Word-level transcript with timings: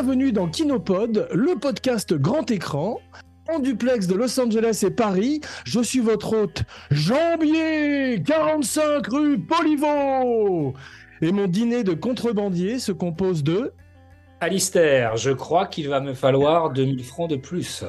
Bienvenue 0.00 0.30
dans 0.30 0.46
Kinopod, 0.46 1.28
le 1.34 1.58
podcast 1.58 2.14
grand 2.14 2.48
écran. 2.52 3.00
En 3.52 3.58
duplex 3.58 4.06
de 4.06 4.14
Los 4.14 4.38
Angeles 4.38 4.84
et 4.86 4.92
Paris, 4.92 5.40
je 5.64 5.80
suis 5.80 5.98
votre 5.98 6.36
hôte 6.36 6.62
Jambier, 6.92 8.22
45 8.24 9.04
rue 9.08 9.40
Poliveau. 9.40 10.74
Et 11.20 11.32
mon 11.32 11.48
dîner 11.48 11.82
de 11.82 11.94
contrebandier 11.94 12.78
se 12.78 12.92
compose 12.92 13.42
de... 13.42 13.72
Alistair, 14.40 15.16
je 15.16 15.32
crois 15.32 15.66
qu'il 15.66 15.88
va 15.88 15.98
me 16.00 16.14
falloir 16.14 16.70
2000 16.70 17.02
francs 17.02 17.30
de 17.30 17.34
plus. 17.34 17.82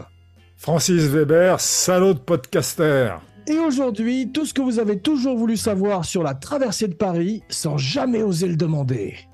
Francis 0.57 1.04
Weber, 1.04 1.60
salaud 1.60 2.16
de 2.16 2.20
podcaster. 2.20 3.18
Et 3.46 3.60
aujourd'hui, 3.60 4.32
tout 4.32 4.48
ce 4.48 4.55
que 4.55 4.63
vous 4.63 4.80
avez 4.80 4.99
toujours 4.99 5.38
voulu 5.38 5.57
savoir 5.57 6.05
sur 6.05 6.23
la 6.23 6.34
traversée 6.34 6.88
de 6.88 6.96
Paris 6.96 7.44
sans 7.49 7.77
jamais 7.77 8.23
oser 8.23 8.48
le 8.48 8.55
demander. 8.55 9.29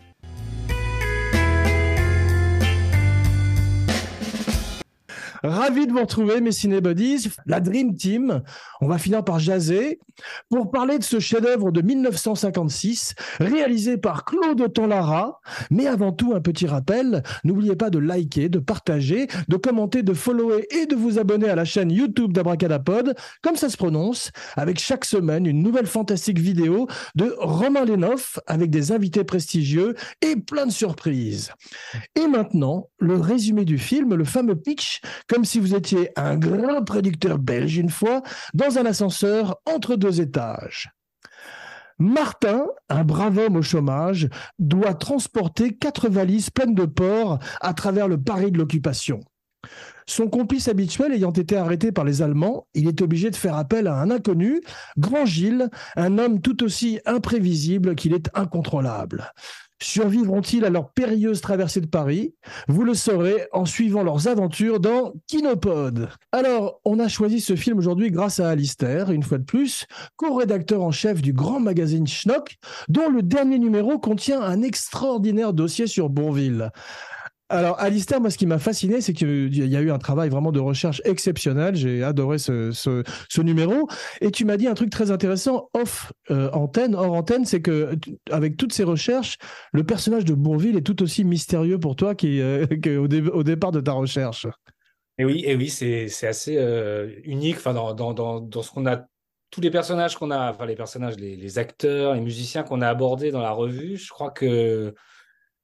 Ravi 5.48 5.85
de 5.85 5.91
vous 5.91 5.99
retrouver, 5.99 6.41
mes 6.41 6.51
cinébodies, 6.51 7.29
la 7.46 7.60
Dream 7.60 7.96
Team. 7.96 8.41
On 8.82 8.88
va 8.88 8.98
finir 8.98 9.24
par 9.24 9.38
jaser 9.38 9.99
pour 10.49 10.71
parler 10.71 10.98
de 10.98 11.04
ce 11.04 11.20
chef-d'œuvre 11.20 11.71
de 11.71 11.82
1956, 11.82 13.13
réalisé 13.40 13.98
par 13.98 14.26
Claude 14.26 14.74
Tonlara. 14.74 15.40
Mais 15.70 15.85
avant 15.85 16.12
tout, 16.12 16.34
un 16.34 16.41
petit 16.41 16.65
rappel 16.65 17.21
n'oubliez 17.43 17.76
pas 17.76 17.91
de 17.91 17.99
liker, 17.99 18.49
de 18.49 18.57
partager, 18.60 19.27
de 19.48 19.57
commenter, 19.57 20.02
de 20.02 20.13
follower 20.13 20.65
et 20.71 20.87
de 20.87 20.96
vous 20.96 21.20
abonner 21.20 21.49
à 21.49 21.55
la 21.55 21.65
chaîne 21.65 21.91
YouTube 21.91 22.34
d'Abracadapod, 22.34 23.15
comme 23.43 23.55
ça 23.55 23.70
se 23.70 23.77
prononce, 23.77 24.32
avec 24.55 24.80
chaque 24.80 25.05
semaine 25.05 25.46
une 25.46 25.62
nouvelle 25.62 25.87
fantastique 25.87 26.40
vidéo 26.40 26.87
de 27.13 27.35
Romain 27.37 27.85
Lenoff 27.85 28.40
avec 28.48 28.71
des 28.71 28.91
invités 28.91 29.24
prestigieux 29.24 29.93
et 30.21 30.35
plein 30.37 30.65
de 30.65 30.71
surprises. 30.71 31.52
Et 32.15 32.27
maintenant, 32.27 32.90
le 32.98 33.18
résumé 33.18 33.63
du 33.63 33.77
film, 33.77 34.15
le 34.15 34.26
fameux 34.26 34.55
pitch 34.55 35.02
comme 35.35 35.43
si 35.43 35.59
vous 35.59 35.75
étiez 35.75 36.11
un 36.15 36.37
grand 36.37 36.81
producteur 36.85 37.39
belge 37.39 37.75
une 37.75 37.89
fois, 37.89 38.23
dans 38.53 38.77
un 38.77 38.85
ascenseur 38.85 39.57
entre 39.65 39.97
deux 39.97 40.21
étages. 40.21 40.91
Martin, 41.99 42.67
un 42.87 43.03
brave 43.03 43.39
homme 43.39 43.57
au 43.57 43.61
chômage, 43.61 44.29
doit 44.59 44.93
transporter 44.93 45.75
quatre 45.75 46.07
valises 46.07 46.51
pleines 46.51 46.73
de 46.73 46.85
porc 46.85 47.39
à 47.59 47.73
travers 47.73 48.07
le 48.07 48.17
Paris 48.17 48.49
de 48.49 48.57
l'occupation. 48.57 49.19
Son 50.07 50.29
complice 50.29 50.69
habituel 50.69 51.11
ayant 51.11 51.33
été 51.33 51.57
arrêté 51.57 51.91
par 51.91 52.05
les 52.05 52.21
Allemands, 52.21 52.67
il 52.73 52.87
est 52.87 53.01
obligé 53.01 53.29
de 53.29 53.35
faire 53.35 53.57
appel 53.57 53.87
à 53.87 53.99
un 53.99 54.11
inconnu, 54.11 54.61
Grand 54.97 55.25
Gilles, 55.25 55.69
un 55.97 56.17
homme 56.17 56.39
tout 56.39 56.63
aussi 56.63 57.01
imprévisible 57.05 57.95
qu'il 57.95 58.13
est 58.13 58.29
incontrôlable. 58.35 59.33
Survivront-ils 59.81 60.63
à 60.63 60.70
leur 60.70 60.91
périlleuse 60.91 61.41
traversée 61.41 61.81
de 61.81 61.87
Paris? 61.87 62.34
Vous 62.68 62.84
le 62.84 62.93
saurez 62.93 63.48
en 63.51 63.65
suivant 63.65 64.03
leurs 64.03 64.28
aventures 64.28 64.79
dans 64.79 65.13
Kinopod. 65.28 66.09
Alors, 66.31 66.79
on 66.85 67.00
a 67.00 67.07
choisi 67.07 67.41
ce 67.41 67.56
film 67.56 67.78
aujourd'hui 67.78 68.09
grâce 68.09 68.40
à 68.40 68.50
Alistair, 68.50 69.12
une 69.12 69.23
fois 69.23 69.38
de 69.38 69.44
plus, 69.44 69.85
co-rédacteur 70.16 70.81
en 70.81 70.91
chef 70.91 71.22
du 71.22 71.34
grand 71.34 71.59
magazine 71.59 72.08
Schnock, 72.08 72.56
dont 72.88 73.09
le 73.09 73.22
dernier 73.22 73.59
numéro 73.59 74.00
contient 74.00 74.41
un 74.41 74.62
extraordinaire 74.62 75.53
dossier 75.53 75.88
sur 75.88 76.09
Bourville. 76.09 76.72
Alors, 77.50 77.79
Alistair, 77.79 78.19
moi, 78.19 78.31
ce 78.31 78.39
qui 78.39 78.47
m'a 78.47 78.57
fasciné, 78.57 79.01
c'est 79.01 79.13
qu'il 79.13 79.56
y 79.56 79.75
a 79.75 79.81
eu 79.81 79.91
un 79.91 80.00
travail 80.00 80.29
vraiment 80.29 80.51
de 80.51 80.59
recherche 80.59 81.00
exceptionnel. 81.06 81.75
J'ai 81.75 82.03
adoré 82.03 82.39
ce, 82.39 83.03
numéro. 83.39 83.88
Et 84.19 84.31
tu 84.31 84.45
m'as 84.45 84.57
dit 84.57 84.67
un 84.67 84.73
truc 84.73 84.89
très 84.89 85.11
intéressant, 85.11 85.69
off 85.73 86.11
euh, 86.31 86.50
antenne, 86.53 86.95
hors 86.95 87.13
antenne, 87.13 87.45
c'est 87.45 87.61
que 87.61 87.91
avec 88.31 88.57
toutes 88.57 88.73
ces 88.73 88.83
recherches, 88.83 89.38
le 89.73 89.83
personnage 89.83 90.25
de 90.25 90.33
Bourville 90.33 90.75
est 90.75 90.81
tout 90.81 91.03
aussi 91.03 91.23
mystérieux 91.23 91.79
pour 91.79 91.95
toi 91.95 92.16
euh, 92.23 92.66
qu'au 92.83 93.44
départ 93.44 93.72
de 93.72 93.81
ta 93.81 93.91
recherche. 93.91 94.47
Et 95.19 95.25
oui, 95.25 95.45
oui, 95.56 95.69
c'est 95.69 96.27
assez 96.27 96.57
euh, 96.57 97.12
unique. 97.25 97.63
Dans, 97.63 97.94
dans, 97.94 98.39
dans, 98.39 98.62
ce 98.63 98.72
qu'on 98.72 98.88
a 98.88 99.06
tous 99.51 99.62
les 99.62 99.69
personnages 99.69 100.17
qu'on 100.17 100.31
a, 100.31 100.66
les 100.66 100.75
personnages, 100.75 101.16
les 101.17 101.59
acteurs, 101.59 102.16
les 102.16 102.22
musiciens 102.22 102.63
qu'on 102.63 102.81
a 102.81 102.89
abordés 102.89 103.29
dans 103.29 103.41
la 103.41 103.51
revue, 103.51 103.97
je 103.97 104.09
crois 104.09 104.31
que 104.31 104.95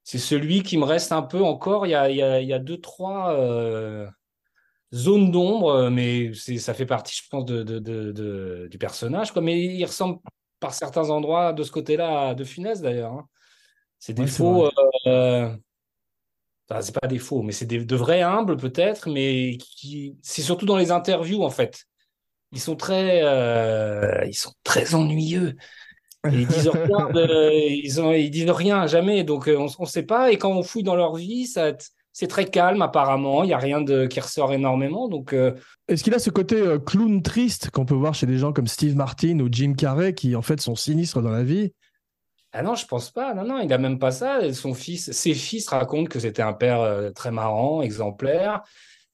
c'est 0.04 0.18
celui 0.18 0.62
qui 0.62 0.78
me 0.78 0.84
reste 0.84 1.12
un 1.12 1.22
peu 1.22 1.42
encore. 1.42 1.86
Il 1.86 1.90
y 1.90 1.94
a, 1.94 2.10
il 2.10 2.46
y 2.46 2.52
a, 2.52 2.58
deux, 2.58 2.80
trois 2.80 3.34
euh, 3.34 4.08
zones 4.92 5.30
d'ombre, 5.30 5.90
mais 5.90 6.32
ça 6.34 6.74
fait 6.74 6.86
partie, 6.86 7.16
je 7.16 7.28
pense, 7.28 7.44
de, 7.44 7.62
de, 7.62 8.68
du 8.70 8.78
personnage. 8.78 9.32
Quoi. 9.32 9.42
Mais 9.42 9.62
il 9.62 9.84
ressemble 9.84 10.18
par 10.60 10.74
certains 10.74 11.10
endroits 11.10 11.52
de 11.52 11.62
ce 11.62 11.70
côté-là 11.70 12.28
à 12.28 12.34
De 12.34 12.44
Funès, 12.44 12.80
d'ailleurs. 12.80 13.12
Hein. 13.12 13.28
C'est 13.98 14.14
des 14.14 14.26
faux. 14.26 14.68
Euh, 15.06 15.54
c'est 16.80 16.98
pas 16.98 17.06
des 17.06 17.18
faux, 17.18 17.42
mais 17.42 17.52
c'est 17.52 17.66
de 17.66 17.96
vrais 17.96 18.22
humbles, 18.22 18.56
peut-être, 18.56 19.10
mais 19.10 19.58
qui... 19.58 20.16
c'est 20.22 20.42
surtout 20.42 20.66
dans 20.66 20.78
les 20.78 20.90
interviews, 20.90 21.44
en 21.44 21.50
fait. 21.50 21.84
Ils 22.50 22.60
sont 22.60 22.76
très, 22.76 23.22
euh, 23.22 24.24
ils 24.26 24.34
sont 24.34 24.52
très 24.62 24.94
ennuyeux 24.94 25.56
ils 26.30 26.46
disent 26.46 26.68
rien, 26.68 27.08
ils, 27.50 28.00
ont, 28.00 28.12
ils 28.12 28.30
disent 28.30 28.50
rien 28.50 28.86
jamais, 28.86 29.24
donc 29.24 29.48
euh, 29.48 29.56
on 29.56 29.82
ne 29.82 29.88
sait 29.88 30.04
pas. 30.04 30.30
Et 30.30 30.38
quand 30.38 30.50
on 30.50 30.62
fouille 30.62 30.82
dans 30.82 30.94
leur 30.94 31.16
vie, 31.16 31.46
ça, 31.46 31.72
c'est 32.12 32.28
très 32.28 32.44
calme 32.44 32.82
apparemment. 32.82 33.42
Il 33.42 33.50
y 33.50 33.52
a 33.52 33.58
rien 33.58 33.80
de 33.80 34.06
qui 34.06 34.20
ressort 34.20 34.52
énormément. 34.52 35.08
Donc, 35.08 35.32
euh, 35.32 35.52
est-ce 35.88 36.04
qu'il 36.04 36.14
a 36.14 36.18
ce 36.18 36.30
côté 36.30 36.56
euh, 36.56 36.78
clown 36.78 37.22
triste 37.22 37.70
qu'on 37.70 37.84
peut 37.84 37.94
voir 37.94 38.14
chez 38.14 38.26
des 38.26 38.38
gens 38.38 38.52
comme 38.52 38.68
Steve 38.68 38.96
Martin 38.96 39.40
ou 39.40 39.48
Jim 39.50 39.74
Carrey 39.76 40.14
qui 40.14 40.36
en 40.36 40.42
fait 40.42 40.60
sont 40.60 40.76
sinistres 40.76 41.22
dans 41.22 41.30
la 41.30 41.42
vie? 41.42 41.72
Ah 42.52 42.62
non, 42.62 42.74
je 42.74 42.86
pense 42.86 43.10
pas. 43.10 43.34
Non, 43.34 43.44
non, 43.44 43.60
il 43.60 43.72
a 43.72 43.78
même 43.78 43.98
pas 43.98 44.10
ça. 44.10 44.52
Son 44.52 44.74
fils, 44.74 45.10
ses 45.10 45.34
fils 45.34 45.68
racontent 45.68 46.08
que 46.08 46.20
c'était 46.20 46.42
un 46.42 46.52
père 46.52 47.12
très 47.14 47.30
marrant, 47.30 47.80
exemplaire. 47.80 48.62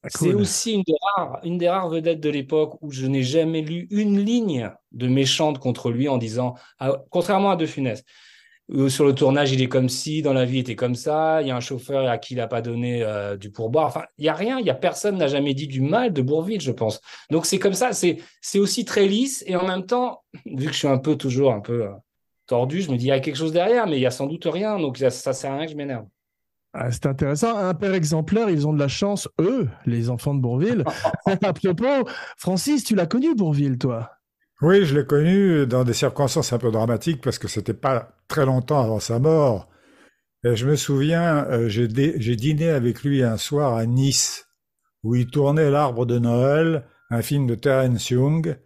C'est 0.06 0.32
aussi 0.32 0.74
une 0.74 0.82
des, 0.82 0.94
rares, 1.16 1.40
une 1.42 1.58
des 1.58 1.68
rares 1.68 1.88
vedettes 1.88 2.20
de 2.20 2.30
l'époque 2.30 2.78
où 2.82 2.92
je 2.92 3.06
n'ai 3.06 3.22
jamais 3.22 3.62
lu 3.62 3.88
une 3.90 4.20
ligne 4.20 4.70
de 4.92 5.08
méchante 5.08 5.58
contre 5.58 5.90
lui 5.90 6.08
en 6.08 6.18
disant, 6.18 6.54
ah, 6.78 7.02
contrairement 7.10 7.50
à 7.50 7.56
De 7.56 7.66
Funès, 7.66 8.04
sur 8.88 9.06
le 9.06 9.14
tournage, 9.14 9.52
il 9.52 9.62
est 9.62 9.68
comme 9.68 9.88
si, 9.88 10.20
dans 10.20 10.34
la 10.34 10.44
vie, 10.44 10.58
il 10.58 10.60
était 10.60 10.76
comme 10.76 10.94
ça, 10.94 11.40
il 11.40 11.48
y 11.48 11.50
a 11.50 11.56
un 11.56 11.60
chauffeur 11.60 12.08
à 12.08 12.18
qui 12.18 12.34
il 12.34 12.36
n'a 12.36 12.46
pas 12.46 12.60
donné 12.60 13.02
euh, 13.02 13.36
du 13.36 13.50
pourboire. 13.50 13.86
Enfin, 13.86 14.02
il 14.18 14.22
n'y 14.22 14.28
a 14.28 14.34
rien, 14.34 14.58
il 14.58 14.66
y 14.66 14.70
a 14.70 14.74
personne 14.74 15.16
n'a 15.16 15.26
jamais 15.26 15.54
dit 15.54 15.66
du 15.66 15.80
mal 15.80 16.12
de 16.12 16.20
Bourville, 16.20 16.60
je 16.60 16.72
pense. 16.72 17.00
Donc 17.30 17.46
c'est 17.46 17.58
comme 17.58 17.72
ça, 17.72 17.92
c'est 17.92 18.58
aussi 18.58 18.84
très 18.84 19.06
lisse 19.06 19.42
et 19.46 19.56
en 19.56 19.66
même 19.66 19.86
temps, 19.86 20.22
vu 20.44 20.66
que 20.66 20.72
je 20.72 20.78
suis 20.78 20.88
un 20.88 20.98
peu 20.98 21.16
toujours 21.16 21.52
un 21.52 21.60
peu 21.60 21.84
euh, 21.84 21.92
tordu, 22.46 22.82
je 22.82 22.90
me 22.90 22.96
dis, 22.96 23.06
il 23.06 23.08
y 23.08 23.12
a 23.12 23.20
quelque 23.20 23.36
chose 23.36 23.52
derrière, 23.52 23.86
mais 23.86 23.96
il 23.96 24.02
y 24.02 24.06
a 24.06 24.10
sans 24.10 24.26
doute 24.26 24.44
rien, 24.44 24.78
donc 24.78 24.98
ça, 24.98 25.10
ça 25.10 25.32
sert 25.32 25.52
à 25.52 25.56
rien 25.56 25.64
que 25.64 25.72
je 25.72 25.76
m'énerve. 25.76 26.04
Ah, 26.74 26.92
c'est 26.92 27.06
intéressant. 27.06 27.56
Un 27.56 27.74
père 27.74 27.94
exemplaire, 27.94 28.50
ils 28.50 28.66
ont 28.66 28.72
de 28.72 28.78
la 28.78 28.88
chance, 28.88 29.28
eux, 29.40 29.68
les 29.86 30.10
enfants 30.10 30.34
de 30.34 30.40
Bourville. 30.40 30.84
à 31.26 31.52
propos, 31.52 32.08
Francis, 32.36 32.84
tu 32.84 32.94
l'as 32.94 33.06
connu, 33.06 33.34
Bourville, 33.34 33.78
toi? 33.78 34.10
Oui, 34.60 34.84
je 34.84 34.98
l'ai 34.98 35.06
connu 35.06 35.66
dans 35.66 35.84
des 35.84 35.92
circonstances 35.92 36.52
un 36.52 36.58
peu 36.58 36.70
dramatiques 36.70 37.22
parce 37.22 37.38
que 37.38 37.48
c'était 37.48 37.74
pas 37.74 38.16
très 38.26 38.44
longtemps 38.44 38.82
avant 38.82 39.00
sa 39.00 39.18
mort. 39.18 39.68
Et 40.44 40.56
je 40.56 40.66
me 40.66 40.76
souviens, 40.76 41.46
euh, 41.46 41.68
j'ai 41.68 41.86
dîné 42.36 42.68
avec 42.68 43.02
lui 43.02 43.22
un 43.22 43.36
soir 43.36 43.74
à 43.74 43.86
Nice, 43.86 44.48
où 45.02 45.14
il 45.14 45.28
tournait 45.28 45.70
L'Arbre 45.70 46.06
de 46.06 46.18
Noël, 46.18 46.84
un 47.10 47.22
film 47.22 47.46
de 47.46 47.54
Terence 47.54 48.10
Young, 48.10 48.56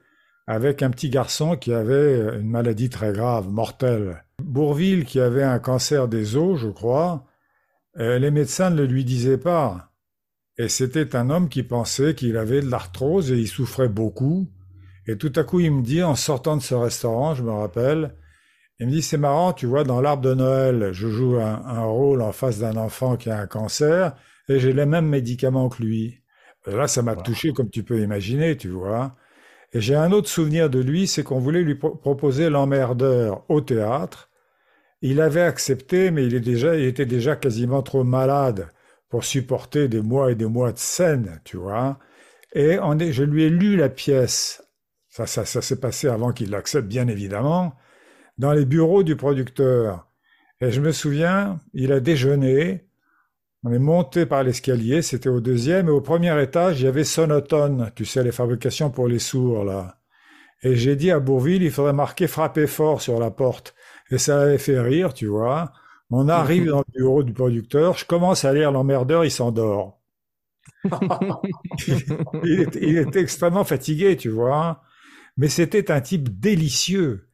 avec 0.46 0.82
un 0.82 0.90
petit 0.90 1.08
garçon 1.08 1.56
qui 1.56 1.72
avait 1.72 2.38
une 2.40 2.50
maladie 2.50 2.90
très 2.90 3.12
grave, 3.12 3.48
mortelle. 3.48 4.24
Bourville, 4.42 5.04
qui 5.04 5.20
avait 5.20 5.44
un 5.44 5.58
cancer 5.58 6.08
des 6.08 6.36
os, 6.36 6.58
je 6.58 6.68
crois, 6.68 7.24
euh, 7.98 8.18
les 8.18 8.30
médecins 8.30 8.70
ne 8.70 8.76
le 8.76 8.86
lui 8.86 9.04
disaient 9.04 9.38
pas. 9.38 9.92
Et 10.58 10.68
c'était 10.68 11.16
un 11.16 11.30
homme 11.30 11.48
qui 11.48 11.62
pensait 11.62 12.14
qu'il 12.14 12.36
avait 12.36 12.60
de 12.60 12.70
l'arthrose 12.70 13.32
et 13.32 13.38
il 13.38 13.48
souffrait 13.48 13.88
beaucoup. 13.88 14.48
Et 15.06 15.16
tout 15.16 15.32
à 15.36 15.44
coup, 15.44 15.60
il 15.60 15.72
me 15.72 15.82
dit, 15.82 16.02
en 16.02 16.14
sortant 16.14 16.56
de 16.56 16.62
ce 16.62 16.74
restaurant, 16.74 17.34
je 17.34 17.42
me 17.42 17.50
rappelle, 17.50 18.14
il 18.78 18.86
me 18.86 18.92
dit, 18.92 19.02
c'est 19.02 19.18
marrant, 19.18 19.52
tu 19.52 19.66
vois, 19.66 19.84
dans 19.84 20.00
l'arbre 20.00 20.22
de 20.22 20.34
Noël, 20.34 20.90
je 20.92 21.08
joue 21.08 21.36
un, 21.36 21.84
rôle 21.84 22.22
en 22.22 22.32
face 22.32 22.58
d'un 22.58 22.76
enfant 22.76 23.16
qui 23.16 23.30
a 23.30 23.38
un 23.38 23.46
cancer 23.46 24.14
et 24.48 24.58
j'ai 24.58 24.72
les 24.72 24.86
mêmes 24.86 25.08
médicaments 25.08 25.68
que 25.68 25.82
lui. 25.82 26.22
là, 26.66 26.86
ça 26.86 27.02
m'a 27.02 27.16
touché 27.16 27.52
comme 27.52 27.70
tu 27.70 27.82
peux 27.82 28.00
imaginer, 28.00 28.56
tu 28.56 28.68
vois. 28.68 29.16
Et 29.72 29.80
j'ai 29.80 29.94
un 29.94 30.12
autre 30.12 30.28
souvenir 30.28 30.68
de 30.68 30.80
lui, 30.80 31.06
c'est 31.06 31.22
qu'on 31.22 31.38
voulait 31.38 31.62
lui 31.62 31.76
proposer 31.76 32.50
l'emmerdeur 32.50 33.44
au 33.48 33.60
théâtre 33.60 34.30
il 35.02 35.20
avait 35.20 35.42
accepté, 35.42 36.10
mais 36.10 36.24
il, 36.24 36.34
était 36.34 37.06
déjà 37.06 37.36
quasiment 37.36 37.82
trop 37.82 38.04
malade 38.04 38.68
pour 39.08 39.24
supporter 39.24 39.88
des 39.88 40.00
mois 40.00 40.30
et 40.30 40.36
des 40.36 40.46
mois 40.46 40.72
de 40.72 40.78
scène, 40.78 41.40
tu 41.44 41.56
vois. 41.56 41.98
Et 42.54 42.78
je 43.10 43.22
lui 43.24 43.44
ai 43.44 43.50
lu 43.50 43.76
la 43.76 43.88
pièce. 43.88 44.62
Ça, 45.08 45.26
ça, 45.26 45.44
ça 45.44 45.60
s'est 45.60 45.80
passé 45.80 46.08
avant 46.08 46.32
qu'il 46.32 46.50
l'accepte, 46.50 46.86
bien 46.86 47.08
évidemment, 47.08 47.74
dans 48.38 48.52
les 48.52 48.64
bureaux 48.64 49.02
du 49.02 49.16
producteur. 49.16 50.08
Et 50.60 50.70
je 50.70 50.80
me 50.80 50.92
souviens, 50.92 51.60
il 51.74 51.92
a 51.92 52.00
déjeuné. 52.00 52.86
On 53.64 53.72
est 53.72 53.78
monté 53.78 54.24
par 54.24 54.44
l'escalier, 54.44 55.02
c'était 55.02 55.28
au 55.28 55.40
deuxième, 55.40 55.88
et 55.88 55.90
au 55.92 56.00
premier 56.00 56.40
étage, 56.42 56.80
il 56.80 56.84
y 56.84 56.88
avait 56.88 57.04
Sonotone, 57.04 57.90
tu 57.94 58.04
sais, 58.04 58.22
les 58.22 58.32
fabrications 58.32 58.90
pour 58.90 59.08
les 59.08 59.18
sourds, 59.18 59.64
là. 59.64 59.98
Et 60.62 60.76
j'ai 60.76 60.94
dit 60.94 61.10
à 61.10 61.18
Bourville, 61.18 61.62
il 61.62 61.72
faudrait 61.72 61.92
marquer 61.92 62.28
frapper 62.28 62.68
fort 62.68 63.00
sur 63.02 63.18
la 63.18 63.30
porte. 63.30 63.74
Et 64.10 64.18
ça 64.18 64.36
l'avait 64.36 64.58
fait 64.58 64.80
rire, 64.80 65.14
tu 65.14 65.26
vois. 65.26 65.72
On 66.10 66.28
arrive 66.28 66.66
dans 66.66 66.80
le 66.86 66.92
bureau 66.94 67.22
du 67.22 67.32
producteur, 67.32 67.96
je 67.96 68.04
commence 68.04 68.44
à 68.44 68.52
lire 68.52 68.70
l'emmerdeur, 68.70 69.24
il 69.24 69.30
s'endort. 69.30 70.02
il, 70.84 72.60
était, 72.60 72.80
il, 72.82 72.98
était, 72.98 73.20
extrêmement 73.20 73.64
fatigué, 73.64 74.16
tu 74.16 74.28
vois. 74.28 74.82
Mais 75.38 75.48
c'était 75.48 75.90
un 75.90 76.00
type 76.00 76.38
délicieux. 76.38 77.28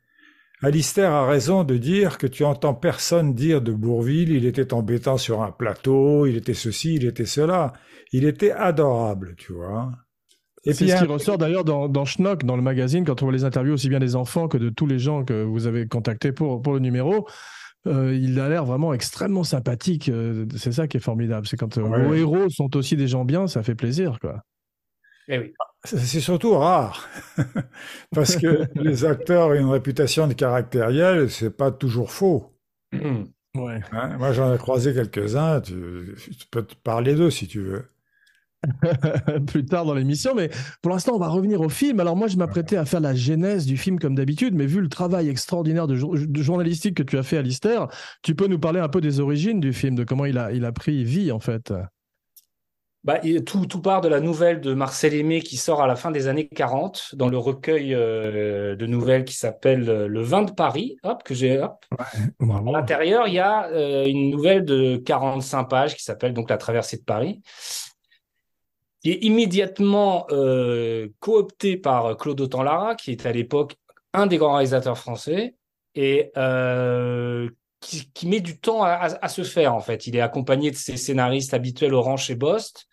Alistair 0.62 1.12
a 1.12 1.26
raison 1.26 1.64
de 1.64 1.76
dire 1.76 2.18
que 2.18 2.26
tu 2.26 2.44
entends 2.44 2.74
personne 2.74 3.34
dire 3.34 3.62
de 3.62 3.72
Bourville, 3.72 4.30
il 4.30 4.44
était 4.44 4.72
embêtant 4.72 5.16
sur 5.16 5.42
un 5.42 5.52
plateau, 5.52 6.26
il 6.26 6.36
était 6.36 6.54
ceci, 6.54 6.94
il 6.94 7.06
était 7.06 7.26
cela. 7.26 7.72
Il 8.12 8.24
était 8.24 8.52
adorable, 8.52 9.34
tu 9.36 9.52
vois. 9.52 9.90
Et 10.68 10.74
c'est 10.74 10.86
ce 10.86 10.98
qui 10.98 11.04
ressort 11.04 11.38
d'ailleurs 11.38 11.64
dans, 11.64 11.88
dans 11.88 12.04
Schnock, 12.04 12.44
dans 12.44 12.54
le 12.56 12.62
magazine, 12.62 13.04
quand 13.04 13.22
on 13.22 13.26
voit 13.26 13.32
les 13.32 13.44
interviews 13.44 13.72
aussi 13.72 13.88
bien 13.88 14.00
des 14.00 14.16
enfants 14.16 14.48
que 14.48 14.58
de 14.58 14.68
tous 14.68 14.86
les 14.86 14.98
gens 14.98 15.24
que 15.24 15.42
vous 15.42 15.66
avez 15.66 15.88
contactés 15.88 16.30
pour, 16.30 16.60
pour 16.60 16.74
le 16.74 16.80
numéro. 16.80 17.26
Euh, 17.86 18.14
il 18.14 18.38
a 18.38 18.50
l'air 18.50 18.66
vraiment 18.66 18.92
extrêmement 18.92 19.44
sympathique. 19.44 20.10
Euh, 20.10 20.44
c'est 20.56 20.72
ça 20.72 20.86
qui 20.86 20.98
est 20.98 21.00
formidable. 21.00 21.46
C'est 21.46 21.56
quand 21.56 21.78
euh, 21.78 21.82
vos 21.82 22.12
héros 22.12 22.50
sont 22.50 22.76
aussi 22.76 22.96
des 22.96 23.08
gens 23.08 23.24
bien, 23.24 23.46
ça 23.46 23.62
fait 23.62 23.74
plaisir, 23.74 24.18
quoi. 24.20 24.42
Eh 25.28 25.38
oui. 25.38 25.52
C'est 25.84 26.20
surtout 26.20 26.54
rare 26.54 27.08
parce 28.14 28.36
que 28.36 28.66
les 28.74 29.04
acteurs 29.06 29.48
ont 29.48 29.54
une 29.54 29.70
réputation 29.70 30.26
de 30.26 30.34
caractériel, 30.34 31.30
c'est 31.30 31.56
pas 31.56 31.70
toujours 31.70 32.10
faux. 32.10 32.52
ouais. 32.92 33.80
Hein, 33.92 34.16
moi, 34.18 34.32
j'en 34.32 34.52
ai 34.52 34.58
croisé 34.58 34.92
quelques-uns. 34.92 35.62
Tu, 35.62 36.14
tu, 36.38 36.46
peux 36.50 36.62
te 36.62 36.74
parler 36.74 37.14
d'eux 37.14 37.30
si 37.30 37.46
tu 37.46 37.60
veux. 37.60 37.84
plus 39.46 39.64
tard 39.64 39.84
dans 39.84 39.94
l'émission. 39.94 40.34
Mais 40.34 40.50
pour 40.82 40.92
l'instant, 40.92 41.12
on 41.14 41.18
va 41.18 41.28
revenir 41.28 41.60
au 41.60 41.68
film. 41.68 42.00
Alors 42.00 42.16
moi, 42.16 42.28
je 42.28 42.36
m'apprêtais 42.36 42.76
à 42.76 42.84
faire 42.84 43.00
la 43.00 43.14
genèse 43.14 43.66
du 43.66 43.76
film 43.76 43.98
comme 43.98 44.14
d'habitude, 44.14 44.54
mais 44.54 44.66
vu 44.66 44.80
le 44.80 44.88
travail 44.88 45.28
extraordinaire 45.28 45.86
de, 45.86 45.96
journalistique 46.40 46.96
que 46.96 47.02
tu 47.02 47.18
as 47.18 47.22
fait, 47.22 47.38
Alistair, 47.38 47.88
tu 48.22 48.34
peux 48.34 48.46
nous 48.46 48.58
parler 48.58 48.80
un 48.80 48.88
peu 48.88 49.00
des 49.00 49.20
origines 49.20 49.60
du 49.60 49.72
film, 49.72 49.94
de 49.94 50.04
comment 50.04 50.24
il 50.24 50.38
a, 50.38 50.52
il 50.52 50.64
a 50.64 50.72
pris 50.72 51.04
vie 51.04 51.32
en 51.32 51.40
fait. 51.40 51.72
Bah, 53.04 53.20
tout, 53.46 53.64
tout, 53.64 53.80
part 53.80 54.00
de 54.00 54.08
la 54.08 54.20
nouvelle 54.20 54.60
de 54.60 54.74
Marcel 54.74 55.14
Aimé 55.14 55.40
qui 55.40 55.56
sort 55.56 55.80
à 55.80 55.86
la 55.86 55.94
fin 55.94 56.10
des 56.10 56.26
années 56.26 56.48
40 56.48 57.14
dans 57.14 57.28
le 57.28 57.38
recueil 57.38 57.94
euh, 57.94 58.74
de 58.74 58.86
nouvelles 58.86 59.24
qui 59.24 59.34
s'appelle 59.34 59.88
euh, 59.88 60.08
Le 60.08 60.20
vin 60.20 60.42
de 60.42 60.50
Paris, 60.50 60.96
hop, 61.04 61.22
que 61.22 61.32
j'ai. 61.32 61.60
Hop. 61.60 61.84
Ouais, 62.40 62.54
à 62.54 62.72
l'intérieur, 62.72 63.28
il 63.28 63.34
y 63.34 63.38
a 63.38 63.68
euh, 63.68 64.04
une 64.04 64.30
nouvelle 64.30 64.64
de 64.64 64.96
45 64.96 65.64
pages 65.64 65.94
qui 65.94 66.02
s'appelle 66.02 66.34
donc 66.34 66.50
La 66.50 66.56
traversée 66.56 66.96
de 66.96 67.04
Paris 67.04 67.40
est 69.10 69.24
immédiatement 69.24 70.26
euh, 70.30 71.08
coopté 71.20 71.76
par 71.76 72.16
Claude 72.16 72.40
Autant-Lara, 72.40 72.94
qui 72.94 73.12
est 73.12 73.26
à 73.26 73.32
l'époque 73.32 73.76
un 74.12 74.26
des 74.26 74.38
grands 74.38 74.54
réalisateurs 74.54 74.98
français, 74.98 75.54
et 75.94 76.30
euh, 76.36 77.48
qui, 77.80 78.26
met 78.26 78.40
du 78.40 78.58
temps 78.58 78.82
à, 78.82 79.28
se 79.28 79.42
faire, 79.42 79.74
en 79.74 79.80
fait. 79.80 80.06
Il 80.06 80.16
est 80.16 80.20
accompagné 80.20 80.70
de 80.70 80.76
ses 80.76 80.96
scénaristes 80.96 81.54
habituels 81.54 81.94
Orange 81.94 82.30
et 82.30 82.34
Bost, 82.34 82.88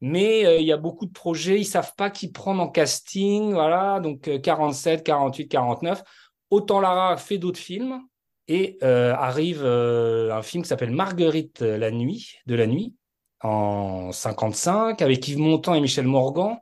mais 0.00 0.46
euh, 0.46 0.58
il 0.58 0.66
y 0.66 0.72
a 0.72 0.76
beaucoup 0.76 1.06
de 1.06 1.12
projets, 1.12 1.60
ils 1.60 1.64
savent 1.64 1.94
pas 1.96 2.10
qui 2.10 2.32
prendre 2.32 2.60
en 2.62 2.68
casting, 2.68 3.52
voilà, 3.52 4.00
donc 4.00 4.28
47, 4.42 5.04
48, 5.04 5.48
49. 5.48 6.02
Autant-Lara 6.50 7.16
fait 7.16 7.38
d'autres 7.38 7.60
films, 7.60 8.00
et 8.48 8.78
arrive 8.82 9.64
un 9.64 10.42
film 10.42 10.64
qui 10.64 10.68
s'appelle 10.68 10.90
Marguerite 10.90 11.60
la 11.60 11.92
nuit, 11.92 12.34
de 12.46 12.56
la 12.56 12.66
nuit, 12.66 12.96
en 13.42 14.12
55 14.12 15.00
avec 15.02 15.26
Yves 15.28 15.38
Montand 15.38 15.74
et 15.74 15.80
Michel 15.80 16.06
Morgan, 16.06 16.58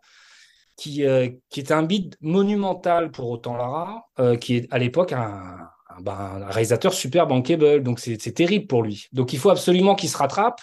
qui, 0.77 1.05
euh, 1.05 1.29
qui 1.51 1.61
est 1.61 1.73
un 1.73 1.83
beat 1.83 2.17
monumental 2.21 3.11
pour 3.11 3.29
Autant 3.31 3.57
Lara, 3.57 4.09
euh, 4.21 4.37
qui 4.37 4.57
est 4.57 4.73
à 4.73 4.79
l'époque 4.79 5.13
un, 5.13 5.69
ben, 6.01 6.47
réalisateur 6.49 6.95
super 6.95 7.27
bankable. 7.27 7.83
Donc 7.83 7.99
c'est 7.99 8.17
terrible 8.33 8.67
pour 8.67 8.83
lui. 8.83 9.07
Donc 9.13 9.33
il 9.33 9.39
faut 9.39 9.51
absolument 9.51 9.95
qu'il 9.95 10.09
se 10.09 10.17
rattrape. 10.17 10.61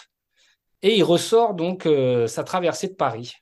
Et 0.81 0.97
il 0.97 1.03
ressort 1.03 1.53
donc 1.53 1.85
euh, 1.85 2.27
sa 2.27 2.43
traversée 2.43 2.87
de 2.87 2.93
Paris 2.93 3.33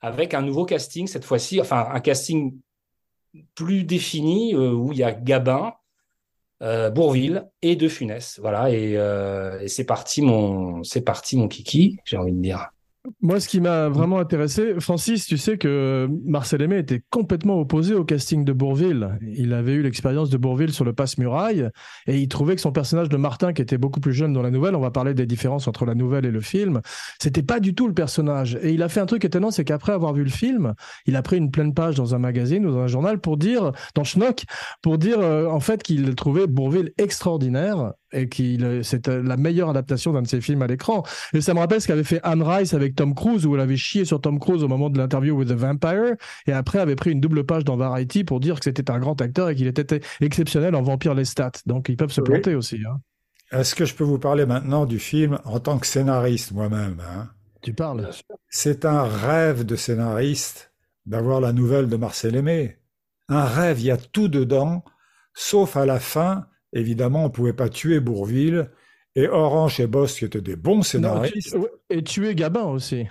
avec 0.00 0.34
un 0.34 0.42
nouveau 0.42 0.64
casting 0.64 1.06
cette 1.06 1.24
fois-ci, 1.24 1.60
enfin 1.60 1.88
un 1.92 2.00
casting 2.00 2.58
plus 3.54 3.84
défini 3.84 4.54
où 4.54 4.92
il 4.92 4.98
y 4.98 5.04
a 5.04 5.12
Gabin, 5.12 5.74
euh, 6.62 6.90
Bourville 6.90 7.48
et 7.62 7.76
De 7.76 7.88
Funès. 7.88 8.38
Voilà, 8.40 8.70
et, 8.70 8.96
euh, 8.96 9.60
et 9.60 9.68
c'est 9.68 9.84
parti 9.84 10.22
mon, 10.22 10.82
c'est 10.84 11.02
parti 11.02 11.36
mon 11.36 11.48
kiki, 11.48 11.98
j'ai 12.04 12.16
envie 12.16 12.32
de 12.32 12.40
dire. 12.40 12.70
Moi, 13.20 13.40
ce 13.40 13.48
qui 13.48 13.60
m'a 13.60 13.88
vraiment 13.88 14.18
intéressé, 14.18 14.74
Francis, 14.80 15.26
tu 15.26 15.38
sais 15.38 15.58
que 15.58 16.08
Marcel 16.24 16.62
Aimé 16.62 16.78
était 16.78 17.02
complètement 17.10 17.58
opposé 17.58 17.94
au 17.94 18.04
casting 18.04 18.44
de 18.44 18.52
Bourville. 18.52 19.18
Il 19.22 19.52
avait 19.52 19.74
eu 19.74 19.82
l'expérience 19.82 20.30
de 20.30 20.36
Bourville 20.36 20.72
sur 20.72 20.84
le 20.84 20.92
Passe-Muraille 20.92 21.68
et 22.06 22.18
il 22.18 22.28
trouvait 22.28 22.54
que 22.54 22.60
son 22.60 22.72
personnage 22.72 23.08
de 23.08 23.16
Martin, 23.16 23.52
qui 23.52 23.62
était 23.62 23.78
beaucoup 23.78 24.00
plus 24.00 24.12
jeune 24.12 24.32
dans 24.32 24.42
la 24.42 24.50
nouvelle, 24.50 24.74
on 24.74 24.80
va 24.80 24.90
parler 24.90 25.14
des 25.14 25.26
différences 25.26 25.68
entre 25.68 25.84
la 25.84 25.94
nouvelle 25.94 26.24
et 26.24 26.30
le 26.30 26.40
film, 26.40 26.80
c'était 27.20 27.42
pas 27.42 27.60
du 27.60 27.74
tout 27.74 27.86
le 27.86 27.94
personnage. 27.94 28.58
Et 28.62 28.72
il 28.72 28.82
a 28.82 28.88
fait 28.88 29.00
un 29.00 29.06
truc 29.06 29.24
étonnant, 29.24 29.50
c'est 29.50 29.64
qu'après 29.64 29.92
avoir 29.92 30.12
vu 30.12 30.24
le 30.24 30.30
film, 30.30 30.74
il 31.06 31.16
a 31.16 31.22
pris 31.22 31.36
une 31.36 31.50
pleine 31.50 31.74
page 31.74 31.96
dans 31.96 32.14
un 32.14 32.18
magazine 32.18 32.66
ou 32.66 32.72
dans 32.72 32.80
un 32.80 32.86
journal 32.86 33.20
pour 33.20 33.36
dire, 33.36 33.72
dans 33.94 34.04
Schnock, 34.04 34.44
pour 34.82 34.98
dire 34.98 35.20
euh, 35.20 35.46
en 35.46 35.60
fait 35.60 35.82
qu'il 35.82 36.14
trouvait 36.14 36.46
Bourville 36.46 36.92
extraordinaire 36.98 37.92
et 38.12 38.28
qu'il 38.28 38.80
c'est 38.82 39.08
la 39.08 39.36
meilleure 39.36 39.70
adaptation 39.70 40.12
d'un 40.12 40.22
de 40.22 40.28
ses 40.28 40.40
films 40.40 40.62
à 40.62 40.66
l'écran. 40.66 41.02
Et 41.32 41.40
ça 41.40 41.54
me 41.54 41.58
rappelle 41.58 41.80
ce 41.80 41.88
qu'avait 41.88 42.04
fait 42.04 42.20
Anne 42.22 42.42
Rice 42.42 42.74
avec 42.74 42.94
Tom 42.94 43.14
Cruise, 43.14 43.46
où 43.46 43.54
elle 43.54 43.60
avait 43.60 43.76
chié 43.76 44.04
sur 44.04 44.20
Tom 44.20 44.38
Cruise 44.38 44.62
au 44.62 44.68
moment 44.68 44.90
de 44.90 44.98
l'interview 44.98 45.36
with 45.36 45.48
the 45.48 45.52
Vampire, 45.52 46.14
et 46.46 46.52
après 46.52 46.78
avait 46.78 46.96
pris 46.96 47.10
une 47.10 47.20
double 47.20 47.44
page 47.44 47.64
dans 47.64 47.76
Variety 47.76 48.24
pour 48.24 48.40
dire 48.40 48.58
que 48.58 48.64
c'était 48.64 48.90
un 48.90 48.98
grand 48.98 49.20
acteur 49.20 49.48
et 49.48 49.54
qu'il 49.54 49.66
était 49.66 50.00
exceptionnel 50.20 50.74
en 50.74 50.82
Vampire 50.82 51.14
Lestat. 51.14 51.52
Donc 51.66 51.88
ils 51.88 51.96
peuvent 51.96 52.12
se 52.12 52.20
planter 52.20 52.50
oui. 52.50 52.56
aussi. 52.56 52.80
Hein. 52.88 53.00
Est-ce 53.52 53.74
que 53.74 53.84
je 53.84 53.94
peux 53.94 54.04
vous 54.04 54.18
parler 54.18 54.44
maintenant 54.44 54.86
du 54.86 54.98
film 54.98 55.38
en 55.44 55.60
tant 55.60 55.78
que 55.78 55.86
scénariste 55.86 56.52
moi-même 56.52 57.00
hein? 57.00 57.30
Tu 57.62 57.72
parles. 57.72 58.10
C'est 58.48 58.84
un 58.84 59.02
rêve 59.02 59.64
de 59.64 59.76
scénariste 59.76 60.72
d'avoir 61.04 61.40
la 61.40 61.52
nouvelle 61.52 61.88
de 61.88 61.96
Marcel 61.96 62.36
Aimé. 62.36 62.78
Un 63.28 63.44
rêve, 63.44 63.80
il 63.80 63.86
y 63.86 63.90
a 63.90 63.96
tout 63.96 64.28
dedans, 64.28 64.84
sauf 65.34 65.76
à 65.76 65.84
la 65.84 65.98
fin 65.98 66.46
Évidemment, 66.76 67.22
on 67.22 67.28
ne 67.28 67.32
pouvait 67.32 67.54
pas 67.54 67.68
tuer 67.68 68.00
Bourville. 68.00 68.70
Et 69.14 69.28
Orange 69.28 69.80
et 69.80 69.86
Boss, 69.86 70.18
qui 70.18 70.26
étaient 70.26 70.42
des 70.42 70.56
bons 70.56 70.82
scénaristes. 70.82 71.56
Non, 71.56 71.66
et 71.88 72.04
tuer 72.04 72.34
Gabin 72.34 72.64
aussi. 72.64 73.06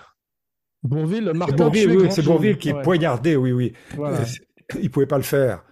Bourville, 0.84 1.31
Martin 1.34 1.55
Bourville, 1.55 1.98
oui, 1.98 2.07
c'est 2.12 2.22
Bourville 2.22 2.60
qui 2.60 2.72
ouais. 2.72 2.81
poignardait, 2.84 3.36
oui, 3.36 3.51
oui. 3.51 3.74
Voilà. 3.95 4.19
Il 4.75 4.84
ne 4.84 4.89
pouvait 4.89 5.07
pas 5.07 5.17
le 5.17 5.24
faire. 5.24 5.63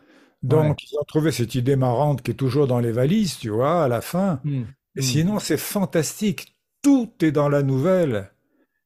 Donc, 0.42 0.70
ouais. 0.70 0.76
ils 0.92 0.98
ont 0.98 1.04
trouvé 1.08 1.32
cette 1.32 1.54
idée 1.54 1.76
marrante 1.76 2.24
qui 2.24 2.32
est 2.32 2.36
toujours 2.36 2.66
dans 2.66 2.80
les 2.80 2.92
valises, 2.92 3.38
tu 3.38 3.50
vois, 3.50 3.84
à 3.84 3.88
la 3.88 4.02
fin. 4.02 4.42
Hmm. 4.44 4.62
Mm. 4.62 4.66
Et 4.96 5.00
mm. 5.00 5.04
sinon, 5.04 5.40
c'est 5.40 5.58
fantastique. 5.58 6.58
Tout 6.82 7.12
est 7.22 7.32
dans 7.32 7.48
la 7.48 7.62
nouvelle. 7.62 8.32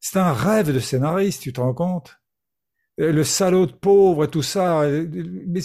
C'est 0.01 0.19
un 0.19 0.33
rêve 0.33 0.73
de 0.73 0.79
scénariste, 0.79 1.43
tu 1.43 1.53
te 1.53 1.61
rends 1.61 1.73
compte? 1.73 2.16
Le 2.97 3.23
salaud 3.23 3.65
de 3.65 3.71
pauvre 3.71 4.25
et 4.25 4.27
tout 4.27 4.41
ça. 4.41 4.83
Mais 5.47 5.61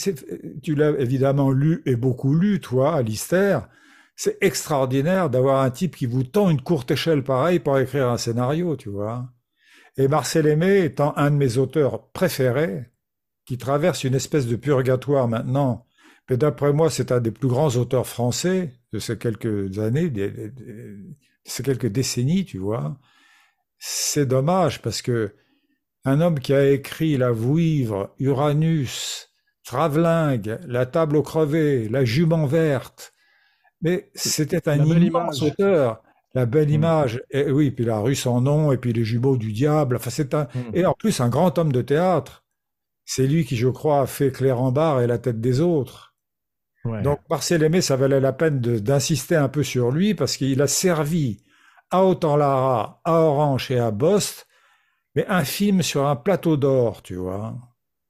tu 0.62 0.74
l'as 0.74 0.90
évidemment 0.98 1.50
lu 1.50 1.82
et 1.86 1.96
beaucoup 1.96 2.34
lu, 2.34 2.60
toi, 2.60 2.96
Alistair. 2.96 3.68
C'est 4.14 4.36
extraordinaire 4.42 5.30
d'avoir 5.30 5.62
un 5.62 5.70
type 5.70 5.96
qui 5.96 6.06
vous 6.06 6.22
tend 6.22 6.50
une 6.50 6.60
courte 6.60 6.90
échelle 6.90 7.24
pareille 7.24 7.60
pour 7.60 7.78
écrire 7.78 8.08
un 8.08 8.18
scénario, 8.18 8.76
tu 8.76 8.90
vois. 8.90 9.30
Et 9.96 10.06
Marcel 10.06 10.46
Aimé 10.46 10.84
étant 10.84 11.16
un 11.16 11.30
de 11.30 11.36
mes 11.36 11.58
auteurs 11.58 12.10
préférés, 12.12 12.90
qui 13.44 13.58
traverse 13.58 14.04
une 14.04 14.14
espèce 14.14 14.46
de 14.46 14.56
purgatoire 14.56 15.28
maintenant, 15.28 15.86
mais 16.30 16.36
d'après 16.36 16.72
moi, 16.72 16.90
c'est 16.90 17.10
un 17.12 17.20
des 17.20 17.30
plus 17.30 17.48
grands 17.48 17.74
auteurs 17.76 18.06
français 18.06 18.72
de 18.92 18.98
ces 18.98 19.18
quelques 19.18 19.78
années, 19.78 20.08
de 20.08 21.02
ces 21.44 21.62
quelques 21.62 21.88
décennies, 21.88 22.44
tu 22.44 22.58
vois. 22.58 22.98
C'est 23.78 24.26
dommage 24.26 24.80
parce 24.80 25.02
que 25.02 25.34
un 26.04 26.20
homme 26.20 26.40
qui 26.40 26.52
a 26.52 26.68
écrit 26.70 27.16
La 27.16 27.30
Vouivre, 27.30 28.14
Uranus, 28.18 29.30
Travelingue, 29.64 30.58
La 30.66 30.86
table 30.86 31.16
au 31.16 31.22
crevé, 31.22 31.88
La 31.88 32.04
jument 32.04 32.46
verte. 32.46 33.12
Mais 33.80 34.10
c'était 34.14 34.68
un 34.68 34.84
immense 34.84 35.42
auteur. 35.42 36.02
La 36.34 36.46
belle 36.46 36.68
mmh. 36.68 36.74
image. 36.74 37.22
Et 37.30 37.50
oui, 37.50 37.70
puis 37.70 37.84
la 37.84 37.98
rue 37.98 38.14
sans 38.14 38.40
nom, 38.40 38.72
et 38.72 38.78
puis 38.78 38.92
les 38.92 39.04
jumeaux 39.04 39.36
du 39.36 39.52
diable. 39.52 39.96
Enfin, 39.96 40.10
c'est 40.10 40.34
un, 40.34 40.44
mmh. 40.44 40.60
et 40.74 40.86
en 40.86 40.94
plus, 40.94 41.20
un 41.20 41.28
grand 41.28 41.58
homme 41.58 41.72
de 41.72 41.82
théâtre. 41.82 42.44
C'est 43.04 43.26
lui 43.26 43.44
qui, 43.44 43.56
je 43.56 43.68
crois, 43.68 44.02
a 44.02 44.06
fait 44.06 44.30
Claire 44.30 44.60
en 44.60 44.72
barre 44.72 45.02
et 45.02 45.06
la 45.06 45.18
tête 45.18 45.40
des 45.40 45.60
autres. 45.60 46.14
Ouais. 46.84 47.02
Donc, 47.02 47.20
Marcel 47.28 47.62
Aimé, 47.62 47.80
ça 47.80 47.96
valait 47.96 48.20
la 48.20 48.32
peine 48.32 48.60
d'insister 48.60 49.36
un 49.36 49.48
peu 49.48 49.62
sur 49.62 49.90
lui 49.90 50.14
parce 50.14 50.36
qu'il 50.36 50.62
a 50.62 50.66
servi 50.66 51.42
à 51.90 52.04
Autant-Lara, 52.04 53.00
à 53.04 53.20
Orange 53.20 53.70
et 53.70 53.78
à 53.78 53.90
Bost 53.90 54.46
mais 55.14 55.26
un 55.28 55.44
film 55.44 55.82
sur 55.82 56.06
un 56.06 56.16
plateau 56.16 56.56
d'or, 56.56 57.02
tu 57.02 57.14
vois. 57.16 57.54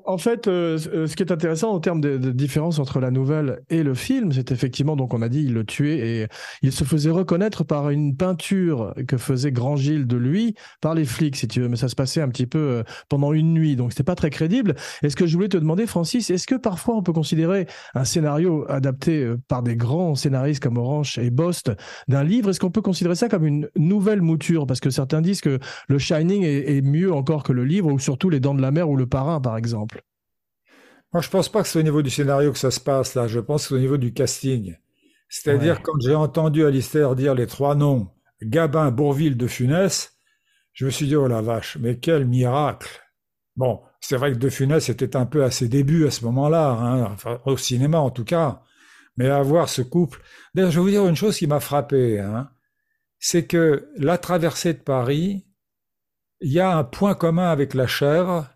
En 0.05 0.19
fait, 0.19 0.49
euh, 0.49 0.79
euh, 0.93 1.07
ce 1.07 1.17
qui 1.17 1.23
est 1.23 1.33
intéressant 1.33 1.71
en 1.71 1.81
termes 1.81 2.01
de, 2.01 2.17
différence 2.33 2.79
entre 2.79 2.99
la 2.99 3.11
nouvelle 3.11 3.61
et 3.71 3.83
le 3.83 3.95
film, 3.95 4.33
c'est 4.33 4.51
effectivement, 4.51 4.97
donc 4.97 5.15
on 5.15 5.23
a 5.23 5.29
dit, 5.29 5.45
il 5.45 5.55
le 5.55 5.65
tuait 5.65 5.99
et 5.99 6.27
il 6.63 6.73
se 6.73 6.85
faisait 6.85 7.11
reconnaître 7.11 7.63
par 7.63 7.91
une 7.91 8.17
peinture 8.17 8.95
que 9.07 9.17
faisait 9.17 9.53
Grand 9.53 9.77
Gilles 9.77 10.07
de 10.07 10.17
lui 10.17 10.55
par 10.81 10.95
les 10.95 11.05
flics, 11.05 11.37
si 11.37 11.47
tu 11.47 11.61
veux. 11.61 11.69
Mais 11.69 11.77
ça 11.77 11.89
se 11.89 11.95
passait 11.95 12.21
un 12.21 12.29
petit 12.29 12.47
peu 12.47 12.59
euh, 12.59 12.83
pendant 13.09 13.33
une 13.33 13.53
nuit, 13.53 13.77
donc 13.77 13.93
c'était 13.93 14.03
pas 14.03 14.15
très 14.15 14.31
crédible. 14.31 14.75
est 15.03 15.11
ce 15.11 15.17
que 15.17 15.27
je 15.27 15.35
voulais 15.35 15.49
te 15.49 15.57
demander, 15.57 15.87
Francis, 15.87 16.31
est-ce 16.31 16.47
que 16.47 16.55
parfois 16.55 16.97
on 16.97 17.03
peut 17.03 17.13
considérer 17.13 17.67
un 17.95 18.05
scénario 18.05 18.65
adapté 18.69 19.31
par 19.49 19.63
des 19.63 19.77
grands 19.77 20.15
scénaristes 20.15 20.63
comme 20.63 20.79
Orange 20.79 21.19
et 21.19 21.31
Bost 21.31 21.71
d'un 22.09 22.25
livre, 22.25 22.51
est-ce 22.51 22.61
qu'on 22.61 22.71
peut 22.71 22.83
considérer 22.83 23.15
ça 23.15 23.29
comme 23.29 23.47
une 23.47 23.69
nouvelle 23.77 24.23
mouture? 24.23 24.67
Parce 24.67 24.81
que 24.81 24.91
certains 24.91 25.21
disent 25.21 25.41
que 25.41 25.59
le 25.89 25.99
Shining 25.99 26.45
est 26.45 26.83
mieux 26.83 27.13
encore 27.13 27.43
que 27.43 27.53
le 27.53 27.65
livre, 27.65 27.93
ou 27.93 27.99
surtout 27.99 28.31
Les 28.31 28.41
Dents 28.41 28.55
de 28.55 28.63
la 28.63 28.71
Mer 28.71 28.89
ou 28.89 28.97
Le 28.97 29.07
Parrain, 29.07 29.41
par 29.41 29.57
exemple. 29.57 29.92
Moi, 31.13 31.21
je 31.21 31.29
pense 31.29 31.49
pas 31.51 31.63
que 31.63 31.69
c'est 31.69 31.79
au 31.79 31.83
niveau 31.83 32.03
du 32.03 32.11
scénario 32.11 32.53
que 32.53 32.59
ça 32.59 32.71
se 32.71 32.81
passe 32.81 33.15
là. 33.15 33.27
Je 33.27 33.39
pense 33.41 33.63
que 33.63 33.69
c'est 33.69 33.75
au 33.75 33.79
niveau 33.79 33.99
du 33.99 34.13
casting. 34.15 34.77
C'est-à-dire 35.29 35.83
quand 35.83 35.99
j'ai 36.01 36.15
entendu 36.15 36.65
Alistair 36.65 37.15
dire 37.15 37.35
les 37.35 37.47
trois 37.47 37.75
noms, 37.75 38.11
Gabin, 38.43 38.91
Bourville, 38.91 39.37
De 39.37 39.47
Funès, 39.47 40.13
je 40.73 40.85
me 40.85 40.91
suis 40.91 41.07
dit 41.07 41.17
oh 41.17 41.27
la 41.27 41.43
vache, 41.43 41.79
mais 41.81 41.99
quel 41.99 42.27
miracle. 42.27 42.89
Bon, 43.57 43.83
c'est 44.01 44.17
vrai 44.17 44.33
que 44.33 44.39
De 44.39 44.49
Funès 44.49 44.89
était 44.89 45.17
un 45.17 45.27
peu 45.27 45.45
à 45.45 45.51
ses 45.51 45.69
débuts 45.69 46.07
à 46.07 46.11
ce 46.11 46.25
moment-là, 46.25 46.71
hein, 46.71 47.05
enfin, 47.13 47.41
au 47.47 47.57
cinéma 47.57 47.99
en 47.99 48.11
tout 48.11 48.25
cas. 48.25 48.63
Mais 49.17 49.29
avoir 49.29 49.69
ce 49.69 49.83
couple. 49.83 50.23
D'ailleurs, 50.55 50.71
je 50.71 50.81
vais 50.81 50.85
vous 50.85 50.91
dire 50.91 51.07
une 51.07 51.17
chose 51.17 51.37
qui 51.37 51.47
m'a 51.47 51.61
frappé, 51.61 52.19
hein, 52.19 52.51
c'est 53.19 53.47
que 53.47 53.89
la 53.97 54.19
traversée 54.19 54.73
de 54.75 54.81
Paris, 54.81 55.47
il 56.41 56.53
y 56.53 56.61
a 56.61 56.77
un 56.77 56.85
point 56.85 57.15
commun 57.15 57.51
avec 57.51 57.75
la 57.75 57.87
chèvre, 57.87 58.49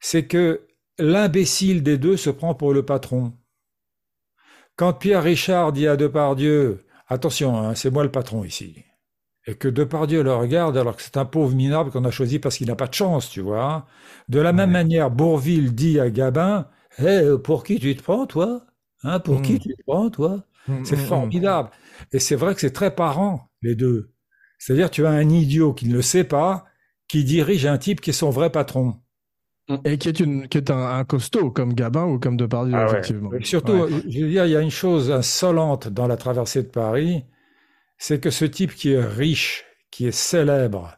c'est 0.00 0.26
que 0.26 0.67
l'imbécile 0.98 1.82
des 1.82 1.98
deux 1.98 2.16
se 2.16 2.30
prend 2.30 2.54
pour 2.54 2.72
le 2.72 2.84
patron. 2.84 3.32
Quand 4.76 4.92
Pierre 4.92 5.22
Richard 5.22 5.72
dit 5.72 5.86
à 5.86 5.96
Depardieu 5.96 6.84
Attention, 7.08 7.56
hein, 7.56 7.74
c'est 7.74 7.90
moi 7.90 8.04
le 8.04 8.10
patron 8.10 8.44
ici. 8.44 8.84
Et 9.46 9.54
que 9.54 9.68
Depardieu 9.68 10.22
le 10.22 10.34
regarde 10.34 10.76
alors 10.76 10.94
que 10.94 11.02
c'est 11.02 11.16
un 11.16 11.24
pauvre 11.24 11.56
minable 11.56 11.90
qu'on 11.90 12.04
a 12.04 12.10
choisi 12.10 12.38
parce 12.38 12.58
qu'il 12.58 12.66
n'a 12.66 12.76
pas 12.76 12.86
de 12.86 12.92
chance, 12.92 13.30
tu 13.30 13.40
vois. 13.40 13.86
De 14.28 14.38
la 14.40 14.52
même 14.52 14.70
manière, 14.70 15.10
Bourville 15.10 15.74
dit 15.74 15.98
à 15.98 16.10
Gabin 16.10 16.68
Eh, 16.98 17.22
pour 17.42 17.64
qui 17.64 17.80
tu 17.80 17.96
te 17.96 18.02
prends, 18.02 18.26
toi 18.26 18.66
hein, 19.04 19.20
Pour 19.20 19.40
qui 19.40 19.54
hmm. 19.54 19.58
tu 19.58 19.74
te 19.74 19.82
prends, 19.86 20.10
toi? 20.10 20.44
Hmm, 20.66 20.84
C'est 20.84 20.96
hmm, 20.96 21.06
formidable. 21.06 21.70
Et 22.12 22.18
c'est 22.18 22.36
vrai 22.36 22.54
que 22.54 22.60
c'est 22.60 22.72
très 22.72 22.94
parent, 22.94 23.48
les 23.62 23.74
deux. 23.74 24.12
C'est-à-dire, 24.58 24.90
tu 24.90 25.06
as 25.06 25.10
un 25.10 25.30
idiot 25.30 25.72
qui 25.72 25.88
ne 25.88 25.94
le 25.94 26.02
sait 26.02 26.24
pas, 26.24 26.66
qui 27.08 27.24
dirige 27.24 27.64
un 27.64 27.78
type 27.78 28.02
qui 28.02 28.10
est 28.10 28.12
son 28.12 28.28
vrai 28.28 28.50
patron. 28.50 28.96
Et 29.84 29.98
qui 29.98 30.08
est, 30.08 30.20
une, 30.20 30.48
qui 30.48 30.56
est 30.56 30.70
un, 30.70 31.04
costaud 31.04 31.50
comme 31.50 31.74
Gabin 31.74 32.06
ou 32.06 32.18
comme 32.18 32.38
Depardieu, 32.38 32.74
ah 32.74 32.86
effectivement. 32.86 33.30
surtout, 33.42 33.86
je 34.08 34.20
veux 34.20 34.30
dire, 34.30 34.46
il 34.46 34.52
y 34.52 34.56
a 34.56 34.62
une 34.62 34.70
chose 34.70 35.10
insolente 35.10 35.88
dans 35.88 36.06
la 36.06 36.16
traversée 36.16 36.62
de 36.62 36.68
Paris, 36.68 37.24
c'est 37.98 38.18
que 38.18 38.30
ce 38.30 38.46
type 38.46 38.74
qui 38.74 38.92
est 38.92 39.04
riche, 39.04 39.66
qui 39.90 40.06
est 40.06 40.12
célèbre 40.12 40.96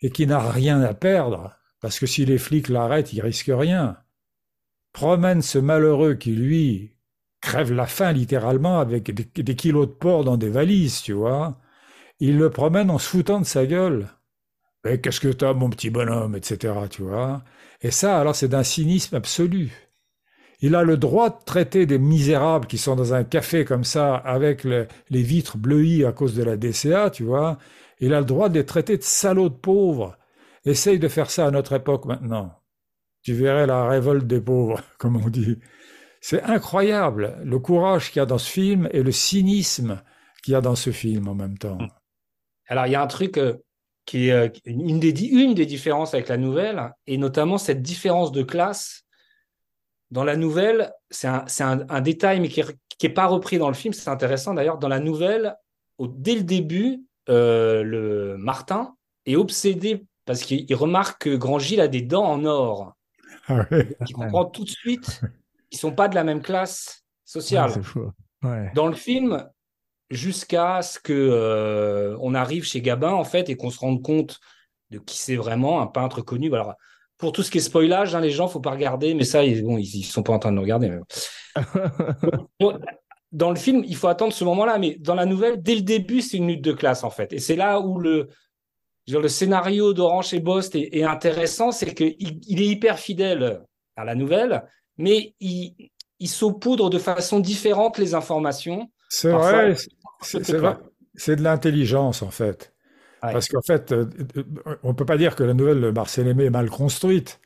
et 0.00 0.10
qui 0.10 0.26
n'a 0.26 0.40
rien 0.40 0.80
à 0.80 0.94
perdre, 0.94 1.54
parce 1.80 1.98
que 1.98 2.06
si 2.06 2.24
les 2.24 2.38
flics 2.38 2.68
l'arrêtent, 2.68 3.12
il 3.12 3.20
risque 3.20 3.50
rien, 3.52 3.98
promène 4.92 5.42
ce 5.42 5.58
malheureux 5.58 6.14
qui, 6.14 6.30
lui, 6.30 6.94
crève 7.42 7.72
la 7.72 7.86
faim 7.86 8.12
littéralement 8.12 8.80
avec 8.80 9.12
des, 9.12 9.42
des 9.42 9.54
kilos 9.54 9.86
de 9.86 9.92
porc 9.92 10.24
dans 10.24 10.36
des 10.36 10.48
valises, 10.48 11.02
tu 11.02 11.12
vois. 11.12 11.58
Il 12.20 12.38
le 12.38 12.50
promène 12.50 12.90
en 12.90 12.98
se 12.98 13.08
foutant 13.08 13.40
de 13.40 13.46
sa 13.46 13.66
gueule. 13.66 14.08
Mais 14.84 15.00
qu'est-ce 15.00 15.20
que 15.20 15.28
t'as, 15.28 15.54
mon 15.54 15.70
petit 15.70 15.90
bonhomme, 15.90 16.36
etc., 16.36 16.74
tu 16.90 17.02
vois. 17.02 17.42
Et 17.80 17.90
ça, 17.90 18.20
alors, 18.20 18.34
c'est 18.34 18.48
d'un 18.48 18.62
cynisme 18.62 19.16
absolu. 19.16 19.70
Il 20.60 20.74
a 20.74 20.82
le 20.82 20.96
droit 20.96 21.30
de 21.30 21.44
traiter 21.44 21.86
des 21.86 21.98
misérables 21.98 22.66
qui 22.66 22.78
sont 22.78 22.96
dans 22.96 23.14
un 23.14 23.24
café 23.24 23.64
comme 23.64 23.84
ça, 23.84 24.16
avec 24.16 24.64
les 24.64 25.22
vitres 25.22 25.56
bleuies 25.56 26.04
à 26.04 26.12
cause 26.12 26.34
de 26.34 26.42
la 26.42 26.56
DCA, 26.56 27.10
tu 27.10 27.22
vois. 27.22 27.58
Il 28.00 28.12
a 28.14 28.20
le 28.20 28.26
droit 28.26 28.48
de 28.48 28.54
les 28.58 28.66
traiter 28.66 28.96
de 28.96 29.02
salauds 29.02 29.48
de 29.48 29.54
pauvres. 29.54 30.16
Essaye 30.64 30.98
de 30.98 31.08
faire 31.08 31.30
ça 31.30 31.46
à 31.46 31.50
notre 31.50 31.74
époque 31.74 32.06
maintenant. 32.06 32.52
Tu 33.22 33.34
verrais 33.34 33.66
la 33.66 33.88
révolte 33.88 34.26
des 34.26 34.40
pauvres, 34.40 34.80
comme 34.98 35.16
on 35.16 35.28
dit. 35.28 35.58
C'est 36.20 36.42
incroyable 36.42 37.36
le 37.44 37.58
courage 37.58 38.10
qu'il 38.10 38.20
y 38.20 38.22
a 38.22 38.26
dans 38.26 38.38
ce 38.38 38.50
film 38.50 38.88
et 38.92 39.02
le 39.02 39.12
cynisme 39.12 40.02
qu'il 40.42 40.52
y 40.52 40.56
a 40.56 40.60
dans 40.60 40.74
ce 40.74 40.90
film 40.90 41.28
en 41.28 41.34
même 41.34 41.56
temps. 41.56 41.78
Alors, 42.66 42.86
il 42.86 42.92
y 42.92 42.96
a 42.96 43.02
un 43.02 43.06
truc, 43.06 43.38
euh, 43.38 43.54
qui 44.08 44.28
est 44.28 44.32
euh, 44.32 44.48
une 44.64 44.98
des, 44.98 45.22
une 45.26 45.52
des 45.52 45.66
différences 45.66 46.14
avec 46.14 46.28
la 46.28 46.38
nouvelle, 46.38 46.94
et 47.06 47.18
notamment 47.18 47.58
cette 47.58 47.82
différence 47.82 48.32
de 48.32 48.42
classe. 48.42 49.04
Dans 50.10 50.24
la 50.24 50.34
nouvelle, 50.34 50.94
c'est 51.10 51.28
un, 51.28 51.44
un, 51.60 51.86
un, 51.90 52.00
détail, 52.00 52.40
mais 52.40 52.48
qui 52.48 52.62
n'est 53.02 53.12
pas 53.12 53.26
repris 53.26 53.58
dans 53.58 53.68
le 53.68 53.74
film. 53.74 53.92
C'est 53.92 54.08
intéressant 54.08 54.54
d'ailleurs. 54.54 54.78
Dans 54.78 54.88
la 54.88 54.98
nouvelle, 54.98 55.54
au, 55.98 56.08
dès 56.08 56.36
le 56.36 56.42
début, 56.42 57.04
euh, 57.28 57.82
le 57.82 58.38
Martin 58.38 58.96
est 59.26 59.36
obsédé 59.36 60.06
parce 60.24 60.40
qu'il 60.40 60.74
remarque 60.74 61.24
que 61.24 61.36
Grand 61.36 61.58
Gilles 61.58 61.82
a 61.82 61.88
des 61.88 62.00
dents 62.00 62.24
en 62.24 62.46
or. 62.46 62.94
Ah 63.46 63.66
Il 64.08 64.14
comprend 64.14 64.46
tout 64.46 64.64
de 64.64 64.70
suite 64.70 65.20
qu'ils 65.68 65.80
sont 65.80 65.92
pas 65.92 66.08
de 66.08 66.14
la 66.14 66.24
même 66.24 66.40
classe 66.40 67.04
sociale. 67.26 67.72
Dans 68.74 68.86
le 68.86 68.94
film, 68.94 69.46
jusqu'à 70.10 70.82
ce 70.82 70.98
que 70.98 71.12
euh, 71.12 72.16
on 72.20 72.34
arrive 72.34 72.64
chez 72.64 72.80
Gabin 72.80 73.12
en 73.12 73.24
fait 73.24 73.48
et 73.48 73.56
qu'on 73.56 73.70
se 73.70 73.78
rende 73.78 74.02
compte 74.02 74.40
de 74.90 74.98
qui 74.98 75.18
c'est 75.18 75.36
vraiment 75.36 75.80
un 75.80 75.86
peintre 75.86 76.22
connu. 76.22 76.52
Alors 76.54 76.74
pour 77.18 77.32
tout 77.32 77.42
ce 77.42 77.50
qui 77.50 77.58
est 77.58 77.62
spoilage, 77.62 78.14
hein, 78.14 78.20
les 78.20 78.30
gens 78.30 78.48
faut 78.48 78.60
pas 78.60 78.70
regarder, 78.70 79.14
mais 79.14 79.24
ça 79.24 79.44
ils, 79.44 79.62
bon, 79.62 79.76
ils, 79.76 80.04
sont 80.04 80.22
pas 80.22 80.32
en 80.32 80.38
train 80.38 80.52
de 80.52 80.60
regarder. 80.60 80.98
dans 83.32 83.50
le 83.50 83.56
film, 83.56 83.84
il 83.86 83.96
faut 83.96 84.08
attendre 84.08 84.32
ce 84.32 84.44
moment-là, 84.44 84.78
mais 84.78 84.96
dans 85.00 85.14
la 85.14 85.26
nouvelle, 85.26 85.62
dès 85.62 85.74
le 85.74 85.82
début, 85.82 86.22
c'est 86.22 86.36
une 86.38 86.48
lutte 86.48 86.64
de 86.64 86.72
classe 86.72 87.04
en 87.04 87.10
fait, 87.10 87.32
et 87.32 87.38
c'est 87.38 87.56
là 87.56 87.80
où 87.80 87.98
le 87.98 88.28
le 89.10 89.28
scénario 89.28 89.94
d'Orange 89.94 90.34
et 90.34 90.40
Bost 90.40 90.74
est, 90.74 91.02
intéressant, 91.02 91.72
c'est 91.72 91.94
qu'il 91.94 92.14
il 92.18 92.60
est 92.60 92.66
hyper 92.66 92.98
fidèle 92.98 93.62
à 93.96 94.04
la 94.04 94.14
nouvelle, 94.14 94.64
mais 94.98 95.34
il, 95.40 95.90
il 96.18 96.28
saupoudre 96.28 96.90
de 96.90 96.98
façon 96.98 97.40
différente 97.40 97.98
les 97.98 98.14
informations. 98.14 98.90
C'est 99.08 99.30
vrai, 99.30 99.74
c'est 100.20 101.36
de 101.36 101.42
l'intelligence, 101.42 102.22
en 102.22 102.30
fait. 102.30 102.72
Parce 103.20 103.48
qu'en 103.48 103.62
fait, 103.62 103.92
euh, 103.92 104.06
euh, 104.36 104.76
on 104.82 104.88
ne 104.88 104.92
peut 104.94 105.04
pas 105.04 105.16
dire 105.16 105.34
que 105.34 105.42
la 105.42 105.54
nouvelle 105.54 105.92
Marcel 105.92 106.28
Aimé 106.28 106.44
est 106.44 106.50
mal 106.50 106.70
construite, 106.70 107.40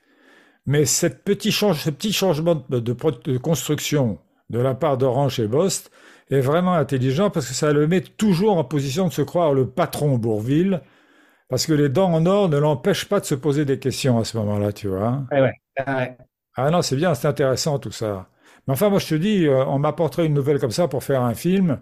mais 0.67 0.85
cette 0.85 1.25
petit 1.25 1.53
ce 1.53 1.91
petit 1.91 2.13
changement 2.13 2.65
de, 2.69 3.39
construction 3.39 4.19
de 4.51 4.59
la 4.59 4.75
part 4.75 4.99
d'Orange 4.99 5.41
et 5.41 5.49
Bost 5.49 5.91
est 6.31 6.41
vraiment 6.41 6.75
intelligent 6.75 7.31
parce 7.31 7.49
que 7.49 7.55
ça 7.55 7.73
le 7.73 7.87
met 7.87 8.01
toujours 8.01 8.59
en 8.59 8.65
position 8.65 9.09
de 9.09 9.13
se 9.13 9.23
croire 9.23 9.55
le 9.55 9.67
patron 9.67 10.19
Bourville, 10.19 10.83
parce 11.49 11.67
que 11.67 11.73
les 11.73 11.89
dents 11.89 12.13
en 12.13 12.27
or 12.27 12.49
ne 12.49 12.59
l'empêchent 12.59 13.09
pas 13.09 13.21
de 13.21 13.25
se 13.25 13.35
poser 13.35 13.65
des 13.65 13.79
questions 13.79 14.19
à 14.19 14.25
ce 14.25 14.37
moment-là, 14.39 14.73
tu 14.73 14.89
vois. 14.89 15.23
Ah 16.55 16.71
non, 16.71 16.83
c'est 16.83 16.97
bien, 16.97 17.15
c'est 17.15 17.29
intéressant 17.29 17.79
tout 17.79 17.93
ça. 17.93 18.29
Mais 18.67 18.73
enfin, 18.75 18.89
moi 18.91 18.99
je 18.99 19.09
te 19.09 19.15
dis, 19.15 19.47
euh, 19.47 19.65
on 19.67 19.79
m'apporterait 19.79 20.27
une 20.27 20.35
nouvelle 20.35 20.59
comme 20.59 20.71
ça 20.71 20.89
pour 20.89 21.03
faire 21.05 21.23
un 21.23 21.35
film 21.35 21.81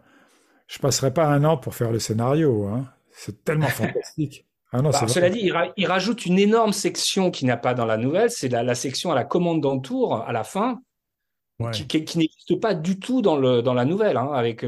je 0.71 0.79
passerai 0.79 1.13
pas 1.13 1.27
un 1.27 1.43
an 1.43 1.57
pour 1.57 1.75
faire 1.75 1.91
le 1.91 1.99
scénario. 1.99 2.67
Hein. 2.67 2.85
C'est 3.11 3.45
tellement 3.45 3.67
fantastique. 3.69 4.47
Ah 4.73 4.83
non, 4.83 4.91
bah, 4.91 5.09
cela 5.09 5.29
dit, 5.29 5.51
il, 5.77 5.87
rajoute 5.87 6.27
une 6.27 6.39
énorme 6.39 6.73
section 6.73 7.33
qui 7.33 7.45
n'a 7.45 7.57
pas 7.57 7.75
dans 7.75 7.87
la 7.87 7.97
nouvelle, 7.97 8.31
c'est 8.31 8.49
la, 8.49 8.75
section 8.77 9.11
à 9.11 9.17
la 9.17 9.25
commande 9.25 9.61
d'entour 9.61 10.15
à 10.15 10.33
la 10.33 10.45
fin, 10.45 10.81
qui, 11.73 11.99
n'existe 12.17 12.61
pas 12.61 12.75
du 12.75 13.01
tout 13.01 13.21
dans, 13.21 13.37
le, 13.37 13.63
dans 13.63 13.75
la 13.75 13.85
nouvelle, 13.85 14.17
hein, 14.17 14.31
avec 14.33 14.65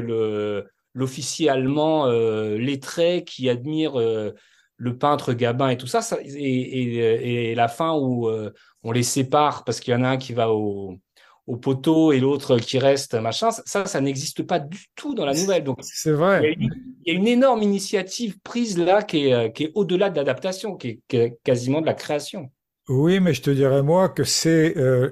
l'officier 0.93 1.47
allemand 1.47 2.07
euh, 2.07 2.57
lettré 2.57 3.23
qui 3.23 3.49
admire 3.49 3.97
euh, 3.97 4.33
le 4.75 4.97
peintre 4.97 5.31
Gabin 5.31 5.69
et 5.69 5.77
tout 5.77 5.87
ça, 5.87 6.01
et, 6.21 7.51
et, 7.51 7.55
la 7.55 7.69
fin 7.69 7.93
où 7.93 8.27
euh, 8.27 8.51
on 8.83 8.91
les 8.91 9.03
sépare 9.03 9.63
parce 9.63 9.79
qu'il 9.79 9.93
y 9.93 9.95
en 9.95 10.03
a 10.03 10.09
un 10.09 10.17
qui 10.17 10.33
va 10.33 10.51
au, 10.51 10.97
au 11.45 11.57
poteau 11.57 12.11
et 12.11 12.19
l'autre 12.19 12.57
qui 12.57 12.79
reste, 12.79 13.15
machin, 13.15 13.51
ça, 13.51 13.85
ça 13.85 14.01
n'existe 14.01 14.43
pas 14.43 14.59
du 14.59 14.85
tout 14.95 15.13
dans 15.13 15.25
la 15.25 15.33
nouvelle. 15.33 15.63
Donc, 15.63 15.79
c'est 15.81 16.11
vrai. 16.11 16.55
Il 16.57 16.69
y, 17.05 17.11
a 17.11 17.13
une, 17.13 17.27
énorme 17.27 17.63
initiative 17.63 18.39
prise 18.39 18.77
là 18.77 19.03
qui 19.03 19.27
est, 19.27 19.33
euh, 19.33 19.49
qui 19.49 19.65
est 19.65 19.71
au-delà 19.75 20.09
de 20.09 20.15
l'adaptation, 20.15 20.77
qui, 20.77 21.01
est, 21.11 21.37
quasiment 21.43 21.81
de 21.81 21.85
la 21.85 21.93
création. 21.93 22.49
Oui, 22.87 23.19
mais 23.19 23.33
je 23.33 23.41
te 23.41 23.49
dirais 23.49 23.83
moi 23.83 24.09
que 24.09 24.23
c'est 24.23 24.77
euh, 24.77 25.11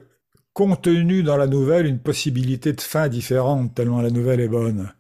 contenu 0.54 1.24
dans 1.24 1.38
la 1.38 1.48
nouvelle 1.48 1.86
une 1.86 2.00
possibilité 2.00 2.72
de 2.74 2.82
fin 2.82 3.10
différente, 3.10 3.76
tellement 3.76 4.02
la 4.02 4.10
nouvelle 4.10 4.40
est 4.40 4.48
bonne. 4.48 4.94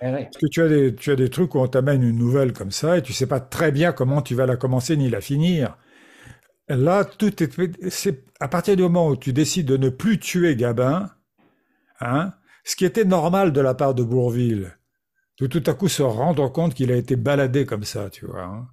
Eh 0.00 0.10
Parce 0.10 0.36
que 0.36 0.46
tu 0.46 0.62
as, 0.62 0.68
des, 0.68 0.94
tu 0.94 1.10
as 1.10 1.16
des 1.16 1.28
trucs 1.28 1.54
où 1.54 1.58
on 1.58 1.66
t'amène 1.66 2.02
une 2.02 2.16
nouvelle 2.16 2.52
comme 2.52 2.70
ça 2.70 2.98
et 2.98 3.02
tu 3.02 3.12
sais 3.12 3.26
pas 3.26 3.40
très 3.40 3.72
bien 3.72 3.92
comment 3.92 4.22
tu 4.22 4.34
vas 4.34 4.46
la 4.46 4.56
commencer 4.56 4.96
ni 4.96 5.10
la 5.10 5.20
finir. 5.20 5.76
Là, 6.68 7.04
tout 7.04 7.42
est, 7.42 7.90
c'est 7.90 8.24
à 8.40 8.48
partir 8.48 8.76
du 8.76 8.82
moment 8.82 9.08
où 9.08 9.16
tu 9.16 9.32
décides 9.32 9.66
de 9.66 9.76
ne 9.76 9.88
plus 9.88 10.18
tuer 10.18 10.54
Gabin, 10.54 11.10
hein, 12.00 12.34
ce 12.64 12.76
qui 12.76 12.84
était 12.84 13.04
normal 13.04 13.52
de 13.52 13.60
la 13.60 13.74
part 13.74 13.94
de 13.94 14.02
Bourville, 14.02 14.76
de 15.40 15.46
tout 15.46 15.62
à 15.66 15.74
coup 15.74 15.88
se 15.88 16.02
rendre 16.02 16.48
compte 16.52 16.74
qu'il 16.74 16.92
a 16.92 16.96
été 16.96 17.16
baladé 17.16 17.64
comme 17.64 17.84
ça, 17.84 18.10
tu 18.10 18.26
vois. 18.26 18.42
Hein. 18.42 18.68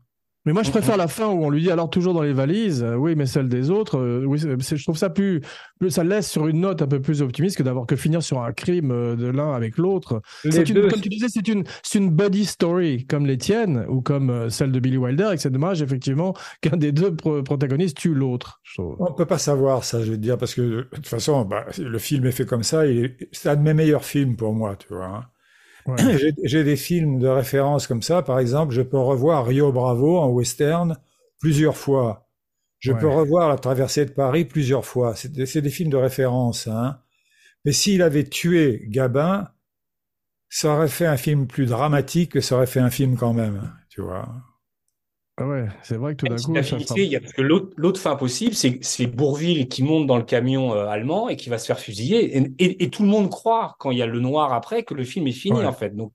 Mais 0.46 0.54
moi, 0.54 0.62
je 0.62 0.70
préfère 0.70 0.96
la 0.96 1.08
fin 1.08 1.28
où 1.28 1.44
on 1.44 1.50
lui 1.50 1.62
dit 1.64 1.72
alors 1.72 1.90
toujours 1.90 2.14
dans 2.14 2.22
les 2.22 2.34
valises, 2.34 2.84
euh, 2.84 2.96
oui, 2.96 3.16
mais 3.16 3.26
celle 3.26 3.50
des 3.50 3.72
autres. 3.72 3.98
Euh, 3.98 4.24
oui, 4.26 4.38
je 4.40 4.84
trouve 4.84 4.98
ça 4.98 5.10
plus, 5.10 5.42
plus, 5.80 5.90
ça 5.90 6.04
laisse 6.04 6.30
sur 6.30 6.48
une 6.48 6.62
note 6.62 6.84
un 6.84 6.88
peu 6.88 7.02
plus 7.02 7.24
optimiste 7.24 7.58
que 7.58 7.64
d'avoir 7.64 7.88
que 7.88 7.96
finir 7.96 8.22
sur 8.22 8.44
un 8.44 8.52
crime 8.52 8.92
euh, 8.92 9.16
de 9.16 9.26
l'un 9.26 9.54
avec 9.54 9.78
l'autre. 9.78 10.22
Comme 10.44 11.02
tu 11.02 11.10
disais, 11.10 11.28
c'est 11.30 11.48
une, 11.48 11.64
une 11.96 12.12
buddy 12.12 12.46
story 12.46 13.08
comme 13.08 13.26
les 13.26 13.40
tiennes 13.40 13.86
ou 13.90 14.02
comme 14.02 14.50
celle 14.52 14.72
de 14.72 14.80
Billy 14.80 14.98
Wilder. 14.98 15.32
Et 15.34 15.38
c'est 15.38 15.50
dommage 15.50 15.82
effectivement 15.82 16.36
qu'un 16.62 16.78
des 16.78 16.92
deux 16.92 17.16
protagonistes 17.16 17.98
tue 17.98 18.14
l'autre. 18.14 18.62
On 18.78 19.14
peut 19.14 19.26
pas 19.26 19.40
savoir 19.40 19.84
ça, 19.84 20.04
je 20.04 20.12
veux 20.12 20.18
dire, 20.18 20.38
parce 20.38 20.54
que 20.54 20.62
de 20.62 20.88
toute 20.94 21.08
façon, 21.08 21.44
bah, 21.46 21.66
le 21.78 21.98
film 21.98 22.26
est 22.28 22.32
fait 22.32 22.46
comme 22.46 22.64
ça. 22.64 22.84
C'est 23.32 23.50
un 23.50 23.56
de 23.56 23.62
mes 23.62 23.74
meilleurs 23.74 24.06
films 24.06 24.36
pour 24.36 24.54
moi, 24.54 24.76
tu 24.76 24.94
vois. 24.94 25.06
Hein. 25.06 25.24
J'ai 26.44 26.64
des 26.64 26.76
films 26.76 27.20
de 27.20 27.28
référence 27.28 27.88
comme 27.88 28.02
ça. 28.02 28.22
Par 28.22 28.40
exemple, 28.40 28.74
je 28.74 28.82
peux 28.82 28.98
revoir 28.98 29.46
Rio 29.46 29.72
Bravo 29.72 30.18
en 30.18 30.30
western 30.30 30.98
plusieurs 31.40 31.78
fois. 31.78 32.28
Je 32.80 32.92
peux 32.92 33.08
revoir 33.08 33.50
La 33.50 33.58
traversée 33.58 34.06
de 34.06 34.12
Paris 34.12 34.46
plusieurs 34.46 34.86
fois. 34.86 35.16
C'est 35.16 35.32
des, 35.32 35.70
films 35.70 35.90
de 35.90 35.98
référence. 35.98 36.68
Hein. 36.68 37.00
Mais 37.64 37.72
s'il 37.72 38.02
avait 38.02 38.26
tué 38.26 38.84
Gabin, 38.88 39.48
ça 40.50 40.76
aurait 40.76 40.88
fait 40.88 41.08
un 41.08 41.18
film 41.18 41.48
plus 41.48 41.66
dramatique 41.66 42.34
que 42.34 42.42
ça 42.42 42.56
aurait 42.56 42.68
fait 42.68 42.80
un 42.80 42.92
film 42.92 43.18
quand 43.18 43.34
même. 43.34 43.74
Tu 43.90 44.02
vois. 44.02 44.30
Ah 45.38 45.46
ouais, 45.46 45.68
c'est 45.84 45.98
vrai 45.98 46.16
que 46.16 46.26
tout 46.26 46.28
d'un 46.28 46.38
coup. 46.38 46.54
Il 46.96 47.04
y 47.04 47.16
a, 47.18 47.20
que 47.20 47.42
l'autre 47.42 48.00
fin 48.00 48.16
possible, 48.16 48.56
c'est 48.56 49.08
Bourville 49.08 49.68
qui 49.68 49.84
monte 49.84 50.08
dans 50.08 50.18
le 50.18 50.24
camion 50.24 50.74
euh, 50.74 50.88
allemand 50.88 51.28
et 51.28 51.36
qui 51.36 51.50
va 51.50 51.58
se 51.58 51.66
faire 51.66 51.80
fusiller. 51.80 52.38
Et, 52.58 52.84
et, 52.84 52.90
tout 52.90 53.04
le 53.04 53.10
monde 53.10 53.30
croit, 53.30 53.76
quand 53.80 53.92
il 53.92 53.98
y 53.98 54.02
a 54.02 54.06
le 54.06 54.22
noir 54.22 54.54
après, 54.54 54.84
que 54.84 54.94
le 54.94 55.04
film 55.04 55.28
est 55.28 55.34
fini, 55.34 55.66
en 55.66 55.74
fait. 55.74 55.94
Donc, 55.94 56.14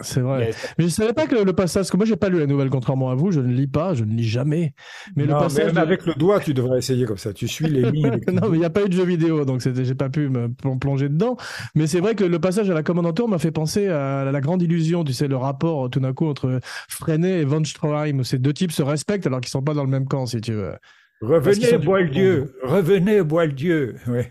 c'est 0.00 0.20
vrai. 0.20 0.50
Mais 0.78 0.84
je 0.84 0.88
savais 0.88 1.12
pas 1.12 1.26
que 1.26 1.36
le 1.36 1.52
passage, 1.52 1.82
parce 1.82 1.90
que 1.90 1.96
moi 1.96 2.06
j'ai 2.06 2.16
pas 2.16 2.28
lu 2.28 2.38
la 2.38 2.46
nouvelle 2.46 2.68
contrairement 2.68 3.10
à 3.10 3.14
vous, 3.14 3.30
je 3.30 3.40
ne 3.40 3.52
lis 3.52 3.68
pas, 3.68 3.94
je 3.94 4.04
ne 4.04 4.12
lis 4.12 4.28
jamais. 4.28 4.74
Mais 5.14 5.24
le 5.24 5.32
passage. 5.32 5.72
Mais 5.72 5.80
avec 5.80 6.04
le 6.06 6.14
doigt, 6.14 6.40
tu 6.40 6.52
devrais 6.52 6.78
essayer 6.78 7.04
comme 7.04 7.16
ça. 7.16 7.32
Tu 7.32 7.46
suis 7.46 7.66
les 7.66 7.90
lignes. 7.90 8.20
non, 8.32 8.48
mais 8.48 8.56
il 8.56 8.60
n'y 8.60 8.64
a 8.64 8.70
pas 8.70 8.82
eu 8.82 8.88
de 8.88 8.94
jeu 8.94 9.04
vidéo, 9.04 9.44
donc 9.44 9.60
j'ai 9.60 9.94
pas 9.94 10.08
pu 10.08 10.28
me 10.28 10.48
plonger 10.78 11.08
dedans. 11.08 11.36
Mais 11.74 11.86
c'est 11.86 12.00
vrai 12.00 12.14
que 12.14 12.24
le 12.24 12.38
passage 12.40 12.68
à 12.70 12.74
la 12.74 12.82
commandanture 12.82 13.28
m'a 13.28 13.38
fait 13.38 13.52
penser 13.52 13.88
à 13.88 14.24
la 14.24 14.40
grande 14.40 14.62
illusion, 14.62 15.04
tu 15.04 15.12
sais, 15.12 15.28
le 15.28 15.36
rapport 15.36 15.90
tout 15.90 16.00
d'un 16.00 16.12
coup 16.12 16.26
entre 16.26 16.60
Freinet 16.88 17.40
et 17.40 17.44
von 17.44 17.64
Stroheim, 17.64 18.18
où 18.18 18.24
ces 18.24 18.38
deux 18.38 18.52
types 18.52 18.72
se 18.72 18.82
respectent 18.82 19.26
alors 19.26 19.40
qu'ils 19.40 19.50
sont 19.50 19.62
pas 19.62 19.74
dans 19.74 19.84
le 19.84 19.90
même 19.90 20.06
camp, 20.06 20.26
si 20.26 20.40
tu 20.40 20.52
veux. 20.52 20.72
Revenez, 21.20 21.78
Bois-le-Dieu. 21.78 22.54
Revenez, 22.64 23.22
Bois-le-Dieu. 23.22 23.96
Ouais. 24.08 24.30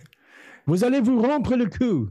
Vous 0.67 0.83
allez 0.83 1.01
vous 1.01 1.21
rompre 1.21 1.55
le 1.55 1.65
cou. 1.65 2.09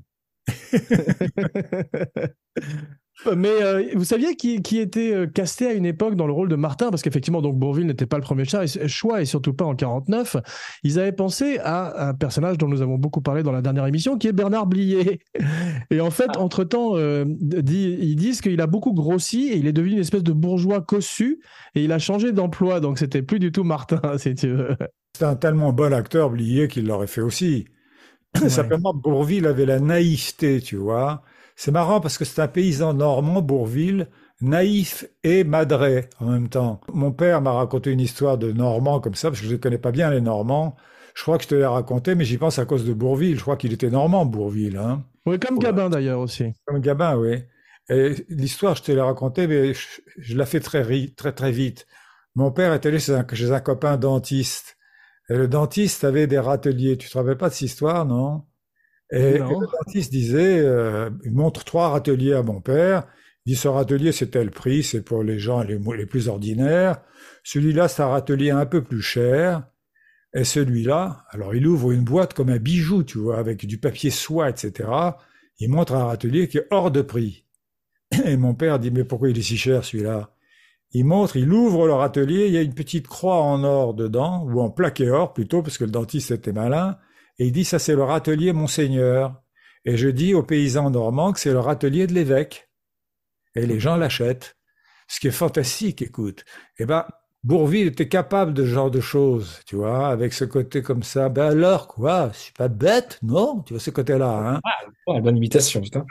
Mais 3.37 3.62
euh, 3.62 3.85
vous 3.95 4.05
saviez 4.05 4.37
qui, 4.37 4.62
qui, 4.62 4.79
était 4.79 5.14
euh, 5.14 5.26
casté 5.26 5.67
à 5.67 5.73
une 5.73 5.87
époque 5.87 6.17
dans 6.17 6.26
le 6.26 6.33
rôle 6.33 6.49
de 6.49 6.57
Martin? 6.57 6.91
Parce 6.91 7.02
qu'effectivement, 7.02 7.43
donc 7.43 7.57
Bourville 7.57 7.87
n'était 7.87 8.07
pas 8.07 8.17
le 8.17 8.23
premier 8.23 8.45
choix 8.45 9.23
et 9.23 9.25
surtout 9.25 9.52
pas 9.52 9.64
en 9.64 9.75
49. 9.75 10.37
Ils 10.83 10.99
avaient 10.99 11.12
pensé 11.12 11.59
à 11.62 12.09
un 12.09 12.14
personnage 12.14 12.59
dont 12.59 12.69
nous 12.69 12.83
avons 12.83 12.99
beaucoup 12.99 13.21
parlé 13.21 13.43
dans 13.43 13.52
la 13.52 13.62
dernière 13.62 13.87
émission, 13.87 14.19
qui 14.19 14.29
est 14.29 14.33
Bernard 14.33 14.67
Blier. 14.67 15.21
Et 15.91 16.00
en 16.00 16.11
fait, 16.11 16.31
ah. 16.35 16.41
entre-temps, 16.41 16.97
euh, 16.97 17.25
ils 17.26 18.17
disent 18.17 18.41
qu'il 18.41 18.61
a 18.61 18.67
beaucoup 18.67 18.93
grossi 18.93 19.49
et 19.49 19.57
il 19.57 19.67
est 19.67 19.73
devenu 19.73 19.93
une 19.93 20.00
espèce 20.00 20.25
de 20.25 20.33
bourgeois 20.33 20.81
cossu 20.81 21.41
et 21.75 21.85
il 21.85 21.93
a 21.93 21.99
changé 21.99 22.33
d'emploi. 22.33 22.81
Donc 22.81 22.99
c'était 22.99 23.23
plus 23.23 23.38
du 23.38 23.52
tout 23.52 23.64
Martin, 23.64 24.00
si 24.19 24.35
tu 24.35 24.49
veux. 24.49 24.76
C'est 25.17 25.25
un 25.25 25.37
tellement 25.37 25.73
bon 25.73 25.93
acteur, 25.93 26.31
Blier, 26.31 26.69
qu'il 26.69 26.87
l'aurait 26.87 27.07
fait 27.07 27.21
aussi. 27.21 27.67
Simplement, 28.49 28.95
Bourville 28.95 29.47
avait 29.47 29.67
la 29.67 29.79
naïveté, 29.79 30.62
tu 30.62 30.76
vois 30.76 31.23
c'est 31.62 31.71
marrant 31.71 32.00
parce 32.00 32.19
que 32.19 32.25
c'est 32.25 32.42
un 32.42 32.49
paysan 32.49 32.92
normand, 32.92 33.40
Bourville, 33.40 34.09
naïf 34.40 35.04
et 35.23 35.45
madré 35.45 36.09
en 36.19 36.26
même 36.26 36.49
temps. 36.49 36.81
Mon 36.92 37.12
père 37.12 37.40
m'a 37.40 37.52
raconté 37.52 37.92
une 37.92 38.00
histoire 38.00 38.37
de 38.37 38.50
Normand 38.50 38.99
comme 38.99 39.14
ça, 39.14 39.31
parce 39.31 39.40
que 39.40 39.47
je 39.47 39.52
ne 39.52 39.59
connais 39.59 39.78
pas 39.78 39.92
bien 39.92 40.11
les 40.11 40.21
Normands. 40.21 40.75
Je 41.14 41.23
crois 41.23 41.38
que 41.38 41.45
je 41.45 41.49
te 41.50 41.54
l'ai 41.54 41.64
raconté, 41.64 42.16
mais 42.16 42.25
j'y 42.25 42.37
pense 42.37 42.59
à 42.59 42.64
cause 42.64 42.85
de 42.85 42.92
Bourville. 42.92 43.37
Je 43.37 43.42
crois 43.42 43.57
qu'il 43.57 43.72
était 43.72 43.90
normand, 43.90 44.27
Bourville. 44.27 44.77
Hein. 44.77 45.05
Oui, 45.25 45.38
comme 45.38 45.61
Gabin 45.61 45.88
d'ailleurs 45.88 46.18
aussi. 46.18 46.53
Comme 46.66 46.81
Gabin, 46.81 47.16
oui. 47.16 47.44
Et 47.88 48.27
l'histoire, 48.29 48.75
je 48.75 48.83
te 48.83 48.90
l'ai 48.90 49.01
racontée, 49.01 49.46
mais 49.46 49.72
je, 50.18 50.37
la 50.37 50.46
fais 50.46 50.59
très, 50.59 50.83
très, 51.16 51.33
très 51.33 51.53
vite. 51.53 51.87
Mon 52.35 52.51
père 52.51 52.75
était 52.75 52.88
allé 52.88 52.98
chez 52.98 53.14
un, 53.14 53.25
chez 53.33 53.53
un 53.53 53.61
copain 53.61 53.96
dentiste. 53.98 54.79
Et 55.29 55.37
le 55.37 55.46
dentiste 55.46 56.03
avait 56.03 56.27
des 56.27 56.40
râteliers. 56.40 56.98
Tu 56.98 57.09
te 57.09 57.16
rappelles 57.16 57.38
pas 57.38 57.51
de 57.51 57.55
cette 57.55 57.68
histoire, 57.68 58.05
non? 58.05 58.42
Et, 59.12 59.38
le 59.38 59.85
dentiste 59.85 60.11
disait, 60.11 60.61
euh, 60.61 61.11
il 61.25 61.33
montre 61.33 61.64
trois 61.64 61.90
râteliers 61.90 62.33
à 62.33 62.42
mon 62.42 62.61
père. 62.61 63.07
Il 63.44 63.53
dit, 63.53 63.57
ce 63.57 63.68
râtelier, 63.68 64.12
c'est 64.12 64.29
tel 64.29 64.51
prix, 64.51 64.83
c'est 64.83 65.03
pour 65.03 65.22
les 65.22 65.38
gens 65.38 65.62
les, 65.62 65.79
les 65.96 66.07
plus 66.07 66.29
ordinaires. 66.29 67.03
Celui-là, 67.44 67.88
c'est 67.88 68.03
un 68.03 68.09
râtelier 68.09 68.51
un 68.51 68.66
peu 68.66 68.83
plus 68.83 69.03
cher. 69.03 69.64
Et 70.35 70.44
celui-là, 70.44 71.25
alors 71.29 71.55
il 71.55 71.66
ouvre 71.66 71.92
une 71.92 72.05
boîte 72.05 72.33
comme 72.33 72.48
un 72.48 72.59
bijou, 72.59 73.03
tu 73.03 73.18
vois, 73.18 73.38
avec 73.38 73.66
du 73.66 73.79
papier 73.79 74.11
soie, 74.11 74.48
etc. 74.48 74.88
Il 75.59 75.68
montre 75.68 75.92
un 75.94 76.05
râtelier 76.05 76.48
qui 76.48 76.59
est 76.59 76.66
hors 76.70 76.90
de 76.90 77.03
prix. 77.03 77.44
Et 78.25 78.37
mon 78.38 78.55
père 78.55 78.79
dit, 78.79 78.90
mais 78.90 79.05
pourquoi 79.05 79.29
il 79.29 79.38
est 79.38 79.42
si 79.42 79.59
cher 79.59 79.85
celui-là? 79.85 80.31
Il 80.92 81.05
montre, 81.05 81.37
il 81.37 81.53
ouvre 81.53 81.87
le 81.87 81.92
râtelier, 81.92 82.46
il 82.46 82.53
y 82.53 82.59
a 82.59 82.62
une 82.62 82.75
petite 82.75 83.09
croix 83.09 83.42
en 83.42 83.62
or 83.64 83.94
dedans, 83.94 84.44
ou 84.44 84.61
en 84.61 84.70
plaqué 84.70 85.11
or 85.11 85.33
plutôt, 85.33 85.62
parce 85.62 85.79
que 85.79 85.85
le 85.85 85.90
dentiste 85.90 86.31
était 86.31 86.53
malin. 86.53 86.98
Et 87.38 87.47
il 87.47 87.53
dit, 87.53 87.64
ça 87.64 87.79
c'est 87.79 87.95
le 87.95 88.03
râtelier 88.03 88.53
Monseigneur. 88.53 89.42
Et 89.85 89.97
je 89.97 90.09
dis 90.09 90.35
aux 90.35 90.42
paysans 90.42 90.90
normands 90.90 91.33
que 91.33 91.40
c'est 91.40 91.53
le 91.53 91.59
râtelier 91.59 92.07
de 92.07 92.14
l'évêque. 92.14 92.71
Et 93.55 93.66
les 93.66 93.81
gens 93.81 93.97
l'achètent. 93.97 94.57
Ce 95.09 95.21
qui 95.21 95.29
est 95.29 95.33
fantastique, 95.33 96.01
écoute. 96.03 96.45
Eh 96.79 96.87
ben, 96.87 97.05
Bourville 97.45 97.88
était 97.88 98.09
capable 98.09 98.55
de 98.55 98.64
ce 98.64 98.68
genre 98.68 98.90
de 98.90 99.01
choses, 99.01 99.61
tu 99.66 99.75
vois, 99.75 100.09
avec 100.09 100.33
ce 100.33 100.45
côté 100.45 100.81
comme 100.81 101.03
ça. 101.03 101.29
Ben 101.29 101.51
alors, 101.51 101.88
quoi, 101.88 102.31
je 102.33 102.38
suis 102.38 102.53
pas 102.53 102.68
bête, 102.68 103.18
non? 103.23 103.62
Tu 103.66 103.75
vois 103.75 103.81
ce 103.81 103.90
côté-là, 103.90 104.55
hein 104.55 104.61
ah, 105.09 105.21
bonne 105.21 105.37
imitation, 105.37 105.81
putain. 105.81 106.07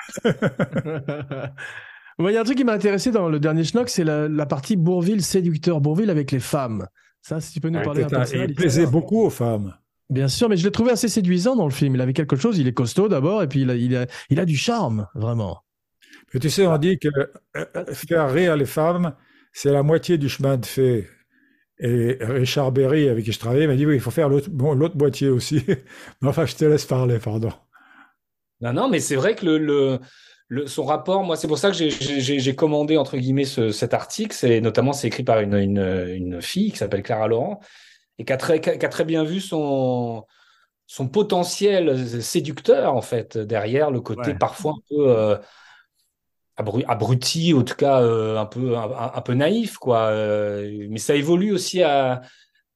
Il 2.20 2.34
y 2.34 2.38
a 2.38 2.42
un 2.42 2.44
truc 2.44 2.58
qui 2.58 2.66
m'a 2.66 2.74
intéressé 2.74 3.12
dans 3.12 3.30
le 3.30 3.40
dernier 3.40 3.64
schnock, 3.64 3.90
c'est 3.90 4.04
la, 4.04 4.46
partie 4.46 4.76
Bourville 4.76 5.24
séducteur, 5.24 5.80
Bourville 5.80 6.10
avec 6.10 6.32
les 6.32 6.40
femmes. 6.40 6.86
Ça, 7.22 7.40
si 7.40 7.54
tu 7.54 7.62
peux 7.62 7.70
nous 7.70 7.82
parler 7.82 8.04
un 8.04 8.08
peu 8.08 8.18
de 8.18 8.26
ça. 8.26 8.36
Il 8.36 8.54
plaisait 8.54 8.86
beaucoup 8.86 9.22
aux 9.22 9.30
femmes. 9.30 9.74
Bien 10.12 10.28
sûr, 10.28 10.50
mais 10.50 10.58
je 10.58 10.66
l'ai 10.66 10.72
trouvé 10.72 10.92
assez 10.92 11.08
séduisant 11.08 11.56
dans 11.56 11.64
le 11.66 11.72
film. 11.72 11.96
Il 11.96 12.02
avait 12.02 12.12
quelque 12.12 12.36
chose, 12.36 12.58
il 12.60 12.68
est 12.68 12.74
costaud 12.74 13.08
d'abord, 13.08 13.42
et 13.44 13.48
puis 13.48 13.62
il 13.62 13.70
a, 13.70 13.76
il, 13.76 13.96
a, 13.96 14.08
il 14.30 14.42
a 14.42 14.46
du 14.46 14.58
charme, 14.58 15.08
vraiment. 15.16 15.64
Mais 16.34 16.42
tu 16.42 16.50
sais, 16.50 16.68
on 16.68 16.78
dit 16.78 17.00
que 17.00 17.08
euh, 17.56 17.94
faire 17.94 18.30
rire 18.30 18.58
les 18.58 18.66
femmes, 18.66 19.16
c'est 19.54 19.72
la 19.72 19.84
moitié 19.84 20.18
du 20.18 20.28
chemin 20.28 20.58
de 20.58 20.66
fait. 20.66 21.08
Et 21.80 22.18
Richard 22.20 22.74
Berry, 22.74 23.08
avec 23.08 23.24
qui 23.24 23.32
je 23.32 23.40
travaillais, 23.40 23.68
m'a 23.68 23.76
dit 23.76 23.86
oui, 23.86 23.96
il 23.96 24.02
faut 24.02 24.12
faire 24.12 24.28
l'autre 24.28 24.98
moitié 24.98 25.30
aussi. 25.30 25.64
mais 26.22 26.28
enfin, 26.28 26.46
je 26.46 26.56
te 26.56 26.66
laisse 26.66 26.86
parler, 26.86 27.18
pardon. 27.18 27.54
Non, 28.60 28.74
non, 28.74 28.90
mais 28.90 29.00
c'est 29.00 29.16
vrai 29.16 29.34
que 29.34 29.46
le, 29.46 30.00
le, 30.50 30.68
son 30.68 30.84
rapport, 30.84 31.24
moi, 31.24 31.38
c'est 31.38 31.48
pour 31.48 31.58
ça 31.58 31.72
que 31.72 31.78
j'ai 31.78 32.56
commandé, 32.56 32.98
entre 32.98 33.18
guillemets, 33.18 33.46
cet 33.46 33.94
article. 33.94 34.36
C'est 34.36 34.60
notamment, 34.60 34.92
c'est 34.92 35.08
écrit 35.08 35.24
par 35.24 35.40
une, 35.40 35.56
une, 35.56 36.06
une 36.14 36.42
fille 36.42 36.74
qui 36.74 36.78
s'appelle 36.78 37.02
Clara 37.02 37.30
Laurent 37.30 37.62
et 38.22 38.26
qui 38.26 38.34
a, 38.34 38.38
très, 38.38 39.06
bien 39.06 39.24
vu 39.24 39.40
son, 39.40 40.26
son 40.86 41.08
potentiel 41.08 42.22
séducteur, 42.22 42.96
en 42.96 43.02
fait, 43.02 43.38
derrière 43.38 43.92
le 43.92 44.02
côté 44.02 44.36
parfois 44.36 44.74
un 44.74 44.84
peu 44.90 45.18
euh, 45.18 45.36
abruti, 46.58 47.54
en 47.54 47.64
tout 47.64 47.76
cas 47.76 48.02
euh, 48.02 48.38
un, 48.38 48.46
peu, 48.46 48.76
un, 48.78 49.22
peu 49.22 49.34
naïf, 49.34 49.78
quoi. 49.78 50.08
Euh, 50.08 50.88
mais 50.90 51.00
ça 51.00 51.16
évolue 51.16 51.52
aussi 51.52 51.82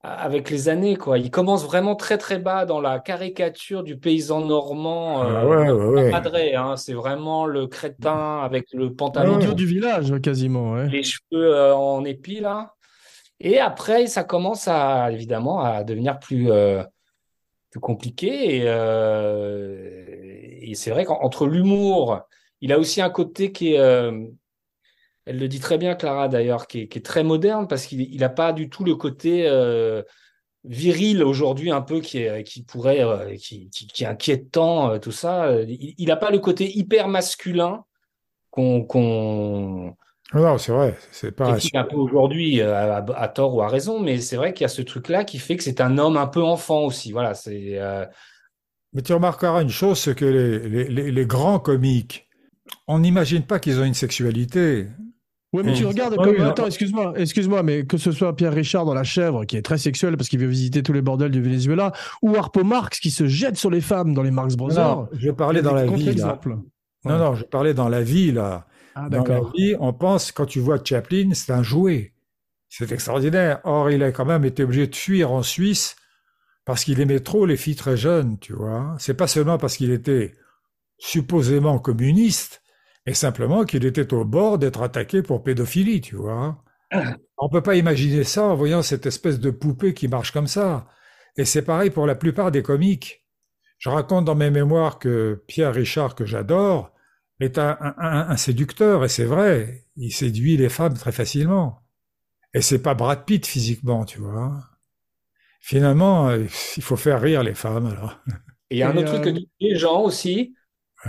avec 0.01 0.49
les 0.49 0.69
années, 0.69 0.95
quoi. 0.95 1.19
Il 1.19 1.29
commence 1.29 1.63
vraiment 1.63 1.95
très 1.95 2.17
très 2.17 2.39
bas 2.39 2.65
dans 2.65 2.81
la 2.81 2.99
caricature 2.99 3.83
du 3.83 3.97
paysan 3.97 4.41
normand 4.41 5.21
ah 5.21 5.45
ouais, 5.45 6.55
hein. 6.55 6.77
C'est 6.77 6.93
vraiment 6.93 7.45
le 7.45 7.67
crétin 7.67 8.39
avec 8.43 8.67
le 8.73 8.93
pantalon. 8.93 9.37
du 9.37 9.65
village, 9.67 10.19
quasiment. 10.21 10.75
Les 10.77 11.03
cheveux 11.03 11.73
en 11.73 12.03
épi, 12.03 12.39
là. 12.39 12.74
Et 13.45 13.59
après, 13.59 14.07
ça 14.07 14.23
commence 14.23 14.67
à 14.67 15.11
évidemment 15.11 15.59
à 15.59 15.83
devenir 15.83 16.17
plus, 16.17 16.51
euh, 16.51 16.83
plus 17.69 17.79
compliqué. 17.79 18.57
Et, 18.57 18.63
euh, 18.65 20.73
c'est 20.73 20.89
vrai 20.89 21.05
qu'entre 21.05 21.45
l'humour, 21.45 22.21
il 22.61 22.73
a 22.73 22.79
aussi 22.79 23.03
un 23.03 23.11
côté 23.11 23.51
qui 23.51 23.73
est, 23.73 23.79
euh, 23.79 24.25
elle 25.25 25.37
le 25.37 25.47
dit 25.47 25.59
très 25.59 25.77
bien, 25.77 25.93
Clara 25.93 26.27
d'ailleurs, 26.27 26.65
qui, 26.65 26.81
est, 26.81 27.05
très 27.05 27.23
moderne 27.23 27.67
parce 27.67 27.85
qu'il 27.85 28.19
n'a 28.19 28.29
pas 28.29 28.51
du 28.51 28.67
tout 28.67 28.83
le 28.83 28.95
côté 28.95 29.47
viril 30.63 31.23
aujourd'hui 31.23 31.69
un 31.69 31.81
peu 31.81 32.01
qui, 32.01 32.23
est, 32.23 32.43
qui 32.43 32.63
pourrait, 32.63 33.37
qui, 33.37 34.05
inquiétant, 34.05 34.97
tout 34.97 35.11
ça. 35.11 35.51
Il 35.67 36.07
n'a 36.07 36.15
pas 36.15 36.31
le 36.31 36.39
côté 36.39 36.75
hyper 36.75 37.07
masculin 37.07 37.85
qu'on 38.49 39.95
non, 40.33 40.57
c'est 40.57 40.71
vrai, 40.71 40.97
c'est 41.11 41.31
pas. 41.31 41.57
un 41.73 41.83
peu 41.83 41.95
aujourd'hui, 41.97 42.59
euh, 42.59 43.01
à, 43.15 43.27
tort 43.27 43.55
ou 43.55 43.61
à 43.61 43.67
raison, 43.67 43.99
mais 43.99 44.19
c'est 44.19 44.37
vrai 44.37 44.53
qu'il 44.53 44.63
y 44.63 44.65
a 44.65 44.69
ce 44.69 44.81
truc-là 44.81 45.23
qui 45.23 45.37
fait 45.37 45.55
que 45.55 45.63
c'est 45.63 45.81
un 45.81 45.97
homme 45.97 46.17
un 46.17 46.25
peu 46.25 46.41
enfant 46.41 46.85
aussi. 46.85 47.11
Voilà, 47.11 47.35
c'est. 47.35 47.77
Euh, 47.77 48.05
mais 48.93 49.01
tu 49.01 49.13
remarqueras 49.13 49.61
une 49.61 49.69
chose, 49.69 49.99
c'est 49.99 50.15
que 50.15 50.25
les, 50.25 50.87
les, 50.89 51.11
les, 51.11 51.25
grands 51.25 51.59
comiques, 51.59 52.27
on 52.87 52.99
n'imagine 52.99 53.43
pas 53.43 53.59
qu'ils 53.59 53.79
ont 53.79 53.83
une 53.83 53.93
sexualité. 53.93 54.87
Oui, 55.53 55.61
mais 55.63 55.73
tu 55.73 55.85
regardes 55.85 56.15
comme. 56.15 56.41
Attends, 56.41 56.65
excuse-moi, 56.65 57.13
excuse-moi, 57.17 57.61
mais 57.61 57.85
que 57.85 57.97
ce 57.97 58.11
soit 58.11 58.35
Pierre 58.35 58.53
Richard 58.53 58.85
dans 58.85 58.95
La 58.95 59.03
Chèvre, 59.03 59.45
qui 59.45 59.57
est 59.57 59.61
très 59.61 59.77
sexuel 59.77 60.17
parce 60.17 60.27
qu'il 60.27 60.39
veut 60.39 60.47
visiter 60.47 60.81
tous 60.81 60.93
les 60.93 61.01
bordels 61.01 61.31
du 61.31 61.41
Venezuela, 61.41 61.93
ou 62.23 62.35
Harpo 62.35 62.63
Marx 62.63 62.99
qui 62.99 63.11
se 63.11 63.27
jette 63.27 63.57
sur 63.57 63.69
les 63.69 63.81
femmes 63.81 64.15
dans 64.15 64.23
les 64.23 64.31
Marx 64.31 64.55
Brothers. 64.55 64.83
Non, 64.83 65.07
je 65.13 65.29
parlais 65.29 65.61
dans 65.61 65.75
la 65.75 65.85
vie. 65.85 66.15
Là. 66.15 66.39
Non, 67.05 67.17
non, 67.19 67.35
je 67.35 67.43
parlais 67.43 67.75
dans 67.75 67.89
la 67.89 68.01
vie, 68.01 68.31
là. 68.31 68.65
Ah, 68.95 69.09
dans 69.09 69.23
la 69.25 69.41
vie, 69.53 69.75
on 69.79 69.93
pense, 69.93 70.31
quand 70.31 70.45
tu 70.45 70.59
vois 70.59 70.83
Chaplin, 70.83 71.31
c'est 71.33 71.51
un 71.51 71.63
jouet. 71.63 72.13
C'est 72.69 72.91
extraordinaire. 72.91 73.59
Or, 73.63 73.91
il 73.91 74.03
a 74.03 74.11
quand 74.11 74.25
même 74.25 74.45
été 74.45 74.63
obligé 74.63 74.87
de 74.87 74.95
fuir 74.95 75.31
en 75.31 75.43
Suisse 75.43 75.95
parce 76.65 76.83
qu'il 76.83 76.99
aimait 76.99 77.19
trop 77.19 77.45
les 77.45 77.57
filles 77.57 77.75
très 77.75 77.97
jeunes, 77.97 78.39
tu 78.39 78.53
vois. 78.53 78.95
C'est 78.99 79.13
pas 79.13 79.27
seulement 79.27 79.57
parce 79.57 79.77
qu'il 79.77 79.91
était 79.91 80.33
supposément 80.97 81.77
communiste, 81.79 82.63
et 83.05 83.13
simplement 83.13 83.65
qu'il 83.65 83.85
était 83.85 84.13
au 84.13 84.25
bord 84.25 84.57
d'être 84.57 84.81
attaqué 84.81 85.21
pour 85.21 85.43
pédophilie, 85.43 86.01
tu 86.01 86.15
vois. 86.15 86.63
On 87.37 87.49
peut 87.49 87.61
pas 87.61 87.75
imaginer 87.75 88.23
ça 88.23 88.43
en 88.45 88.55
voyant 88.55 88.81
cette 88.81 89.05
espèce 89.05 89.39
de 89.39 89.51
poupée 89.51 89.93
qui 89.93 90.07
marche 90.07 90.31
comme 90.31 90.47
ça. 90.47 90.87
Et 91.37 91.45
c'est 91.45 91.61
pareil 91.61 91.89
pour 91.89 92.07
la 92.07 92.15
plupart 92.15 92.51
des 92.51 92.63
comiques. 92.63 93.25
Je 93.77 93.89
raconte 93.89 94.25
dans 94.25 94.35
mes 94.35 94.49
mémoires 94.49 94.99
que 94.99 95.43
Pierre 95.47 95.73
Richard, 95.73 96.15
que 96.15 96.25
j'adore, 96.25 96.94
est 97.39 97.57
un, 97.57 97.77
un, 97.97 98.37
séducteur, 98.37 99.03
et 99.03 99.09
c'est 99.09 99.25
vrai, 99.25 99.85
il 99.97 100.11
séduit 100.11 100.57
les 100.57 100.69
femmes 100.69 100.93
très 100.93 101.11
facilement. 101.11 101.81
Et 102.53 102.61
c'est 102.61 102.81
pas 102.81 102.93
Brad 102.93 103.25
Pitt 103.25 103.45
physiquement, 103.45 104.05
tu 104.05 104.19
vois. 104.19 104.59
Finalement, 105.59 106.31
il 106.31 106.83
faut 106.83 106.95
faire 106.95 107.19
rire 107.21 107.43
les 107.43 107.55
femmes, 107.55 107.87
alors. 107.87 108.19
Et 108.69 108.75
il 108.75 108.77
y 108.77 108.83
a 108.83 108.89
un 108.89 108.97
autre 108.97 109.11
truc 109.11 109.23
que 109.23 109.29
euh, 109.29 109.33
disent 109.33 109.47
les 109.59 109.75
gens 109.75 110.01
aussi, 110.01 110.55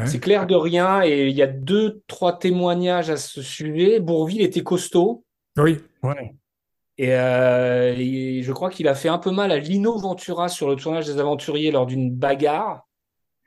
c'est 0.05 0.21
clair 0.21 0.47
de 0.47 0.55
rien, 0.55 1.03
et 1.03 1.29
il 1.29 1.35
y 1.35 1.43
a 1.43 1.47
deux, 1.47 2.03
trois 2.07 2.39
témoignages 2.39 3.09
à 3.09 3.17
ce 3.17 3.41
sujet. 3.41 4.01
Bourville 4.01 4.43
était 4.43 4.63
costaud. 4.63 5.25
Oui. 5.57 5.79
Ouais. 6.03 6.35
Euh, 7.01 7.95
et, 7.97 8.43
je 8.43 8.53
crois 8.53 8.71
qu'il 8.71 8.89
a 8.89 8.95
fait 8.95 9.09
un 9.09 9.19
peu 9.19 9.31
mal 9.31 9.53
à 9.53 9.59
Lino 9.59 9.99
Ventura 9.99 10.49
sur 10.49 10.69
le 10.69 10.77
tournage 10.77 11.07
des 11.07 11.19
Aventuriers 11.19 11.71
lors 11.71 11.87
d'une 11.87 12.11
bagarre. 12.11 12.86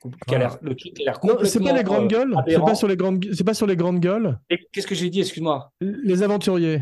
Le 0.06 0.76
truc 0.76 1.00
a 1.00 1.04
l'air 1.04 1.20
complètement. 1.20 1.46
C'est 1.46 1.64
pas 1.64 1.74
les 1.74 1.84
grandes 1.84 2.08
gueules. 2.08 2.36
C'est 2.48 2.60
pas 2.60 2.76
sur 2.76 2.88
les 2.88 2.96
grandes. 2.96 3.26
C'est 3.34 3.44
pas 3.44 3.54
sur 3.54 3.68
les 3.68 3.76
grandes 3.76 4.00
gueules. 4.00 4.40
Qu'est-ce 4.72 4.88
que 4.88 4.96
j'ai 4.96 5.10
dit 5.10 5.22
Excuse-moi? 5.22 5.72
Les 5.82 6.24
Aventuriers. 6.24 6.82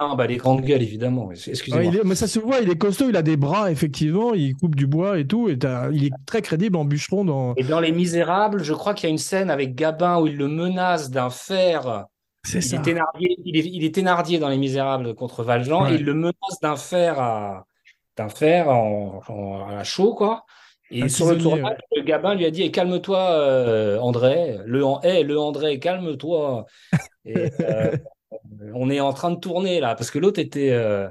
Ah 0.00 0.16
bah 0.16 0.26
les 0.26 0.38
grandes 0.38 0.62
gueules 0.62 0.82
évidemment. 0.82 1.30
Excusez-moi. 1.30 2.02
mais 2.04 2.16
ça 2.16 2.26
se 2.26 2.40
voit, 2.40 2.60
il 2.60 2.68
est 2.68 2.76
costaud, 2.76 3.08
il 3.08 3.16
a 3.16 3.22
des 3.22 3.36
bras 3.36 3.70
effectivement, 3.70 4.34
il 4.34 4.54
coupe 4.54 4.74
du 4.74 4.88
bois 4.88 5.20
et 5.20 5.26
tout, 5.26 5.48
et 5.48 5.56
il 5.92 6.06
est 6.06 6.10
très 6.26 6.42
crédible 6.42 6.76
en 6.76 6.84
bûcheron 6.84 7.24
dans. 7.24 7.54
Et 7.54 7.62
dans 7.62 7.78
Les 7.78 7.92
Misérables, 7.92 8.64
je 8.64 8.74
crois 8.74 8.94
qu'il 8.94 9.08
y 9.08 9.10
a 9.10 9.12
une 9.12 9.18
scène 9.18 9.50
avec 9.50 9.76
Gabin 9.76 10.20
où 10.20 10.26
il 10.26 10.36
le 10.36 10.48
menace 10.48 11.10
d'un 11.10 11.30
fer. 11.30 12.06
C'est 12.42 12.60
ça. 12.60 12.76
Est 12.76 12.94
il, 13.20 13.56
est, 13.56 13.64
il 13.64 13.84
est 13.84 13.94
Thénardier 13.94 14.38
dans 14.38 14.48
Les 14.48 14.58
Misérables 14.58 15.14
contre 15.14 15.44
Valjean, 15.44 15.86
et 15.86 15.94
il 15.94 16.04
le 16.04 16.14
menace 16.14 16.60
d'un 16.60 16.76
fer 16.76 17.20
à 17.20 17.64
d'un 18.16 18.28
fer 18.28 18.68
en, 18.68 19.20
à 19.70 19.84
chaud 19.84 20.14
quoi. 20.14 20.44
Et 20.90 21.08
sur 21.08 21.30
le 21.30 21.38
tournage, 21.38 21.78
le 21.96 22.02
Gabin 22.02 22.34
lui 22.34 22.44
a 22.44 22.50
dit 22.50 22.62
eh, 22.62 22.70
calme-toi 22.70 23.18
euh, 23.18 23.98
André, 23.98 24.58
le 24.66 24.82
hey, 25.02 25.24
le 25.24 25.38
André, 25.38 25.78
calme-toi. 25.78 26.66
Et, 27.24 27.50
euh, 27.60 27.96
on 28.74 28.90
est 28.90 29.00
en 29.00 29.12
train 29.12 29.30
de 29.30 29.40
tourner 29.40 29.80
là, 29.80 29.94
parce 29.94 30.10
que 30.10 30.18
l'autre 30.18 30.40
était. 30.40 30.70
Euh, 30.70 31.08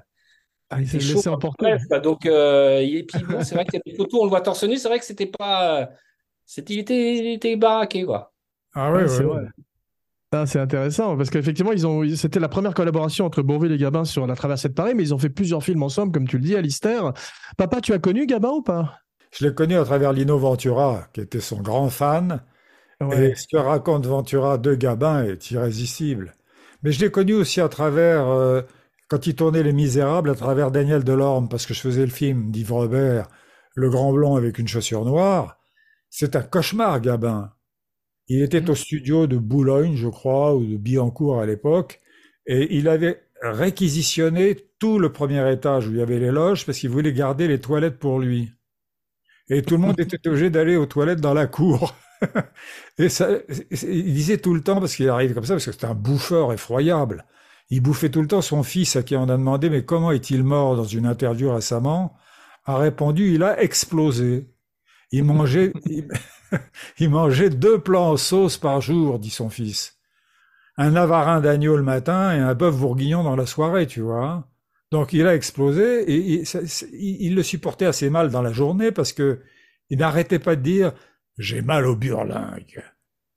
ah, 0.70 0.80
il 0.80 0.88
s'est 0.88 0.98
laissé 0.98 1.30
emporter. 1.30 1.76
donc, 2.04 2.26
euh, 2.26 2.80
et 2.80 3.04
puis 3.04 3.24
bon, 3.24 3.44
c'est 3.44 3.56
vrai 3.56 3.66
qu'il 3.66 3.76
y 3.76 3.78
a 3.78 3.92
des 3.92 3.96
photos, 3.96 4.22
on 4.22 4.24
le 4.26 4.30
voit 4.30 4.42
torse 4.42 4.64
nu, 4.64 4.78
c'est 4.78 4.88
vrai 4.88 5.00
que 5.00 5.06
c'était 5.06 5.28
pas. 5.28 5.90
C'était, 6.46 6.74
il, 6.74 6.80
était, 6.80 7.16
il 7.16 7.34
était 7.34 7.56
baraqué, 7.56 8.04
quoi. 8.04 8.34
Ah 8.74 8.92
ouais, 8.92 9.08
c'est 9.08 9.24
vrai. 9.24 9.44
Ah, 10.32 10.48
c'est 10.48 10.60
intéressant 10.60 11.16
parce 11.16 11.30
qu'effectivement, 11.30 11.74
ils 11.74 11.86
ont, 11.86 12.04
c'était 12.16 12.40
la 12.40 12.50
première 12.50 12.74
collaboration 12.74 13.26
entre 13.26 13.44
Bourville 13.44 13.72
et 13.72 13.78
Gabin 13.78 14.04
sur 14.04 14.26
La 14.26 14.36
Traversée 14.36 14.68
de 14.68 14.74
Paris, 14.74 14.94
mais 14.96 15.04
ils 15.04 15.14
ont 15.14 15.20
fait 15.20 15.30
plusieurs 15.30 15.64
films 15.64 15.84
ensemble, 15.84 16.12
comme 16.12 16.28
tu 16.28 16.38
le 16.38 16.44
dis, 16.44 16.56
Alistair. 16.56 17.14
Papa, 17.56 17.82
tu 17.82 17.94
as 17.94 18.00
connu 18.00 18.26
Gabin 18.26 18.50
ou 18.50 18.64
pas? 18.64 18.98
Je 19.34 19.48
l'ai 19.48 19.54
connu 19.54 19.76
à 19.78 19.84
travers 19.84 20.14
Lino 20.14 20.38
Ventura, 20.38 21.08
qui 21.12 21.22
était 21.22 21.40
son 21.40 21.62
grand 21.62 21.90
fan. 21.90 22.44
Et 23.12 23.36
ce 23.36 23.48
que 23.48 23.58
raconte 23.58 24.06
Ventura 24.06 24.58
de 24.58 24.76
Gabin 24.76 25.26
est 25.26 25.52
irrésistible. 25.52 26.36
Mais 26.84 26.92
je 26.92 27.02
l'ai 27.02 27.12
connu 27.12 27.34
aussi 27.34 27.60
à 27.60 27.68
travers, 27.68 28.28
euh, 28.28 28.62
quand 29.10 29.26
il 29.28 29.36
tournait 29.36 29.64
Les 29.64 29.74
Misérables, 29.74 30.30
à 30.30 30.36
travers 30.36 30.72
Daniel 30.72 31.04
Delorme, 31.04 31.50
parce 31.50 31.66
que 31.66 31.74
je 31.74 31.82
faisais 31.82 32.06
le 32.06 32.12
film 32.12 32.52
d'Yves 32.52 32.72
Robert, 32.72 33.28
Le 33.76 33.90
Grand 33.90 34.14
Blond 34.14 34.36
avec 34.36 34.60
une 34.60 34.68
chaussure 34.68 35.04
noire. 35.04 35.60
C'est 36.10 36.36
un 36.36 36.44
cauchemar, 36.44 37.02
Gabin. 37.02 37.52
Il 38.28 38.42
était 38.42 38.62
mmh. 38.62 38.70
au 38.70 38.76
studio 38.76 39.28
de 39.28 39.38
Boulogne, 39.38 39.96
je 39.96 40.08
crois, 40.08 40.56
ou 40.56 40.64
de 40.64 40.78
Billancourt 40.78 41.42
à 41.42 41.46
l'époque, 41.46 42.00
et 42.46 42.78
il 42.78 42.88
avait 42.88 43.24
réquisitionné 43.42 44.58
tout 44.80 45.00
le 45.00 45.12
premier 45.12 45.52
étage 45.52 45.88
où 45.88 45.92
il 45.92 45.98
y 45.98 46.02
avait 46.02 46.20
les 46.20 46.32
loges 46.32 46.66
parce 46.66 46.78
qu'il 46.78 46.90
voulait 46.90 47.12
garder 47.12 47.48
les 47.48 47.60
toilettes 47.60 48.00
pour 48.00 48.20
lui. 48.20 48.54
Et 49.50 49.62
tout 49.62 49.76
le 49.76 49.82
monde 49.82 50.00
était 50.00 50.28
obligé 50.28 50.50
d'aller 50.50 50.76
aux 50.76 50.86
toilettes 50.86 51.22
dans 51.22 51.34
la 51.34 51.48
cour. 51.48 51.96
et 52.98 53.10
ça, 53.10 53.30
il 53.84 54.14
disait 54.14 54.38
tout 54.38 54.54
le 54.54 54.62
temps, 54.62 54.80
parce 54.80 54.96
qu'il 54.96 55.10
arrive 55.10 55.34
comme 55.34 55.46
ça, 55.46 55.56
parce 55.56 55.66
que 55.66 55.72
c'était 55.72 55.86
un 55.86 55.94
bouffeur 55.94 56.54
effroyable. 56.54 57.26
Il 57.70 57.82
bouffait 57.82 58.10
tout 58.10 58.22
le 58.22 58.28
temps 58.28 58.42
son 58.42 58.64
fils, 58.64 58.96
à 58.96 59.04
qui 59.04 59.16
on 59.16 59.24
a 59.24 59.38
demandé, 59.38 59.70
mais 59.70 59.84
comment 59.84 60.12
est-il 60.12 60.44
mort 60.44 60.76
dans 60.76 60.84
une 60.84 61.06
interview 61.06 61.54
récemment, 61.54 62.16
a 62.66 62.78
répondu, 62.78 63.34
il 63.34 63.44
a 63.44 63.62
explosé. 63.62 64.48
Il 65.12 65.24
mangeait, 65.26 65.74
il, 67.00 67.10
mangeait 67.10 67.50
deux 67.50 67.80
plats 67.80 68.00
en 68.02 68.18
sauce 68.18 68.58
par 68.58 68.82
jour, 68.82 69.20
dit 69.20 69.30
son 69.30 69.50
fils. 69.50 69.98
Un 70.78 70.92
navarin 70.92 71.42
d'agneau 71.42 71.78
le 71.78 71.84
matin 71.84 72.36
et 72.36 72.40
un 72.40 72.56
bœuf 72.56 72.76
bourguignon 72.78 73.24
dans 73.24 73.36
la 73.36 73.46
soirée, 73.46 73.86
tu 73.86 74.02
vois. 74.02 74.48
Donc 74.94 75.12
il 75.12 75.26
a 75.26 75.34
explosé 75.34 76.04
et 76.04 76.18
il, 76.18 76.44
il, 76.94 77.34
le 77.34 77.42
supportait 77.42 77.86
assez 77.86 78.12
mal 78.12 78.30
dans 78.30 78.44
la 78.44 78.54
journée 78.54 78.92
parce 78.92 79.12
que 79.12 79.40
il 79.90 79.98
n'arrêtait 79.98 80.38
pas 80.38 80.56
de 80.56 80.62
dire 80.62 80.94
j'ai 81.40 81.64
mal 81.64 81.88
au 81.88 81.96
burlingue. 81.96 82.84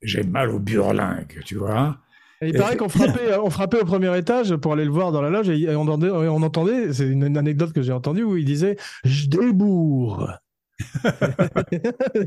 J'ai 0.03 0.21
mal 0.21 0.51
au 0.51 0.59
burlingue, 0.59 1.41
tu 1.45 1.55
vois. 1.55 1.97
il 2.43 2.53
paraît 2.53 2.77
qu'on 2.77 2.89
frappait, 2.89 3.35
on 3.43 3.49
frappait 3.49 3.81
au 3.81 3.85
premier 3.85 4.15
étage 4.15 4.55
pour 4.57 4.73
aller 4.73 4.85
le 4.85 4.91
voir 4.91 5.11
dans 5.11 5.23
la 5.23 5.31
loge 5.31 5.49
et 5.49 5.75
on 5.75 5.81
entendait, 5.81 6.11
on 6.11 6.43
entendait 6.43 6.93
c'est 6.93 7.07
une, 7.07 7.35
anecdote 7.35 7.73
que 7.73 7.81
j'ai 7.81 7.91
entendue 7.91 8.21
où 8.21 8.37
il 8.37 8.45
disait 8.45 8.77
Je 9.03 9.25
débourre. 9.25 10.37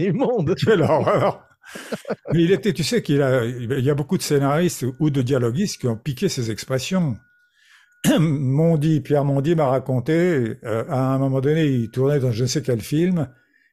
Immonde. 0.00 0.56
Quelle 0.56 0.82
horreur. 0.82 1.44
Mais 2.32 2.42
il 2.42 2.50
était, 2.50 2.72
tu 2.72 2.82
sais 2.82 3.00
qu'il 3.00 3.22
a, 3.22 3.44
il 3.44 3.78
y 3.78 3.90
a 3.90 3.94
beaucoup 3.94 4.18
de 4.18 4.24
scénaristes 4.24 4.86
ou 4.98 5.10
de 5.10 5.22
dialoguistes 5.22 5.80
qui 5.80 5.86
ont 5.86 5.96
piqué 5.96 6.28
ces 6.28 6.50
expressions. 6.50 7.16
Mondi, 8.18 9.00
Pierre 9.00 9.24
Mondi 9.24 9.54
m'a 9.54 9.66
raconté, 9.66 10.56
euh, 10.64 10.84
à 10.88 11.14
un 11.14 11.18
moment 11.18 11.40
donné, 11.40 11.66
il 11.66 11.90
tournait 11.90 12.20
dans 12.20 12.32
je 12.32 12.42
ne 12.42 12.48
sais 12.48 12.62
quel 12.62 12.80
film, 12.80 13.28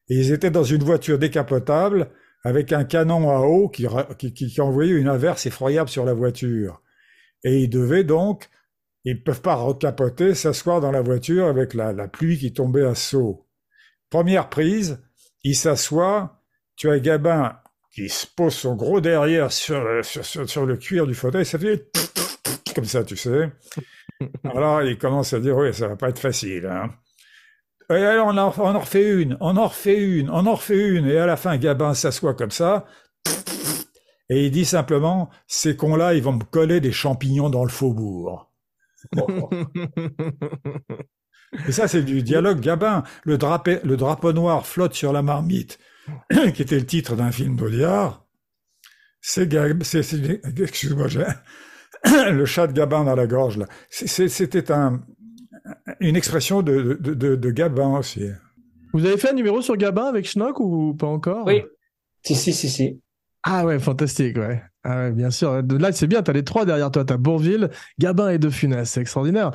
et 0.10 0.16
ils 0.16 0.32
étaient 0.32 0.52
dans 0.52 0.64
une 0.64 0.84
voiture 0.84 1.18
décapotable 1.18 2.10
avec 2.44 2.72
un 2.72 2.84
canon 2.84 3.30
à 3.30 3.42
eau 3.42 3.70
qui, 3.70 3.88
qui, 4.18 4.34
qui 4.34 4.62
envoyait 4.62 4.94
une 4.94 5.08
averse 5.08 5.46
effroyable 5.46 5.90
sur 5.90 6.06
la 6.06 6.14
voiture. 6.14 6.82
Et 7.44 7.60
ils 7.60 7.70
devaient 7.70 8.04
donc, 8.04 8.50
ils 9.04 9.24
peuvent 9.24 9.42
pas 9.42 9.56
recapoter, 9.56 10.34
s'asseoir 10.34 10.82
dans 10.82 10.92
la 10.92 11.02
voiture 11.02 11.48
avec 11.48 11.74
la, 11.74 11.94
la 11.94 12.08
pluie 12.08 12.38
qui 12.38 12.54
tombait 12.54 12.86
à 12.86 12.96
saut. 12.96 13.48
Première 14.10 14.50
prise, 14.50 15.02
il 15.44 15.56
s'assoit, 15.56 16.42
tu 16.76 16.90
as 16.90 17.00
Gabin 17.00 17.58
qui 17.98 18.10
se 18.10 18.28
pose 18.28 18.54
son 18.54 18.76
gros 18.76 19.02
derrière 19.02 19.52
sur, 19.52 19.84
sur, 20.06 20.24
sur, 20.24 20.66
le 20.68 20.78
cuir 20.78 21.08
du 21.08 21.16
fauteuil, 21.16 21.48
ça 21.48 21.58
fait 21.58 21.90
comme 22.76 22.86
ça, 22.86 23.04
tu 23.04 23.18
sais. 23.18 23.52
Alors 24.44 24.84
il 24.84 25.00
commence 25.00 25.34
à 25.34 25.40
dire, 25.40 25.58
oui, 25.58 25.74
ça 25.74 25.88
va 25.88 25.96
pas 25.96 26.10
être 26.10 26.20
facile. 26.20 26.68
Hein. 26.68 26.92
Et 27.90 27.96
alors 27.96 28.28
on 28.28 28.38
en, 28.38 28.54
on 28.56 28.80
refait 28.80 29.10
une, 29.10 29.36
on 29.40 29.58
en 29.58 29.66
refait 29.66 30.00
une, 30.00 30.30
on 30.30 30.46
en 30.46 30.54
refait 30.54 30.90
une, 30.90 31.08
et 31.08 31.18
à 31.18 31.26
la 31.26 31.38
fin, 31.38 31.58
Gabin 31.58 31.96
s'assoit 31.96 32.36
comme 32.36 32.52
ça, 32.52 32.86
et 34.30 34.46
il 34.46 34.52
dit 34.52 34.66
simplement, 34.66 35.32
ces 35.48 35.76
cons-là, 35.76 36.14
ils 36.14 36.22
vont 36.22 36.34
me 36.34 36.44
coller 36.44 36.80
des 36.80 36.92
champignons 36.92 37.50
dans 37.50 37.64
le 37.64 37.72
faubourg. 37.72 38.52
et 41.68 41.72
ça, 41.72 41.88
c'est 41.88 42.04
du 42.04 42.22
dialogue 42.22 42.60
Gabin. 42.60 43.04
Le, 43.24 43.40
drapé, 43.40 43.80
le 43.84 43.98
drapeau 43.98 44.34
noir 44.34 44.68
flotte 44.68 44.94
sur 44.94 45.14
la 45.14 45.24
marmite, 45.24 45.80
qui 46.54 46.62
était 46.62 46.80
le 46.80 46.86
titre 46.86 47.16
d'un 47.16 47.32
film 47.32 47.56
d'Audiard. 47.56 48.26
C'est, 49.22 49.54
excuse-moi, 49.54 51.08
j'ai 51.08 51.26
le 52.32 52.46
chat 52.46 52.68
de 52.68 52.74
Gabin 52.74 53.04
dans 53.04 53.16
la 53.16 53.28
gorge, 53.28 53.58
là. 53.58 53.66
C'était 53.90 54.72
un, 54.72 55.02
une 56.00 56.16
expression 56.16 56.62
de, 56.62 56.98
de, 57.00 57.36
de, 57.36 57.52
Gabin 57.52 57.98
aussi. 57.98 58.30
Vous 58.94 59.06
avez 59.06 59.18
fait 59.18 59.32
un 59.32 59.34
numéro 59.34 59.62
sur 59.62 59.76
Gabin 59.76 60.06
avec 60.06 60.28
Schnock 60.28 60.60
ou 60.60 60.94
pas 60.94 61.08
encore? 61.08 61.46
Oui. 61.46 61.64
Si, 62.24 62.36
si, 62.36 62.54
si, 62.54 62.70
si. 62.70 63.02
Ah 63.44 63.66
ouais, 63.66 63.80
fantastique, 63.80 64.38
ouais. 64.38 64.62
Ah 64.84 64.98
ouais 64.98 65.12
bien 65.12 65.30
sûr. 65.30 65.62
Là, 65.62 65.92
c'est 65.92 66.08
bien, 66.08 66.24
tu 66.24 66.32
as 66.32 66.34
les 66.34 66.44
trois 66.44 66.66
derrière 66.66 66.92
toi. 66.92 67.06
Tu 67.06 67.14
as 67.14 67.18
Bourville, 67.18 67.70
Gabin 68.00 68.30
et 68.30 68.38
De 68.38 68.50
Funès. 68.50 68.90
C'est 68.90 69.02
extraordinaire. 69.02 69.52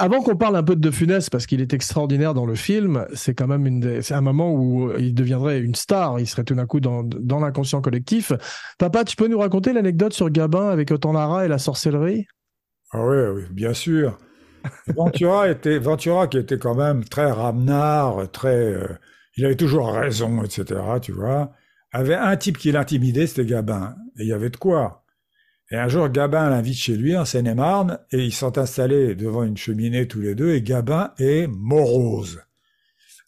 Avant 0.00 0.22
qu'on 0.22 0.36
parle 0.36 0.54
un 0.54 0.62
peu 0.62 0.76
de 0.76 0.80
De 0.80 0.92
Funès, 0.92 1.28
parce 1.28 1.46
qu'il 1.46 1.60
est 1.60 1.74
extraordinaire 1.74 2.32
dans 2.32 2.46
le 2.46 2.54
film, 2.54 3.04
c'est 3.14 3.34
quand 3.34 3.48
même 3.48 3.66
une 3.66 4.00
c'est 4.00 4.14
un 4.14 4.20
moment 4.20 4.52
où 4.52 4.92
il 4.96 5.12
deviendrait 5.12 5.58
une 5.58 5.74
star, 5.74 6.20
il 6.20 6.26
serait 6.28 6.44
tout 6.44 6.54
d'un 6.54 6.66
coup 6.66 6.78
dans, 6.78 7.02
dans 7.02 7.40
l'inconscient 7.40 7.80
collectif. 7.80 8.32
Papa, 8.78 9.02
tu 9.02 9.16
peux 9.16 9.26
nous 9.26 9.38
raconter 9.38 9.72
l'anecdote 9.72 10.12
sur 10.12 10.30
Gabin 10.30 10.68
avec 10.68 10.92
Autant 10.92 11.12
Lara 11.12 11.44
et 11.44 11.48
la 11.48 11.58
sorcellerie? 11.58 12.26
Ah 12.92 13.04
oui, 13.04 13.16
oui, 13.34 13.42
bien 13.50 13.74
sûr. 13.74 14.16
Ventura 14.96 15.48
était 15.48 15.78
Ventura 15.78 16.28
qui 16.28 16.38
était 16.38 16.58
quand 16.58 16.76
même 16.76 17.04
très 17.04 17.30
ramenard, 17.30 18.30
très, 18.30 18.74
euh, 18.74 18.86
il 19.36 19.44
avait 19.44 19.56
toujours 19.56 19.92
raison, 19.92 20.44
etc. 20.44 20.80
Tu 21.02 21.12
vois, 21.12 21.52
avait 21.92 22.14
un 22.14 22.36
type 22.36 22.58
qui 22.58 22.70
l'intimidait, 22.70 23.26
c'était 23.26 23.46
Gabin, 23.46 23.96
et 24.18 24.22
il 24.22 24.28
y 24.28 24.32
avait 24.32 24.50
de 24.50 24.56
quoi. 24.56 25.04
Et 25.70 25.76
un 25.76 25.88
jour, 25.88 26.08
Gabin 26.08 26.48
l'invite 26.48 26.78
chez 26.78 26.96
lui 26.96 27.16
en 27.16 27.26
Seine-et-Marne, 27.26 27.98
et 28.10 28.24
ils 28.24 28.32
sont 28.32 28.56
installés 28.56 29.14
devant 29.14 29.42
une 29.42 29.56
cheminée 29.56 30.08
tous 30.08 30.20
les 30.20 30.34
deux, 30.34 30.54
et 30.54 30.62
Gabin 30.62 31.12
est 31.18 31.46
morose. 31.46 32.40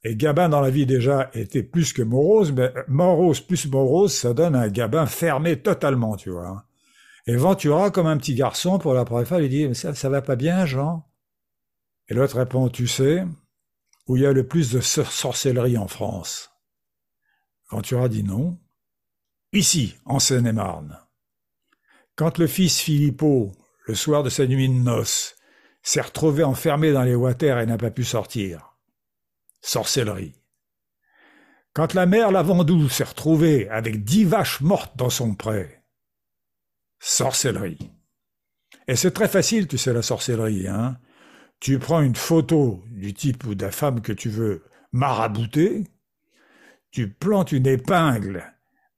Et 0.05 0.17
Gabin 0.17 0.49
dans 0.49 0.63
la 0.63 0.71
vie 0.71 0.87
déjà 0.87 1.31
était 1.35 1.63
plus 1.63 1.93
que 1.93 2.01
morose, 2.01 2.53
mais 2.53 2.73
morose 2.89 3.41
plus 3.41 3.67
morose, 3.67 4.15
ça 4.15 4.33
donne 4.33 4.55
un 4.55 4.69
Gabin 4.69 5.05
fermé 5.05 5.61
totalement, 5.61 6.17
tu 6.17 6.31
vois. 6.31 6.65
Et 7.27 7.37
Ventura, 7.37 7.91
comme 7.91 8.07
un 8.07 8.17
petit 8.17 8.35
garçon, 8.35 8.79
pour 8.79 8.95
la 8.95 9.05
première 9.05 9.29
fois, 9.29 9.43
il 9.43 9.51
dit, 9.51 9.75
ça, 9.75 9.95
ça 9.95 10.09
va 10.09 10.23
pas 10.23 10.37
bien, 10.37 10.65
Jean? 10.65 11.07
Et 12.09 12.15
l'autre 12.15 12.39
répond, 12.39 12.71
tu 12.71 12.87
sais, 12.87 13.25
où 14.07 14.17
il 14.17 14.23
y 14.23 14.27
a 14.27 14.33
le 14.33 14.47
plus 14.47 14.73
de 14.73 14.81
sorcellerie 14.81 15.77
en 15.77 15.87
France? 15.87 16.51
Ventura 17.71 18.09
dit 18.09 18.25
non. 18.25 18.59
Ici, 19.53 19.97
en 20.07 20.19
Seine-et-Marne. 20.19 20.99
Quand 22.21 22.37
le 22.37 22.47
fils 22.47 22.79
Philippot, 22.81 23.51
le 23.87 23.95
soir 23.95 24.23
de 24.23 24.29
sa 24.29 24.47
nuit 24.47 24.69
de 24.69 24.75
noces, 24.75 25.37
s'est 25.83 26.03
retrouvé 26.03 26.45
enfermé 26.45 26.93
dans 26.93 27.03
les 27.03 27.15
water 27.15 27.59
et 27.59 27.65
n'a 27.65 27.79
pas 27.79 27.91
pu 27.91 28.05
sortir. 28.05 28.77
Sorcellerie. 29.63 30.35
Quand 31.73 31.95
la 31.95 32.05
mère 32.05 32.31
Lavandou 32.31 32.91
s'est 32.91 33.05
retrouvée 33.05 33.71
avec 33.71 34.05
dix 34.05 34.25
vaches 34.25 34.61
mortes 34.61 34.99
dans 34.99 35.09
son 35.09 35.35
pré. 35.35 35.83
Sorcellerie. 36.99 37.91
Et 38.87 38.97
c'est 38.97 39.13
très 39.13 39.27
facile, 39.27 39.67
tu 39.67 39.79
sais, 39.79 39.95
la 39.95 40.03
sorcellerie, 40.03 40.69
hein. 40.69 40.99
Tu 41.59 41.79
prends 41.79 42.03
une 42.03 42.17
photo 42.17 42.85
du 42.91 43.15
type 43.15 43.45
ou 43.47 43.55
de 43.55 43.65
la 43.65 43.73
femme 43.73 44.03
que 44.03 44.13
tu 44.13 44.29
veux 44.29 44.67
marabouter, 44.93 45.85
tu 46.91 47.09
plantes 47.09 47.53
une 47.53 47.67
épingle 47.67 48.45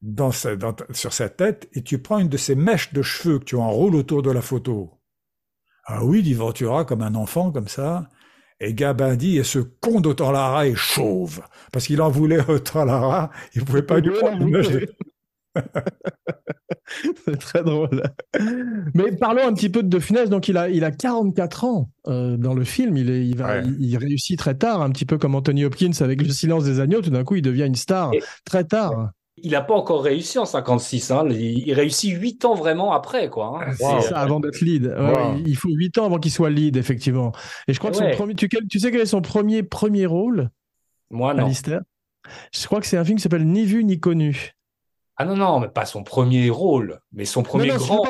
dans 0.02 0.32
sur 0.32 1.12
sa 1.12 1.28
tête 1.28 1.68
et 1.72 1.82
tu 1.82 1.98
prends 1.98 2.18
une 2.18 2.28
de 2.28 2.36
ces 2.36 2.54
mèches 2.54 2.92
de 2.92 3.02
cheveux 3.02 3.38
que 3.38 3.44
tu 3.44 3.56
enroules 3.56 3.94
autour 3.94 4.22
de 4.22 4.30
la 4.30 4.42
photo. 4.42 4.98
Ah 5.84 6.04
oui, 6.04 6.22
dit 6.22 6.34
Ventura, 6.34 6.84
comme 6.84 7.02
un 7.02 7.14
enfant, 7.14 7.50
comme 7.50 7.68
ça. 7.68 8.08
Et 8.60 8.74
Gabin 8.74 9.16
dit, 9.16 9.38
et 9.38 9.44
ce 9.44 9.58
con 9.58 10.00
d'Autant-Lara 10.00 10.68
est 10.68 10.76
chauve. 10.76 11.42
Parce 11.72 11.86
qu'il 11.86 12.00
en 12.00 12.10
voulait 12.10 12.48
Autant-Lara, 12.48 13.30
il 13.54 13.64
pouvait 13.64 13.82
pas 13.82 13.98
lui 13.98 14.10
prendre 14.10 14.46
une 14.46 14.62
C'est 17.24 17.38
très 17.38 17.62
drôle. 17.62 18.02
Mais 18.94 19.12
parlons 19.16 19.46
un 19.46 19.52
petit 19.52 19.68
peu 19.68 19.82
de 19.82 19.88
De 19.88 19.98
Funès. 19.98 20.30
Donc, 20.30 20.48
il 20.48 20.56
a, 20.56 20.68
il 20.68 20.84
a 20.84 20.90
44 20.90 21.64
ans 21.64 21.90
euh, 22.06 22.36
dans 22.36 22.54
le 22.54 22.64
film. 22.64 22.96
Il, 22.96 23.10
est, 23.10 23.26
il, 23.26 23.36
va, 23.36 23.58
il, 23.60 23.96
réussit 23.96 24.38
très 24.38 24.54
tard, 24.54 24.80
un 24.82 24.90
petit 24.90 25.06
peu 25.06 25.18
comme 25.18 25.34
Anthony 25.34 25.64
Hopkins 25.64 25.90
avec 26.00 26.22
Le 26.22 26.28
silence 26.28 26.64
des 26.64 26.80
agneaux. 26.80 27.02
Tout 27.02 27.10
d'un 27.10 27.24
coup, 27.24 27.34
il 27.36 27.42
devient 27.42 27.66
une 27.66 27.74
star 27.74 28.12
très 28.44 28.64
tard. 28.64 29.10
Il 29.42 29.52
n'a 29.52 29.61
pas 29.61 29.74
encore 29.74 30.02
réussi 30.02 30.38
en 30.38 30.44
56. 30.44 31.11
Hein. 31.11 31.28
Il, 31.31 31.72
réussit 31.74 32.16
8 32.16 32.44
ans 32.44 32.55
vraiment 32.55 32.92
après. 32.92 33.28
quoi. 33.28 33.61
Hein. 33.61 33.72
C'est 33.76 34.09
ça, 34.09 34.18
avant 34.18 34.40
d'être 34.40 34.61
lead. 34.61 34.94
il 35.44 35.57
faut 35.57 35.68
8 35.68 35.98
ans 35.98 36.07
avant 36.07 36.18
qu'il 36.18 36.33
soit 36.33 36.50
lead, 36.50 36.76
effectivement. 36.76 37.33
Et 37.68 37.72
je 37.72 37.78
crois 37.78 37.90
que 37.90 37.96
son 37.96 38.11
premier. 38.11 38.35
Tu, 38.35 38.48
tu, 38.48 38.78
sais 38.78 38.90
quel 38.90 39.00
est 39.00 39.07
son 39.07 39.22
premier, 39.22 39.62
premier 39.62 40.07
rôle? 40.07 40.50
Moi, 41.11 41.35
non. 41.35 41.50
Je 42.52 42.66
crois 42.66 42.81
que 42.81 42.87
c'est 42.87 42.96
un 42.96 43.05
film 43.05 43.18
qui 43.18 43.22
s'appelle 43.22 43.46
Ni 43.46 43.64
vu 43.64 43.85
ni 43.85 44.00
connu. 44.00 44.55
Ah 45.16 45.24
non, 45.24 45.37
non, 45.37 45.61
mais 45.61 45.68
pas 45.68 45.85
son 45.85 46.02
premier 46.02 46.48
rôle, 46.48 47.00
mais 47.12 47.26
son 47.26 47.42
premier 47.42 47.68
grand. 47.68 48.02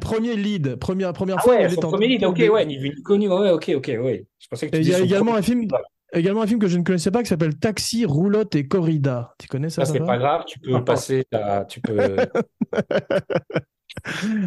Premier 0.00 0.36
lead, 0.36 0.76
première, 0.76 1.12
première 1.12 1.36
ah 1.38 1.42
fois. 1.42 1.56
Ouais, 1.56 1.68
son 1.68 1.80
premier 1.80 2.08
lead, 2.08 2.24
ok, 2.24 2.38
ouais, 2.38 2.64
ni 2.64 2.78
vu 2.78 2.90
ni 2.90 3.02
connu, 3.02 3.28
ouais, 3.28 3.50
ok, 3.50 3.72
ok, 3.76 3.90
ouais. 4.00 4.26
Je 4.38 4.46
pensais 4.48 4.70
que 4.70 4.76
tu 4.76 4.82
Il 4.82 4.88
y 4.88 4.94
a 4.94 5.00
également 5.00 5.34
un 5.34 5.42
film. 5.42 5.66
Également 6.12 6.42
un 6.42 6.46
film 6.46 6.58
que 6.58 6.68
je 6.68 6.78
ne 6.78 6.84
connaissais 6.84 7.10
pas 7.10 7.22
qui 7.22 7.28
s'appelle 7.28 7.56
Taxi, 7.56 8.06
Roulotte 8.06 8.54
et 8.54 8.66
Corrida. 8.66 9.34
Tu 9.38 9.46
connais 9.46 9.68
ça, 9.68 9.84
ça 9.84 9.92
C'est 9.92 10.00
pas 10.00 10.18
grave, 10.18 10.44
tu 10.46 10.58
peux 10.58 10.82
passer. 10.82 11.26
tu 11.68 11.80
peux. 11.80 11.98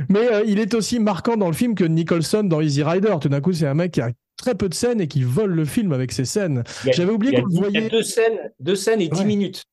Mais 0.09 0.31
euh, 0.31 0.43
il 0.45 0.59
est 0.59 0.73
aussi 0.73 0.99
marquant 0.99 1.37
dans 1.37 1.47
le 1.47 1.53
film 1.53 1.75
que 1.75 1.83
Nicholson 1.83 2.43
dans 2.43 2.61
Easy 2.61 2.83
Rider. 2.83 3.15
Tout 3.21 3.29
d'un 3.29 3.41
coup, 3.41 3.53
c'est 3.53 3.67
un 3.67 3.73
mec 3.73 3.91
qui 3.91 4.01
a 4.01 4.11
très 4.37 4.55
peu 4.55 4.69
de 4.69 4.73
scènes 4.73 5.01
et 5.01 5.07
qui 5.07 5.23
vole 5.23 5.51
le 5.51 5.65
film 5.65 5.93
avec 5.93 6.11
ses 6.11 6.25
scènes. 6.25 6.63
J'avais 6.85 7.11
oublié 7.11 7.39
qu'on 7.39 7.47
le 7.47 7.55
voyait. 7.55 7.79
Il 7.79 7.83
y 7.83 7.85
a 7.85 7.89
deux 7.89 8.03
scènes, 8.03 8.51
deux 8.59 8.75
scènes 8.75 9.01
et 9.01 9.07
dix 9.07 9.25
minutes. 9.25 9.63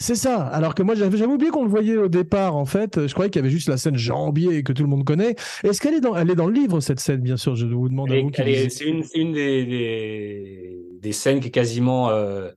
C'est 0.00 0.14
ça. 0.14 0.46
Alors 0.46 0.74
que 0.74 0.82
moi, 0.82 0.94
j'avais 0.94 1.24
oublié 1.26 1.50
qu'on 1.50 1.64
le 1.64 1.70
voyait 1.70 1.96
au 1.96 2.08
départ, 2.08 2.54
en 2.56 2.66
fait. 2.66 3.06
Je 3.06 3.12
croyais 3.12 3.30
qu'il 3.30 3.40
y 3.40 3.44
avait 3.44 3.50
juste 3.50 3.68
la 3.68 3.76
scène 3.76 3.96
Jambier 3.96 4.62
que 4.62 4.72
tout 4.72 4.84
le 4.84 4.88
monde 4.88 5.04
connaît. 5.04 5.34
Est-ce 5.64 5.80
qu'elle 5.80 5.94
est 5.94 6.00
dans, 6.00 6.14
elle 6.16 6.30
est 6.30 6.36
dans 6.36 6.46
le 6.46 6.52
livre, 6.52 6.80
cette 6.80 7.00
scène, 7.00 7.20
bien 7.20 7.36
sûr? 7.36 7.56
Je 7.56 7.66
vous 7.66 7.88
demande 7.88 8.12
à 8.12 8.20
vous. 8.20 8.30
C'est 8.34 8.84
une, 8.84 9.02
une 9.14 9.32
des, 9.32 10.78
des, 11.00 11.12
scènes 11.12 11.40
qui 11.40 11.48
est 11.48 11.52
quasiment 11.52 12.10
euh, 12.10 12.50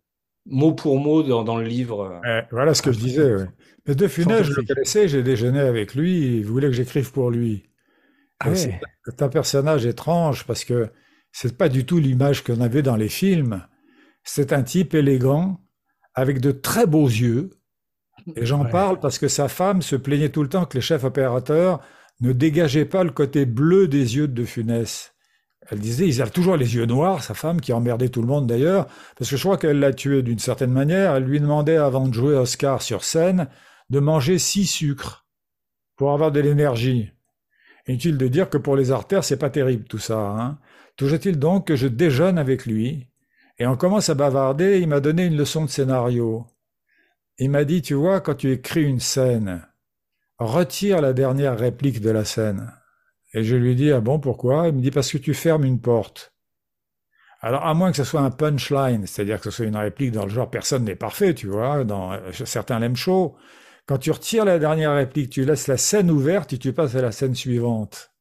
mot 0.45 0.73
pour 0.73 0.99
mot 0.99 1.23
dans, 1.23 1.43
dans 1.43 1.57
le 1.57 1.65
livre. 1.65 2.21
voilà 2.51 2.75
ce 2.75 2.83
que 2.83 2.91
je 2.91 2.99
disais. 2.99 3.35
Mais 3.87 3.95
De 3.95 4.07
Funès, 4.07 4.43
je 4.43 4.53
le 4.53 4.63
connaissais, 4.63 5.07
j'ai 5.07 5.23
déjeuné 5.23 5.59
avec 5.59 5.95
lui, 5.95 6.37
il 6.37 6.45
voulait 6.45 6.67
que 6.67 6.73
j'écrive 6.73 7.11
pour 7.11 7.31
lui. 7.31 7.63
Ah 8.39 8.53
c'est 8.55 9.21
un 9.21 9.29
personnage 9.29 9.85
étrange 9.85 10.45
parce 10.45 10.63
que 10.63 10.89
c'est 11.31 11.57
pas 11.57 11.69
du 11.69 11.85
tout 11.85 11.97
l'image 11.97 12.43
qu'on 12.43 12.61
avait 12.61 12.81
dans 12.81 12.95
les 12.95 13.09
films. 13.09 13.65
C'est 14.23 14.53
un 14.53 14.61
type 14.61 14.93
élégant 14.93 15.59
avec 16.13 16.41
de 16.41 16.51
très 16.51 16.85
beaux 16.85 17.07
yeux. 17.07 17.49
Et 18.35 18.45
j'en 18.45 18.65
parle 18.65 18.99
parce 18.99 19.17
que 19.17 19.27
sa 19.27 19.47
femme 19.47 19.81
se 19.81 19.95
plaignait 19.95 20.29
tout 20.29 20.43
le 20.43 20.49
temps 20.49 20.65
que 20.65 20.77
les 20.77 20.81
chefs 20.81 21.03
opérateurs 21.03 21.79
ne 22.19 22.33
dégageaient 22.33 22.85
pas 22.85 23.03
le 23.03 23.09
côté 23.09 23.45
bleu 23.45 23.87
des 23.87 24.15
yeux 24.15 24.27
de 24.27 24.45
Funès. 24.45 25.13
Elle 25.69 25.79
disait, 25.79 26.07
ils 26.07 26.21
avaient 26.21 26.31
toujours 26.31 26.57
les 26.57 26.75
yeux 26.75 26.85
noirs, 26.85 27.23
sa 27.23 27.33
femme, 27.33 27.61
qui 27.61 27.71
emmerdait 27.71 28.09
tout 28.09 28.21
le 28.21 28.27
monde 28.27 28.47
d'ailleurs, 28.47 28.87
parce 29.17 29.29
que 29.29 29.37
je 29.37 29.43
crois 29.43 29.57
qu'elle 29.57 29.79
l'a 29.79 29.93
tué 29.93 30.21
d'une 30.21 30.39
certaine 30.39 30.71
manière. 30.71 31.15
Elle 31.15 31.23
lui 31.23 31.39
demandait, 31.39 31.77
avant 31.77 32.07
de 32.07 32.13
jouer 32.13 32.35
Oscar 32.35 32.81
sur 32.81 33.03
scène, 33.03 33.47
de 33.89 33.99
manger 33.99 34.37
six 34.37 34.65
sucres 34.65 35.25
pour 35.95 36.11
avoir 36.11 36.31
de 36.31 36.39
l'énergie. 36.39 37.11
Inutile 37.87 38.17
de 38.17 38.27
dire 38.27 38.49
que 38.49 38.57
pour 38.57 38.75
les 38.75 38.91
artères, 38.91 39.23
c'est 39.23 39.37
pas 39.37 39.49
terrible 39.49 39.85
tout 39.85 39.97
ça. 39.97 40.19
Hein. 40.19 40.59
Toujours 40.95 41.15
est-il 41.15 41.39
donc 41.39 41.67
que 41.67 41.75
je 41.75 41.87
déjeune 41.87 42.37
avec 42.37 42.65
lui, 42.65 43.07
et 43.57 43.67
on 43.67 43.77
commence 43.77 44.09
à 44.09 44.15
bavarder, 44.15 44.79
il 44.79 44.87
m'a 44.87 44.99
donné 44.99 45.25
une 45.25 45.37
leçon 45.37 45.65
de 45.65 45.69
scénario. 45.69 46.45
Il 47.37 47.49
m'a 47.49 47.63
dit, 47.63 47.81
tu 47.81 47.93
vois, 47.93 48.21
quand 48.21 48.35
tu 48.35 48.51
écris 48.51 48.83
une 48.83 48.99
scène, 48.99 49.65
retire 50.37 51.01
la 51.01 51.13
dernière 51.13 51.57
réplique 51.57 52.01
de 52.01 52.09
la 52.09 52.25
scène. 52.25 52.71
Et 53.33 53.43
je 53.43 53.55
lui 53.55 53.75
dis, 53.75 53.91
ah 53.91 54.01
bon, 54.01 54.19
pourquoi? 54.19 54.67
Il 54.67 54.75
me 54.75 54.81
dit, 54.81 54.91
parce 54.91 55.11
que 55.11 55.17
tu 55.17 55.33
fermes 55.33 55.63
une 55.63 55.79
porte. 55.79 56.33
Alors, 57.39 57.65
à 57.65 57.73
moins 57.73 57.91
que 57.91 57.97
ce 57.97 58.03
soit 58.03 58.21
un 58.21 58.29
punchline, 58.29 59.07
c'est-à-dire 59.07 59.39
que 59.39 59.45
ce 59.45 59.51
soit 59.51 59.65
une 59.65 59.75
réplique 59.75 60.11
dans 60.11 60.25
le 60.25 60.29
genre 60.29 60.49
personne 60.49 60.83
n'est 60.83 60.95
parfait, 60.95 61.33
tu 61.33 61.47
vois, 61.47 61.83
dans 61.83 62.15
certains 62.45 62.79
l'aiment 62.79 62.95
chaud. 62.95 63.35
Quand 63.87 63.97
tu 63.97 64.11
retires 64.11 64.45
la 64.45 64.59
dernière 64.59 64.93
réplique, 64.93 65.31
tu 65.31 65.43
laisses 65.43 65.67
la 65.67 65.77
scène 65.77 66.11
ouverte 66.11 66.53
et 66.53 66.59
tu 66.59 66.71
passes 66.71 66.95
à 66.95 67.01
la 67.01 67.11
scène 67.11 67.33
suivante. 67.33 68.11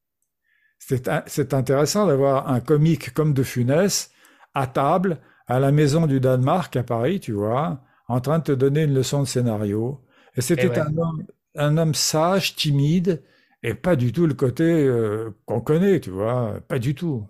C'est 0.79 1.53
intéressant 1.53 2.07
d'avoir 2.07 2.49
un 2.49 2.61
comique 2.61 3.13
comme 3.13 3.35
De 3.35 3.43
Funès 3.43 4.11
à 4.55 4.67
table 4.67 5.21
à 5.51 5.59
la 5.59 5.73
maison 5.73 6.07
du 6.07 6.21
Danemark 6.21 6.77
à 6.77 6.85
Paris, 6.85 7.19
tu 7.19 7.33
vois, 7.33 7.81
en 8.07 8.21
train 8.21 8.39
de 8.39 8.45
te 8.45 8.53
donner 8.53 8.85
une 8.85 8.95
leçon 8.95 9.23
de 9.23 9.27
scénario. 9.27 10.01
Et 10.37 10.41
c'était 10.43 10.79
un, 10.79 10.97
homme, 10.97 11.27
un 11.57 11.77
homme 11.77 11.95
sage, 11.95 12.55
timide, 12.55 13.23
et 13.65 13.75
pas 13.75 13.97
du 13.97 14.13
tout 14.13 14.27
le 14.27 14.35
côté 14.35 14.63
euh, 14.65 15.31
qu'on 15.47 15.61
connaît, 15.61 15.99
tu 15.99 16.11
vois, 16.11 16.61
pas 16.69 16.79
du 16.79 16.95
tout. 16.95 17.27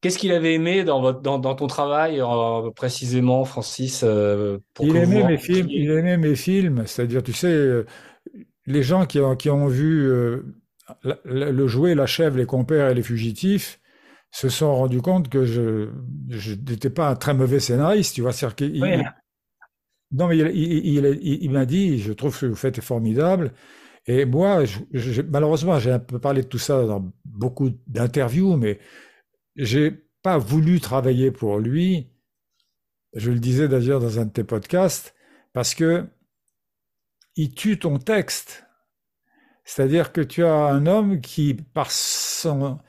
Qu'est-ce 0.00 0.18
qu'il 0.18 0.32
avait 0.32 0.54
aimé 0.54 0.82
dans, 0.82 1.00
votre, 1.00 1.20
dans, 1.20 1.38
dans 1.38 1.54
ton 1.54 1.68
travail, 1.68 2.20
euh, 2.20 2.70
précisément, 2.74 3.44
Francis 3.44 4.02
euh, 4.04 4.58
il, 4.80 4.96
aimait 4.96 5.24
mes 5.24 5.38
films, 5.38 5.68
il 5.70 5.90
aimait 5.92 6.18
mes 6.18 6.34
films, 6.34 6.82
c'est-à-dire, 6.86 7.22
tu 7.22 7.32
sais, 7.32 7.84
les 8.66 8.82
gens 8.82 9.06
qui 9.06 9.20
ont, 9.20 9.36
qui 9.36 9.48
ont 9.48 9.68
vu 9.68 10.02
le, 10.02 10.44
le 11.24 11.66
jouet, 11.68 11.94
la 11.94 12.06
chèvre, 12.06 12.36
les 12.36 12.46
compères 12.46 12.90
et 12.90 12.94
les 12.94 13.02
fugitifs, 13.02 13.80
se 14.34 14.48
sont 14.48 14.74
rendus 14.74 15.00
compte 15.00 15.28
que 15.28 15.44
je 15.44 16.54
n'étais 16.54 16.90
pas 16.90 17.08
un 17.08 17.14
très 17.14 17.34
mauvais 17.34 17.60
scénariste, 17.60 18.16
tu 18.16 18.22
vois. 18.22 18.32
non, 20.10 20.26
mais 20.26 20.36
il, 20.38 21.50
m'a 21.52 21.64
dit, 21.64 22.00
je 22.00 22.12
trouve 22.12 22.36
que 22.36 22.46
vous 22.46 22.56
faites 22.56 22.80
formidable. 22.80 23.52
Et 24.06 24.24
moi, 24.24 24.64
malheureusement, 25.30 25.78
j'ai 25.78 25.92
un 25.92 26.00
peu 26.00 26.18
parlé 26.18 26.42
de 26.42 26.48
tout 26.48 26.58
ça 26.58 26.84
dans 26.84 27.12
beaucoup 27.24 27.70
d'interviews, 27.86 28.56
mais 28.56 28.80
j'ai 29.54 29.92
pas 30.20 30.36
voulu 30.36 30.80
travailler 30.80 31.30
pour 31.30 31.60
lui. 31.60 32.08
Je 33.14 33.30
le 33.30 33.38
disais 33.38 33.68
d'ailleurs 33.68 34.00
dans 34.00 34.18
un 34.18 34.24
de 34.24 34.32
tes 34.32 34.42
podcasts, 34.42 35.14
parce 35.52 35.76
que 35.76 36.08
il 37.36 37.54
tue 37.54 37.78
ton 37.78 37.98
texte. 37.98 38.66
C'est-à-dire 39.64 40.12
que 40.12 40.20
tu 40.20 40.44
as 40.44 40.66
un 40.66 40.86
homme 40.86 41.20
qui, 41.20 41.54
par 41.54 41.92
son, 41.92 42.80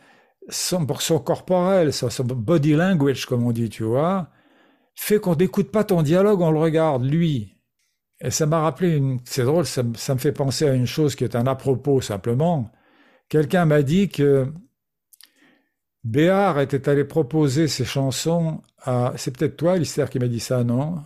son, 0.49 0.85
corporel, 0.85 1.93
son, 1.93 2.09
body 2.23 2.73
language, 2.73 3.25
comme 3.25 3.45
on 3.45 3.51
dit, 3.51 3.69
tu 3.69 3.83
vois, 3.83 4.29
fait 4.95 5.19
qu'on 5.19 5.35
n'écoute 5.35 5.71
pas 5.71 5.83
ton 5.83 6.01
dialogue, 6.01 6.41
on 6.41 6.51
le 6.51 6.59
regarde, 6.59 7.05
lui. 7.05 7.57
Et 8.21 8.31
ça 8.31 8.45
m'a 8.45 8.61
rappelé, 8.61 8.95
une... 8.95 9.19
c'est 9.25 9.43
drôle, 9.43 9.65
ça, 9.65 9.83
me 9.83 10.19
fait 10.19 10.31
penser 10.31 10.67
à 10.67 10.73
une 10.73 10.87
chose 10.87 11.15
qui 11.15 11.23
est 11.23 11.35
un 11.35 11.47
à 11.47 11.55
propos 11.55 12.01
simplement. 12.01 12.71
Quelqu'un 13.29 13.65
m'a 13.65 13.81
dit 13.81 14.09
que 14.09 14.47
Béard 16.03 16.59
était 16.59 16.87
allé 16.89 17.03
proposer 17.03 17.67
ses 17.67 17.85
chansons 17.85 18.61
à, 18.83 19.13
c'est 19.17 19.35
peut-être 19.35 19.57
toi, 19.57 19.77
Lister, 19.77 20.05
qui 20.09 20.19
m'a 20.19 20.27
dit 20.27 20.39
ça, 20.39 20.63
non? 20.63 21.03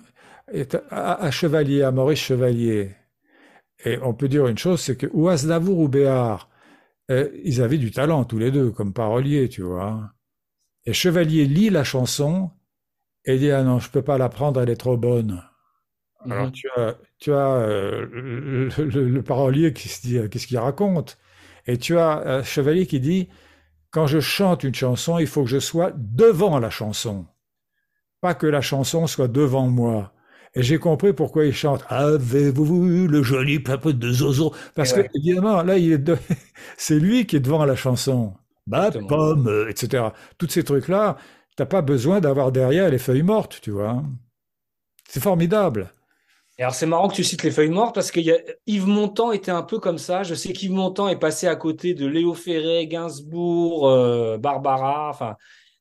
À, 0.91 1.31
Chevalier, 1.31 1.83
à 1.83 1.91
Maurice 1.91 2.19
Chevalier. 2.19 2.91
Et 3.85 3.97
on 4.01 4.13
peut 4.13 4.27
dire 4.27 4.47
une 4.47 4.57
chose, 4.57 4.81
c'est 4.81 4.97
que 4.97 5.07
ou 5.13 5.29
Aznavour 5.29 5.79
ou 5.79 5.87
Béard, 5.87 6.48
euh, 7.09 7.29
ils 7.43 7.61
avaient 7.61 7.77
du 7.77 7.91
talent 7.91 8.23
tous 8.25 8.39
les 8.39 8.51
deux 8.51 8.71
comme 8.71 8.93
paroliers, 8.93 9.49
tu 9.49 9.61
vois. 9.61 10.11
Et 10.85 10.93
Chevalier 10.93 11.45
lit 11.45 11.69
la 11.69 11.83
chanson 11.83 12.51
et 13.25 13.37
dit 13.37 13.51
ah 13.51 13.63
non, 13.63 13.79
je 13.79 13.89
peux 13.89 14.01
pas 14.01 14.17
la 14.17 14.29
prendre, 14.29 14.61
elle 14.61 14.69
est 14.69 14.75
trop 14.75 14.97
bonne. 14.97 15.43
Alors 16.25 16.47
mhm. 16.47 16.51
tu 16.51 16.69
as, 16.75 16.97
tu 17.17 17.33
as 17.33 17.55
euh, 17.55 18.69
le, 18.77 19.21
parolier 19.21 19.73
qui 19.73 19.87
se 19.87 20.01
dit 20.01 20.19
qu'est-ce 20.29 20.47
qu'il 20.47 20.57
raconte, 20.57 21.17
et 21.65 21.77
tu 21.77 21.97
as 21.97 22.43
Chevalier 22.43 22.85
qui 22.87 22.99
dit 22.99 23.29
quand 23.91 24.07
je 24.07 24.19
chante 24.19 24.63
une 24.63 24.75
chanson, 24.75 25.17
il 25.17 25.27
faut 25.27 25.43
que 25.43 25.49
je 25.49 25.59
sois 25.59 25.91
devant 25.95 26.59
la 26.59 26.69
chanson. 26.69 27.25
Pas 28.21 28.35
que 28.35 28.47
la 28.47 28.61
chanson 28.61 29.07
soit 29.07 29.27
devant 29.27 29.67
moi. 29.67 30.13
Et 30.55 30.63
j'ai 30.63 30.79
compris 30.79 31.13
pourquoi 31.13 31.45
il 31.45 31.53
chante 31.53 31.83
Avez-vous 31.89 32.87
vu 32.87 33.07
le 33.07 33.23
joli 33.23 33.59
papote 33.59 33.99
de 33.99 34.11
Zozo? 34.11 34.53
Parce 34.75 34.93
que, 34.93 35.01
évidemment, 35.15 35.61
là, 35.63 35.77
il 35.77 35.91
est 35.93 36.11
c'est 36.77 36.99
lui 36.99 37.25
qui 37.25 37.35
est 37.35 37.39
devant 37.39 37.65
la 37.65 37.75
chanson. 37.75 38.33
Bah, 38.67 38.91
pomme, 39.07 39.67
etc. 39.69 40.09
Tous 40.37 40.49
ces 40.49 40.63
trucs-là, 40.63 41.17
t'as 41.55 41.65
pas 41.65 41.81
besoin 41.81 42.19
d'avoir 42.19 42.51
derrière 42.51 42.89
les 42.89 42.99
feuilles 42.99 43.23
mortes, 43.23 43.59
tu 43.61 43.71
vois. 43.71 44.03
C'est 45.07 45.21
formidable. 45.21 45.91
Et 46.59 46.61
alors 46.61 46.75
c'est 46.75 46.85
marrant 46.85 47.07
que 47.07 47.15
tu 47.15 47.23
cites 47.23 47.43
les 47.43 47.51
feuilles 47.51 47.69
mortes 47.69 47.95
parce 47.95 48.11
que 48.11 48.19
Yves 48.67 48.85
Montand 48.85 49.31
était 49.31 49.49
un 49.49 49.63
peu 49.63 49.79
comme 49.79 49.97
ça. 49.97 50.23
Je 50.23 50.35
sais 50.35 50.51
qu'Yves 50.51 50.73
Montand 50.73 51.07
est 51.07 51.17
passé 51.17 51.47
à 51.47 51.55
côté 51.55 51.93
de 51.93 52.05
Léo 52.05 52.33
Ferré, 52.33 52.85
Gainsbourg, 52.85 53.87
euh, 53.87 54.37
Barbara. 54.37 55.09
Enfin, 55.09 55.37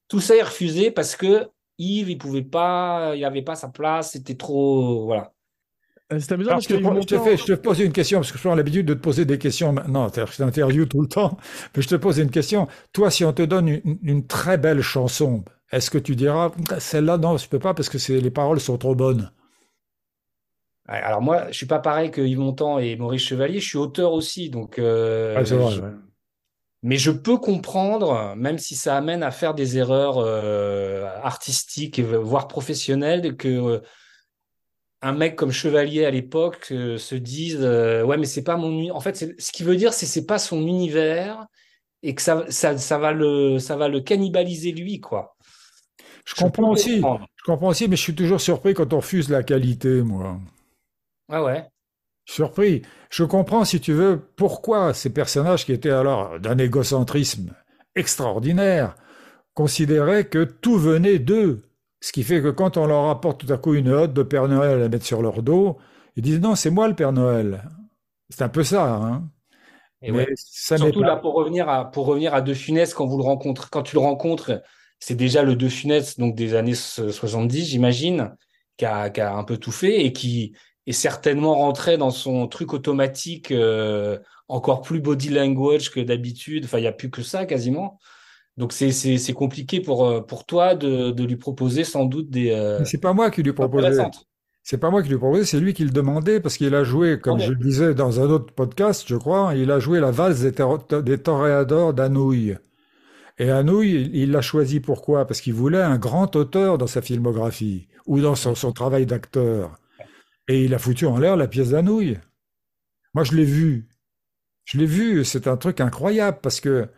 tout 0.07 0.21
ça 0.21 0.37
est 0.37 0.43
refusé 0.43 0.93
parce 0.93 1.17
que 1.17 1.49
Yves, 1.79 2.11
il 2.11 2.19
pouvait 2.19 2.43
pas, 2.43 3.15
il 3.15 3.25
avait 3.25 3.43
pas 3.43 3.55
sa 3.55 3.69
place. 3.69 4.13
C'était 4.13 4.37
trop, 4.37 5.07
voilà. 5.07 5.33
Euh, 6.13 6.19
c'est 6.21 6.33
amusant 6.33 6.53
parce 6.53 6.67
que 6.67 6.79
je, 6.79 7.07
te 7.07 7.19
fais, 7.19 7.37
je 7.37 7.45
te 7.45 7.53
pose 7.53 7.81
une 7.81 7.93
question 7.93 8.21
parce 8.21 8.33
que 8.33 8.39
je 8.39 8.43
prends 8.43 8.55
l'habitude 8.55 8.87
de 8.87 8.95
te 8.95 9.01
poser 9.01 9.25
des 9.25 9.39
questions 9.39 9.73
maintenant. 9.73 10.09
Je 10.09 10.37
t'interview 10.37 10.87
tout 10.87 11.03
le 11.03 11.09
temps, 11.09 11.37
mais 11.77 11.83
je 11.83 11.89
te 11.89 11.97
pose 11.97 12.19
une 12.19 12.31
question. 12.31 12.67
Toi, 12.93 13.11
si 13.11 13.25
on 13.25 13.33
te 13.33 13.43
donne 13.43 13.69
une, 13.69 13.99
une 14.03 14.27
très 14.27 14.57
belle 14.57 14.81
chanson, 14.81 15.45
est-ce 15.71 15.91
que 15.91 15.99
tu 15.99 16.17
diras 16.17 16.51
celle-là 16.79 17.19
non, 17.19 17.37
je 17.37 17.49
peux 17.49 17.59
pas 17.59 17.75
parce 17.75 17.89
que 17.91 18.13
les 18.13 18.31
paroles 18.31 18.61
sont 18.61 18.79
trop 18.79 18.95
bonnes. 18.95 19.31
Alors 20.87 21.21
moi, 21.21 21.49
je 21.51 21.57
suis 21.57 21.67
pas 21.67 21.81
pareil 21.81 22.11
que 22.11 22.23
Yves 22.23 22.39
Montand 22.39 22.79
et 22.79 22.97
Maurice 22.97 23.23
Chevalier, 23.23 23.61
je 23.61 23.69
suis 23.69 23.77
auteur 23.77 24.13
aussi, 24.15 24.49
donc. 24.49 24.79
Euh, 24.79 25.35
ah, 25.37 25.45
mais 26.83 26.97
je 26.97 27.11
peux 27.11 27.37
comprendre, 27.39 28.35
même 28.37 28.59
si 28.59 28.77
ça 28.77 28.97
amène 28.97 29.23
à 29.23 29.31
faire 29.31 29.55
des 29.55 29.79
erreurs 29.79 30.19
euh, 30.19 31.07
artistiques, 31.23 32.01
voire 32.01 32.49
professionnelles, 32.49 33.37
que 33.37 33.49
euh, 33.49 33.81
un 35.03 35.13
mec 35.13 35.37
comme 35.37 35.53
Chevalier 35.53 36.05
à 36.05 36.11
l'époque 36.11 36.67
se 36.67 37.15
dise 37.15 37.61
ouais 37.61 38.17
mais 38.17 38.27
c'est 38.27 38.43
pas 38.43 38.57
mon 38.57 38.91
en 38.91 38.99
fait 38.99 39.15
ce 39.39 39.53
qui 39.53 39.63
veut 39.63 39.77
dire 39.77 39.93
c'est 39.93 40.07
c'est 40.07 40.27
pas 40.27 40.41
son 40.41 40.67
univers 40.67 41.47
et 42.03 42.17
que 42.17 42.23
ça, 42.23 42.51
ça, 42.51 42.99
va 42.99 43.13
le 43.13 43.61
ça 43.61 43.77
va 43.77 43.89
le 43.89 44.01
cannibaliser 44.01 44.73
lui 44.73 45.01
quoi. 45.01 45.37
Je, 46.25 46.35
comprends 46.35 46.71
aussi, 46.73 46.99
je 46.99 47.45
comprends 47.45 47.69
aussi, 47.69 47.89
mais 47.89 47.97
je 47.97 48.03
suis 48.03 48.15
toujours 48.15 48.41
surpris 48.41 48.75
quand 48.75 48.93
on 48.93 48.99
refuse 48.99 49.31
la 49.31 49.43
qualité, 49.43 50.03
moi. 50.03 50.39
Ah 51.31 51.43
ouais. 51.43 51.65
Surpris. 52.29 52.83
Je 53.09 53.25
comprends, 53.25 53.65
si 53.65 53.81
tu 53.81 53.95
veux, 53.95 54.21
pourquoi 54.37 54.93
ces 54.93 55.11
personnages 55.11 55.65
qui 55.65 55.73
étaient 55.73 55.89
alors 55.89 56.39
d'un 56.39 56.59
égocentrisme 56.59 57.55
extraordinaire 57.97 58.97
considéraient 59.55 60.27
que 60.27 60.45
tout 60.45 60.79
venait 60.79 61.19
d'eux. 61.19 61.63
Ce 62.03 62.13
qui 62.13 62.23
fait 62.23 62.43
que 62.43 62.51
quand 62.51 62.77
on 62.77 62.87
leur 62.87 63.09
apporte 63.09 63.45
tout 63.45 63.53
à 63.53 63.57
coup 63.57 63.75
une 63.75 63.89
hotte 63.89 64.13
de 64.13 64.23
Père 64.23 64.47
Noël 64.47 64.83
à 64.83 64.89
mettre 64.91 65.07
sur 65.07 65.23
leur 65.23 65.43
dos, 65.43 65.79
ils 66.17 66.23
disent 66.23 66.41
non, 66.41 66.55
c'est 66.55 66.69
moi 66.69 66.87
le 66.87 66.95
Père 66.95 67.13
Noël. 67.13 67.63
C'est 68.29 68.43
un 68.43 68.51
peu 68.51 68.63
ça. 68.63 68.85
Hein. 68.95 69.27
Et 70.03 70.13
Mais 70.13 70.27
Surtout 70.37 71.03
là, 71.03 71.17
pour 71.17 71.33
revenir 71.33 71.67
à, 71.71 71.91
pour 71.91 72.05
revenir 72.05 72.35
à 72.35 72.43
De 72.43 72.53
Funès, 72.53 72.93
quand 72.93 73.07
vous 73.07 73.17
le 73.17 73.25
rencontrez, 73.25 73.69
quand 73.71 73.83
tu 73.83 73.97
le 73.97 74.01
rencontres, 74.01 74.63
c'est 75.01 75.17
déjà 75.17 75.43
le 75.43 75.57
De 75.57 75.69
Funès, 75.69 76.19
donc 76.19 76.35
des 76.35 76.55
années 76.55 76.75
70, 76.75 77.65
j'imagine, 77.65 78.37
qui 78.77 78.85
a, 78.85 79.09
qui 79.09 79.23
a, 79.23 79.35
un 79.35 79.45
peu 79.45 79.57
tout 79.57 79.73
fait 79.73 80.05
et 80.05 80.13
qui, 80.13 80.53
est 80.89 80.93
certainement 80.93 81.55
rentré 81.55 81.99
dans 81.99 82.11
son 82.11 82.47
truc 82.49 82.73
automatique 82.73 83.53
euh, 83.53 84.19
encore 84.49 84.81
plus 84.81 85.01
body 85.01 85.29
language 85.29 85.91
que 85.91 86.01
d'habitude. 86.01 86.65
Enfin, 86.65 86.79
il 86.79 86.83
n'y 86.83 86.87
a 86.87 86.93
plus 86.93 87.11
que 87.11 87.23
ça 87.23 87.45
quasiment. 87.45 87.99
Donc 88.57 88.73
c'est 88.73 89.33
compliqué 89.35 89.81
pour, 89.81 90.07
euh, 90.07 90.21
pour 90.21 90.47
toi 90.47 90.75
de, 90.75 91.11
de, 91.11 91.25
lui 91.25 91.37
proposer 91.37 91.85
sans 91.85 92.07
doute 92.07 92.31
des. 92.31 92.51
Euh, 92.51 92.85
c'est 92.85 93.01
pas 93.01 93.13
moi 93.13 93.31
qui 93.31 93.43
lui 93.43 93.53
proposais. 93.53 94.03
C'est 94.63 94.79
pas 94.79 94.91
moi 94.91 95.03
qui 95.03 95.11
lui 95.11 95.19
proposais, 95.19 95.45
c'est 95.45 95.61
lui 95.61 95.75
qui 95.75 95.85
le 95.85 95.91
demandait 95.91 96.41
parce 96.41 96.57
qu'il 96.57 96.75
a 96.75 96.85
joué, 96.85 97.21
comme 97.21 97.39
je 97.39 97.51
le 97.53 97.57
disais 97.57 97.95
dans 97.95 98.21
un 98.21 98.29
autre 98.29 98.53
podcast, 98.53 99.05
je 99.07 99.17
crois, 99.17 99.55
il 99.55 99.71
a 99.71 99.79
joué 99.79 100.01
la 100.01 100.11
valse 100.11 100.41
des, 100.41 100.53
des 101.03 101.19
toréadors 101.19 101.95
d'Anouilh. 101.95 102.57
Et 103.39 103.51
Anouilh, 103.51 104.11
il 104.13 104.33
l'a 104.33 104.43
choisi 104.43 104.81
pourquoi? 104.81 105.27
Parce 105.27 105.41
qu'il 105.41 105.55
voulait 105.55 105.81
un 105.81 105.97
grand 105.97 106.35
auteur 106.35 106.77
dans 106.77 106.87
sa 106.87 107.01
filmographie 107.01 107.87
ou 108.07 108.21
dans 108.21 108.35
son, 108.35 108.55
son 108.55 108.73
travail 108.73 109.07
d'acteur. 109.07 109.79
Et 110.49 110.65
il 110.65 110.75
a 110.75 110.79
foutu 110.79 111.07
en 111.07 111.19
l'air 111.19 111.37
la 111.37 111.47
pièce 111.47 111.71
d'Anouille. 111.71 112.19
Moi, 113.15 113.25
je 113.25 113.35
l'ai 113.35 113.45
vu. 113.45 113.89
Je 114.65 114.79
l'ai 114.79 114.87
vu, 114.87 115.25
c'est 115.25 115.47
un 115.47 115.57
truc 115.57 115.81
incroyable 115.81 116.39
parce 116.43 116.61
que 116.61 116.89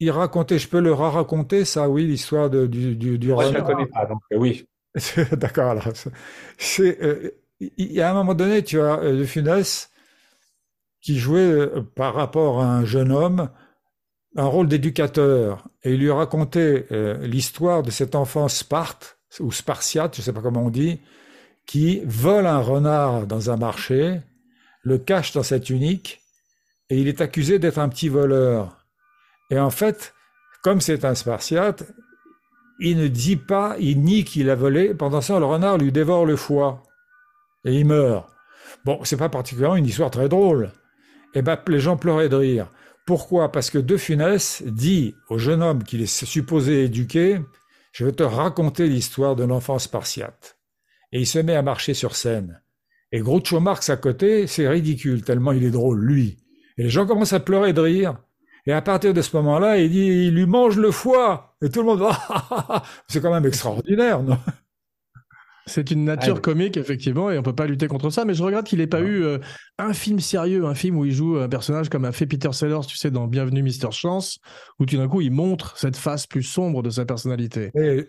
il 0.00 0.10
racontait, 0.10 0.58
je 0.58 0.68
peux 0.68 0.80
le 0.80 0.92
raconter 0.92 1.64
ça, 1.64 1.88
oui, 1.88 2.06
l'histoire 2.06 2.50
du, 2.50 2.96
du, 2.96 3.18
du 3.18 3.28
Moi, 3.28 3.44
je 3.44 3.48
ne 3.50 3.54
la 3.54 3.62
connais 3.62 3.86
pas, 3.86 4.06
donc 4.06 4.20
euh, 4.32 4.36
oui. 4.36 4.68
D'accord, 5.32 5.70
alors, 5.70 5.88
c'est, 6.58 7.02
euh, 7.02 7.30
il 7.60 7.92
y 7.92 8.00
a 8.00 8.10
un 8.10 8.14
moment 8.14 8.34
donné, 8.34 8.62
tu 8.62 8.80
as 8.80 8.98
euh, 8.98 9.18
De 9.18 9.24
Funès 9.24 9.90
qui 11.00 11.18
jouait 11.18 11.68
par 11.94 12.14
rapport 12.14 12.60
à 12.60 12.66
un 12.66 12.84
jeune 12.84 13.12
homme 13.12 13.48
un 14.34 14.46
rôle 14.46 14.66
d'éducateur 14.66 15.68
et 15.84 15.92
il 15.92 16.00
lui 16.00 16.10
racontait 16.10 16.88
l'histoire 17.20 17.84
de 17.84 17.92
cet 17.92 18.16
enfant 18.16 18.48
Sparte 18.48 19.16
ou 19.38 19.52
Spartiate, 19.52 20.16
je 20.16 20.20
ne 20.20 20.24
sais 20.24 20.32
pas 20.32 20.40
comment 20.40 20.64
on 20.64 20.70
dit, 20.70 21.00
qui 21.66 22.00
vole 22.04 22.46
un 22.46 22.60
renard 22.60 23.26
dans 23.26 23.50
un 23.50 23.56
marché, 23.56 24.20
le 24.82 24.98
cache 24.98 25.32
dans 25.32 25.42
sa 25.42 25.58
tunique, 25.58 26.22
et 26.88 26.98
il 27.00 27.08
est 27.08 27.20
accusé 27.20 27.58
d'être 27.58 27.78
un 27.78 27.88
petit 27.88 28.08
voleur. 28.08 28.84
Et 29.50 29.58
en 29.58 29.70
fait, 29.70 30.14
comme 30.62 30.80
c'est 30.80 31.04
un 31.04 31.14
spartiate, 31.14 31.84
il 32.78 32.98
ne 32.98 33.08
dit 33.08 33.36
pas, 33.36 33.76
il 33.80 34.02
nie 34.02 34.24
qu'il 34.24 34.50
a 34.50 34.54
volé. 34.54 34.94
Pendant 34.94 35.20
ça, 35.20 35.38
le 35.38 35.44
renard 35.44 35.78
lui 35.78 35.92
dévore 35.92 36.26
le 36.26 36.36
foie. 36.36 36.82
Et 37.64 37.74
il 37.74 37.86
meurt. 37.86 38.28
Bon, 38.84 39.00
c'est 39.02 39.16
pas 39.16 39.28
particulièrement 39.28 39.76
une 39.76 39.86
histoire 39.86 40.10
très 40.10 40.28
drôle. 40.28 40.70
Eh 41.34 41.42
ben, 41.42 41.58
les 41.66 41.80
gens 41.80 41.96
pleuraient 41.96 42.28
de 42.28 42.36
rire. 42.36 42.70
Pourquoi? 43.06 43.50
Parce 43.50 43.70
que 43.70 43.78
De 43.78 43.96
Funès 43.96 44.62
dit 44.66 45.14
au 45.28 45.38
jeune 45.38 45.62
homme 45.62 45.84
qu'il 45.84 46.02
est 46.02 46.24
supposé 46.24 46.84
éduquer, 46.84 47.40
je 47.92 48.04
vais 48.04 48.12
te 48.12 48.22
raconter 48.22 48.88
l'histoire 48.88 49.36
de 49.36 49.44
l'enfant 49.44 49.78
spartiate 49.78 50.55
et 51.12 51.20
il 51.20 51.26
se 51.26 51.38
met 51.38 51.54
à 51.54 51.62
marcher 51.62 51.94
sur 51.94 52.16
scène. 52.16 52.62
Et 53.12 53.20
Groucho 53.20 53.60
Marx 53.60 53.88
à 53.90 53.96
côté, 53.96 54.46
c'est 54.46 54.68
ridicule, 54.68 55.22
tellement 55.22 55.52
il 55.52 55.64
est 55.64 55.70
drôle, 55.70 56.00
lui. 56.04 56.38
Et 56.76 56.82
les 56.82 56.90
gens 56.90 57.06
commencent 57.06 57.32
à 57.32 57.40
pleurer 57.40 57.72
de 57.72 57.80
rire. 57.80 58.18
Et 58.66 58.72
à 58.72 58.82
partir 58.82 59.14
de 59.14 59.22
ce 59.22 59.36
moment-là, 59.36 59.78
il 59.78 59.90
dit, 59.90 60.06
il 60.06 60.34
lui 60.34 60.46
mange 60.46 60.76
le 60.76 60.90
foie. 60.90 61.56
Et 61.62 61.70
tout 61.70 61.80
le 61.80 61.86
monde 61.86 62.00
va, 62.00 62.82
c'est 63.08 63.20
quand 63.20 63.32
même 63.32 63.46
extraordinaire, 63.46 64.22
non? 64.22 64.38
C'est 65.66 65.90
une 65.90 66.04
nature 66.04 66.40
comique, 66.40 66.76
effectivement, 66.76 67.30
et 67.30 67.38
on 67.38 67.42
peut 67.42 67.54
pas 67.54 67.66
lutter 67.66 67.88
contre 67.88 68.10
ça. 68.10 68.24
Mais 68.24 68.34
je 68.34 68.42
regrette 68.42 68.66
qu'il 68.66 68.78
n'ait 68.78 68.86
pas 68.86 69.00
eu 69.00 69.24
euh, 69.24 69.38
un 69.78 69.92
film 69.92 70.20
sérieux, 70.20 70.64
un 70.64 70.74
film 70.74 70.96
où 70.96 71.04
il 71.04 71.12
joue 71.12 71.38
un 71.38 71.48
personnage 71.48 71.88
comme 71.88 72.04
a 72.04 72.12
fait 72.12 72.26
Peter 72.26 72.52
Sellers, 72.52 72.86
tu 72.86 72.96
sais, 72.96 73.10
dans 73.10 73.26
Bienvenue 73.26 73.62
Mister 73.62 73.88
Chance, 73.90 74.38
où 74.78 74.86
tout 74.86 74.96
d'un 74.96 75.08
coup 75.08 75.20
il 75.20 75.32
montre 75.32 75.76
cette 75.76 75.96
face 75.96 76.26
plus 76.26 76.44
sombre 76.44 76.82
de 76.82 76.90
sa 76.90 77.04
personnalité. 77.04 77.70
Et 77.74 78.08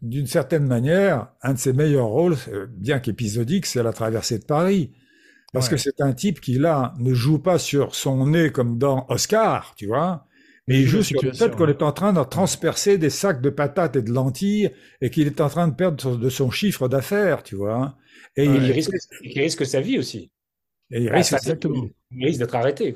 d'une 0.00 0.26
certaine 0.26 0.66
manière, 0.66 1.28
un 1.42 1.52
de 1.52 1.58
ses 1.58 1.74
meilleurs 1.74 2.06
rôles, 2.06 2.36
euh, 2.48 2.66
bien 2.70 2.98
qu'épisodique, 2.98 3.66
c'est 3.66 3.82
la 3.82 3.92
traversée 3.92 4.38
de 4.38 4.44
Paris. 4.44 4.92
Parce 5.52 5.68
que 5.68 5.76
c'est 5.76 6.00
un 6.00 6.12
type 6.12 6.40
qui, 6.40 6.58
là, 6.58 6.94
ne 6.98 7.12
joue 7.12 7.40
pas 7.40 7.58
sur 7.58 7.94
son 7.94 8.28
nez 8.28 8.50
comme 8.50 8.78
dans 8.78 9.04
Oscar, 9.08 9.74
tu 9.76 9.86
vois, 9.86 10.26
mais 10.70 10.82
il 10.82 10.86
joue 10.86 11.02
sur 11.02 11.20
le 11.20 11.32
fait 11.32 11.56
qu'on 11.56 11.66
est 11.66 11.82
en 11.82 11.90
train 11.90 12.12
de 12.12 12.22
transpercer 12.22 12.96
des 12.96 13.10
sacs 13.10 13.40
de 13.40 13.50
patates 13.50 13.96
et 13.96 14.02
de 14.02 14.12
lentilles 14.12 14.70
et 15.00 15.10
qu'il 15.10 15.26
est 15.26 15.40
en 15.40 15.48
train 15.48 15.66
de 15.66 15.74
perdre 15.74 16.16
de 16.16 16.28
son 16.30 16.52
chiffre 16.52 16.86
d'affaires, 16.86 17.42
tu 17.42 17.56
vois. 17.56 17.74
Hein. 17.74 17.94
Et 18.36 18.44
il, 18.44 18.70
risque, 18.70 18.92
il, 19.24 19.36
risque, 19.40 19.66
sa 19.66 19.80
vie 19.80 19.98
aussi. 19.98 20.30
Et 20.92 21.02
il 21.02 21.10
risque, 21.10 21.32
exactement. 21.32 21.88
Il 22.12 22.24
risque 22.24 22.38
d'être 22.38 22.54
arrêté. 22.54 22.94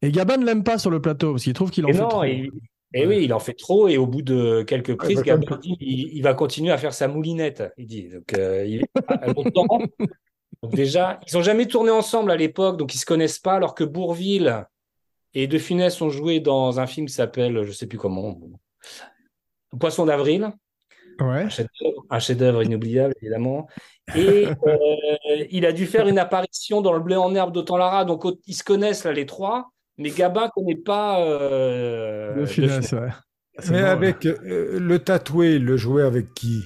Et 0.00 0.12
Gabin 0.12 0.36
ne 0.36 0.46
l'aime 0.46 0.62
pas 0.62 0.78
sur 0.78 0.90
le 0.90 1.02
plateau 1.02 1.32
parce 1.32 1.42
qu'il 1.42 1.54
trouve 1.54 1.72
qu'il 1.72 1.84
en 1.86 1.92
fait 1.92 1.98
trop. 1.98 2.22
Et, 2.22 3.04
oui, 3.04 3.24
il 3.24 3.34
en 3.34 3.40
fait 3.40 3.54
trop 3.54 3.88
et 3.88 3.96
au 3.96 4.06
bout 4.06 4.22
de 4.22 4.62
quelques 4.62 4.94
prises, 4.94 5.22
Gabin 5.22 5.58
dit 5.60 5.76
il, 5.80 6.22
va 6.22 6.34
continuer 6.34 6.70
à 6.70 6.78
faire 6.78 6.94
sa 6.94 7.08
moulinette. 7.08 7.64
Il 7.78 7.86
dit 7.86 8.10
donc 8.10 8.32
euh, 8.34 8.64
il 8.64 8.82
est 8.82 8.88
longtemps. 9.36 9.66
donc 10.62 10.72
déjà, 10.72 11.18
ils 11.26 11.36
n'ont 11.36 11.42
jamais 11.42 11.66
tourné 11.66 11.90
ensemble 11.90 12.30
à 12.30 12.36
l'époque, 12.36 12.76
donc 12.76 12.94
ils 12.94 12.98
se 12.98 13.06
connaissent 13.06 13.40
pas, 13.40 13.54
alors 13.54 13.74
que 13.74 13.82
Bourville 13.82 14.64
et 15.42 15.46
De 15.46 15.58
Funès 15.58 16.00
ont 16.00 16.10
joué 16.10 16.40
dans 16.40 16.80
un 16.80 16.86
film 16.86 17.06
qui 17.06 17.14
s'appelle, 17.14 17.62
je 17.64 17.72
sais 17.72 17.86
plus 17.86 17.98
comment, 17.98 18.38
Poisson 19.78 20.06
d'avril. 20.06 20.50
Ouais. 21.20 21.46
Un 22.10 22.18
chef-d'œuvre 22.18 22.62
inoubliable, 22.62 23.14
évidemment. 23.20 23.68
Et 24.16 24.46
euh, 24.46 24.76
il 25.50 25.66
a 25.66 25.72
dû 25.72 25.86
faire 25.86 26.08
une 26.08 26.18
apparition 26.18 26.80
dans 26.80 26.92
le 26.92 27.00
blé 27.00 27.16
en 27.16 27.34
herbe 27.34 27.52
d'Autant 27.52 27.76
Lara. 27.76 28.04
Donc, 28.04 28.24
ils 28.46 28.54
se 28.54 28.64
connaissent, 28.64 29.04
là, 29.04 29.12
les 29.12 29.26
trois. 29.26 29.70
Mais 29.96 30.10
Gabin 30.10 30.44
ne 30.44 30.48
connaît 30.48 30.76
pas. 30.76 31.20
Euh, 31.20 32.34
de 32.34 32.46
Funès, 32.46 32.92
ouais. 32.92 33.10
Mais 33.70 33.80
avec 33.80 34.24
euh, 34.26 34.78
le 34.78 34.98
tatoué, 35.00 35.58
le 35.58 35.76
jouait 35.76 36.04
avec 36.04 36.32
qui? 36.34 36.62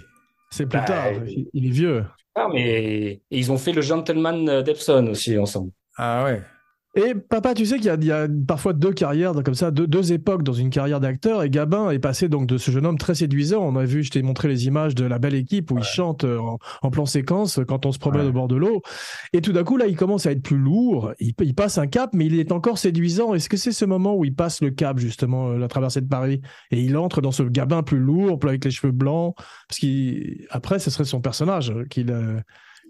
C'est 0.50 0.66
plus 0.66 0.78
bah, 0.78 0.84
tard. 0.84 1.06
Il 1.52 1.66
est 1.66 1.70
vieux. 1.70 2.04
Ah, 2.34 2.48
mais 2.52 3.20
ils 3.30 3.50
ont 3.50 3.58
fait 3.58 3.72
le 3.72 3.82
Gentleman 3.82 4.62
d'Epson 4.62 5.06
aussi 5.08 5.38
ensemble. 5.38 5.72
Ah 5.96 6.24
ouais. 6.24 6.42
Et 6.95 7.14
papa, 7.14 7.55
tu 7.55 7.64
sais 7.64 7.78
qu'il 7.78 8.05
y, 8.05 8.12
a 8.12 8.28
parfois 8.47 8.74
deux 8.74 8.93
carrières 8.93 9.32
comme 9.43 9.55
ça, 9.55 9.70
deux, 9.70 10.12
époques 10.12 10.43
dans 10.43 10.53
une 10.53 10.68
carrière 10.68 11.01
d'acteur. 11.01 11.43
Et 11.43 11.49
Gabin 11.49 11.90
est 11.90 11.99
passé 11.99 12.28
donc 12.28 12.47
de 12.47 12.59
ce 12.59 12.70
jeune 12.70 12.84
homme 12.84 12.99
très 12.99 13.14
séduisant. 13.14 13.62
On 13.62 13.76
a 13.76 13.84
vu, 13.86 14.03
je 14.03 14.11
t'ai 14.11 14.20
montré 14.20 14.49
les 14.49 14.66
images 14.66 14.95
de 14.95 15.07
la 15.07 15.18
belle 15.18 15.34
équipe 15.34 15.70
où 15.70 15.78
il 15.78 15.84
chante 15.84 16.24
euh, 16.24 16.38
en, 16.82 16.90
plan 16.90 17.07
séquence 17.07 17.61
quand 17.66 17.86
on 17.86 17.93
se 17.93 17.99
promène 17.99 18.26
au 18.26 18.32
bord 18.32 18.47
de 18.47 18.57
l'eau. 18.57 18.82
Et 19.32 19.40
tout 19.40 19.53
d'un 19.53 19.64
coup, 19.64 19.78
là, 19.78 19.86
il 19.86 19.97
commence 19.97 20.26
à 20.26 20.32
être 20.32 20.43
plus 20.43 20.59
lourd. 20.59 21.14
Il, 21.18 21.55
passe 21.55 21.78
un 21.78 21.86
cap, 21.86 22.11
mais 22.12 22.26
il 22.26 22.38
est 22.38 22.53
encore 22.53 22.76
séduisant. 22.76 23.32
Est-ce 23.32 23.49
que 23.49 23.57
c'est 23.57 23.72
ce 23.72 23.86
moment 23.86 24.14
où 24.14 24.26
il 24.26 24.34
passe 24.34 24.61
le 24.61 24.70
cap 24.70 24.99
justement, 24.99 25.49
euh, 25.49 25.57
la 25.57 25.68
traversée 25.68 26.03
de 26.03 26.09
Paris, 26.09 26.43
et 26.70 26.82
il 26.82 26.99
entre 26.99 27.22
dans 27.22 27.32
ce 27.32 27.43
Gabin 27.43 27.82
plus 27.82 28.01
lourd, 28.01 28.38
avec 28.43 28.66
les 28.66 28.70
cheveux 28.70 28.93
blancs, 28.93 29.34
parce 29.66 29.80
qu'après, 29.80 30.78
ce 30.78 30.90
serait 30.90 31.05
son 31.05 31.22
personnage 31.22 31.70
euh, 31.70 31.86
qu'il 31.86 32.11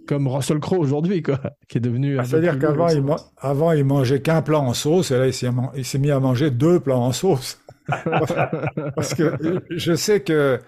comme 0.06 0.28
Russell 0.28 0.58
Crowe 0.58 0.80
aujourd'hui, 0.80 1.22
quoi, 1.22 1.40
qui 1.68 1.78
est 1.78 1.80
devenu. 1.80 2.18
Ah, 2.18 2.24
c'est-à-dire 2.24 2.58
qu'avant, 2.58 2.88
il, 2.88 3.04
avant, 3.38 3.72
il 3.72 3.84
mangeait 3.84 4.20
qu'un 4.20 4.42
plat 4.42 4.60
en 4.60 4.74
sauce, 4.74 5.10
et 5.10 5.18
là, 5.18 5.26
il 5.26 5.84
s'est 5.84 5.98
mis 5.98 6.10
à 6.10 6.20
manger 6.20 6.50
deux 6.50 6.80
plats 6.80 6.98
en 6.98 7.12
sauce. 7.12 7.60
Parce 8.96 9.14
que 9.14 9.62
je 9.70 9.94
sais 9.94 10.22
que 10.22 10.60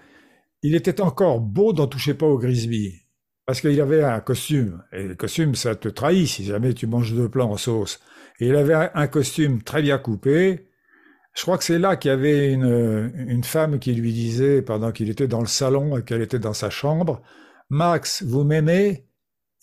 il 0.61 0.75
était 0.75 1.01
encore 1.01 1.39
beau 1.41 1.73
d'en 1.73 1.87
toucher 1.87 2.13
pas 2.13 2.25
au 2.25 2.37
Grisby. 2.37 3.01
Parce 3.45 3.61
qu'il 3.61 3.79
avait 3.79 4.03
un 4.03 4.19
costume. 4.19 4.83
Et 4.91 5.03
le 5.03 5.15
costume, 5.15 5.53
ça 5.53 5.75
te 5.75 5.87
trahit 5.87 6.27
si 6.27 6.43
jamais 6.43 6.73
tu 6.73 6.87
manges 6.87 7.13
deux 7.13 7.29
plats 7.29 7.45
en 7.45 7.57
sauce. 7.57 7.99
Et 8.39 8.47
il 8.47 8.55
avait 8.55 8.89
un 8.93 9.07
costume 9.07 9.61
très 9.61 9.83
bien 9.83 9.99
coupé. 9.99 10.67
Je 11.35 11.41
crois 11.43 11.57
que 11.57 11.63
c'est 11.63 11.77
là 11.77 11.95
qu'il 11.95 12.09
y 12.09 12.13
avait 12.13 12.51
une, 12.51 13.11
une 13.27 13.43
femme 13.43 13.77
qui 13.77 13.93
lui 13.93 14.13
disait, 14.13 14.61
pendant 14.63 14.91
qu'il 14.91 15.09
était 15.09 15.27
dans 15.27 15.41
le 15.41 15.47
salon 15.47 15.97
et 15.97 16.03
qu'elle 16.03 16.21
était 16.21 16.39
dans 16.39 16.53
sa 16.53 16.69
chambre, 16.69 17.21
Max, 17.69 18.23
vous 18.23 18.43
m'aimez? 18.43 19.05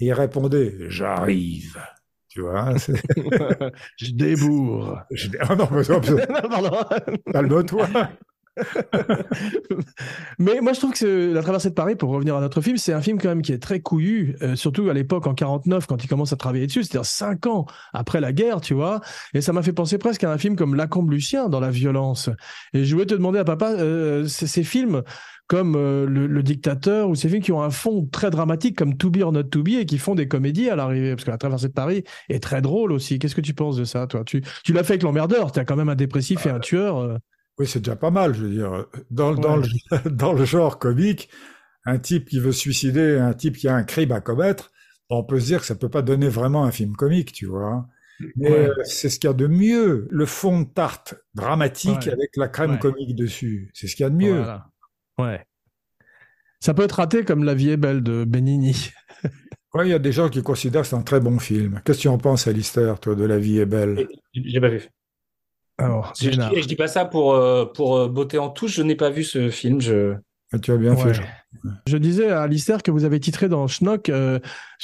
Il 0.04 0.12
répondait 0.12 0.74
J'arrive. 0.88 1.78
Tu 2.28 2.40
vois 2.40 2.74
Je 3.96 4.10
débourre. 4.12 5.02
Je... 5.10 5.28
Oh 5.50 5.54
non, 5.54 5.68
mais 5.70 5.82
calme-toi. 7.32 7.88
mais 10.38 10.60
moi, 10.60 10.72
je 10.72 10.78
trouve 10.78 10.92
que 10.92 11.32
La 11.32 11.42
Traversée 11.42 11.70
de 11.70 11.74
Paris, 11.74 11.96
pour 11.96 12.10
revenir 12.10 12.36
à 12.36 12.40
notre 12.40 12.60
film, 12.60 12.76
c'est 12.76 12.92
un 12.92 13.00
film 13.00 13.18
quand 13.18 13.28
même 13.28 13.42
qui 13.42 13.52
est 13.52 13.62
très 13.62 13.80
couillu, 13.80 14.36
euh, 14.42 14.56
surtout 14.56 14.88
à 14.88 14.94
l'époque 14.94 15.26
en 15.26 15.34
49, 15.34 15.86
quand 15.86 16.04
il 16.04 16.08
commence 16.08 16.32
à 16.32 16.36
travailler 16.36 16.66
dessus, 16.66 16.84
c'est-à-dire 16.84 17.06
cinq 17.06 17.46
ans 17.46 17.66
après 17.92 18.20
la 18.20 18.32
guerre, 18.32 18.60
tu 18.60 18.74
vois. 18.74 19.00
Et 19.34 19.40
ça 19.40 19.52
m'a 19.52 19.62
fait 19.62 19.72
penser 19.72 19.98
presque 19.98 20.24
à 20.24 20.32
un 20.32 20.38
film 20.38 20.56
comme 20.56 20.74
Lacombe 20.74 21.10
Lucien 21.10 21.48
dans 21.48 21.60
la 21.60 21.70
violence. 21.70 22.28
Et 22.74 22.84
je 22.84 22.94
voulais 22.94 23.06
te 23.06 23.14
demander 23.14 23.38
à 23.38 23.44
papa, 23.44 23.70
euh, 23.72 24.26
ces 24.26 24.64
films, 24.64 25.02
comme 25.52 25.76
euh, 25.76 26.06
le, 26.06 26.42
Dictateur 26.42 27.10
ou 27.10 27.14
ces 27.14 27.28
films 27.28 27.42
qui 27.42 27.52
ont 27.52 27.62
un 27.62 27.70
fond 27.70 28.08
très 28.10 28.30
dramatique 28.30 28.76
comme 28.76 28.96
To 28.96 29.10
Be 29.10 29.18
or 29.18 29.32
Not 29.32 29.44
To 29.44 29.62
Be 29.62 29.80
et 29.80 29.86
qui 29.86 29.98
font 29.98 30.14
des 30.14 30.26
comédies 30.26 30.70
à 30.70 30.76
l'arrivée 30.76 31.10
parce 31.10 31.24
que 31.24 31.30
la 31.30 31.36
traversée 31.36 31.68
de 31.68 31.72
Paris 31.72 32.04
est 32.30 32.42
très 32.42 32.62
drôle 32.62 32.90
aussi. 32.90 33.18
Qu'est-ce 33.18 33.34
que 33.34 33.42
tu 33.42 33.52
penses 33.52 33.76
de 33.76 33.84
ça, 33.84 34.06
toi? 34.06 34.24
Tu, 34.24 34.42
tu 34.64 34.72
l'as 34.72 34.82
fait 34.82 34.94
avec 34.94 35.02
l'emmerdeur, 35.02 35.52
tu 35.52 35.60
as 35.60 35.64
quand 35.64 35.76
même 35.76 35.90
un 35.90 35.94
dépressif 35.94 36.46
et 36.46 36.50
un 36.50 36.58
tueur. 36.58 37.18
Oui, 37.58 37.66
c'est 37.66 37.80
déjà 37.80 37.96
pas 37.96 38.10
mal, 38.10 38.34
je 38.34 38.44
veux 38.44 38.50
dire. 38.50 38.86
Dans, 39.10 39.34
dans, 39.34 39.56
le, 39.56 39.66
dans 40.10 40.32
le 40.32 40.44
genre 40.44 40.78
comique, 40.78 41.28
un 41.84 41.98
type 41.98 42.28
qui 42.28 42.38
veut 42.38 42.52
se 42.52 42.60
suicider, 42.60 43.18
un 43.18 43.34
type 43.34 43.56
qui 43.56 43.68
a 43.68 43.74
un 43.74 43.84
crime 43.84 44.12
à 44.12 44.20
commettre, 44.20 44.72
on 45.10 45.24
peut 45.24 45.40
se 45.40 45.46
dire 45.46 45.60
que 45.60 45.66
ça 45.66 45.74
peut 45.74 45.88
pas 45.90 46.02
donner 46.02 46.28
vraiment 46.28 46.64
un 46.64 46.70
film 46.70 46.96
comique, 46.96 47.32
tu 47.32 47.46
vois. 47.46 47.86
Mais 48.36 48.50
euh, 48.50 48.74
c'est 48.84 49.08
ce 49.08 49.18
qu'il 49.18 49.28
y 49.28 49.30
a 49.30 49.34
de 49.34 49.46
mieux, 49.46 50.06
le 50.10 50.26
fond 50.26 50.60
de 50.60 50.68
tarte 50.68 51.14
dramatique 51.34 52.06
avec 52.06 52.36
la 52.36 52.48
crème 52.48 52.78
comique 52.78 53.16
dessus. 53.16 53.70
C'est 53.74 53.88
ce 53.88 53.96
qu'il 53.96 54.04
y 54.04 54.06
a 54.06 54.10
de 54.10 54.16
mieux. 54.16 54.44
Ouais. 55.18 55.44
Ça 56.60 56.74
peut 56.74 56.84
être 56.84 56.92
raté 56.92 57.24
comme 57.24 57.42
La 57.44 57.54
vie 57.54 57.70
est 57.70 57.76
belle 57.76 58.02
de 58.02 58.24
Benigni. 58.24 58.90
Oui, 59.74 59.86
il 59.86 59.90
y 59.90 59.94
a 59.94 59.98
des 59.98 60.12
gens 60.12 60.28
qui 60.28 60.42
considèrent 60.42 60.82
que 60.82 60.88
c'est 60.88 60.96
un 60.96 61.02
très 61.02 61.18
bon 61.18 61.38
film. 61.38 61.80
Qu'est-ce 61.82 61.96
que 61.96 62.02
tu 62.02 62.08
en 62.08 62.18
penses, 62.18 62.46
Alistair, 62.46 63.00
toi, 63.00 63.14
de 63.14 63.24
La 63.24 63.38
vie 63.38 63.58
est 63.58 63.64
belle? 63.64 64.06
J'ai 64.34 64.60
pas 64.60 64.68
vu. 64.68 64.86
Alors, 65.82 66.12
je, 66.20 66.30
dis, 66.30 66.66
dis 66.66 66.76
pas 66.76 66.88
ça 66.88 67.04
pour, 67.04 67.34
euh, 67.34 67.64
pour 67.66 67.96
euh, 67.96 68.08
beauté 68.08 68.38
en 68.38 68.50
touche, 68.50 68.74
je 68.74 68.82
n'ai 68.82 68.94
pas 68.94 69.10
vu 69.10 69.24
ce 69.24 69.50
film. 69.50 69.80
Je... 69.80 70.14
Ah, 70.52 70.58
tu 70.58 70.70
as 70.72 70.76
bien 70.76 70.96
fait. 70.96 71.20
Je 71.86 71.96
disais 71.96 72.30
à 72.30 72.42
Alistair 72.42 72.82
que 72.82 72.90
vous 72.90 73.04
avez 73.04 73.20
titré 73.20 73.48
dans 73.48 73.66
Schnock 73.66 74.08
euh, 74.08 74.38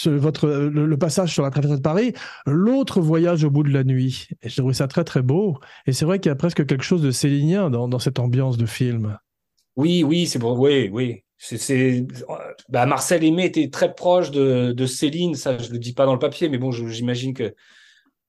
votre, 0.06 0.48
le, 0.48 0.96
passage 0.96 1.32
sur 1.32 1.42
la 1.42 1.50
traversée 1.50 1.76
de 1.76 1.82
Paris, 1.82 2.14
l'autre 2.46 3.00
voyage 3.00 3.44
au 3.44 3.50
bout 3.50 3.62
de 3.62 3.72
la 3.72 3.84
nuit. 3.84 4.28
Et 4.42 4.48
j'ai 4.48 4.56
trouvé 4.56 4.74
ça 4.74 4.88
très 4.88 5.04
très 5.04 5.22
beau. 5.22 5.58
Et 5.86 5.92
c'est 5.92 6.04
vrai 6.04 6.20
qu'il 6.20 6.30
y 6.30 6.32
a 6.32 6.36
presque 6.36 6.66
quelque 6.66 6.84
chose 6.84 7.02
de 7.02 7.10
célinien 7.10 7.70
dans, 7.70 7.88
dans 7.88 7.98
cette 7.98 8.18
ambiance 8.18 8.56
de 8.56 8.66
film. 8.66 9.18
Oui, 9.76 10.02
oui, 10.02 10.26
c'est 10.26 10.38
bon. 10.38 10.58
Oui, 10.58 10.90
oui. 10.92 11.22
C'est, 11.38 12.04
bah, 12.68 12.84
Marcel 12.84 13.22
Aimé 13.22 13.44
était 13.44 13.70
très 13.70 13.94
proche 13.94 14.32
de, 14.32 14.72
de, 14.72 14.86
Céline, 14.86 15.36
ça 15.36 15.56
je 15.56 15.70
le 15.70 15.78
dis 15.78 15.92
pas 15.92 16.04
dans 16.04 16.12
le 16.12 16.18
papier, 16.18 16.48
mais 16.48 16.58
bon, 16.58 16.72
j'imagine 16.72 17.32
que 17.32 17.54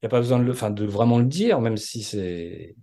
il 0.01 0.05
y 0.05 0.07
a 0.07 0.09
pas 0.09 0.19
besoin 0.19 0.39
de, 0.39 0.85
vraiment 0.85 1.19
le 1.19 1.25
dire, 1.25 1.59
même 1.59 1.77
si 1.77 2.03
c'est 2.03 2.75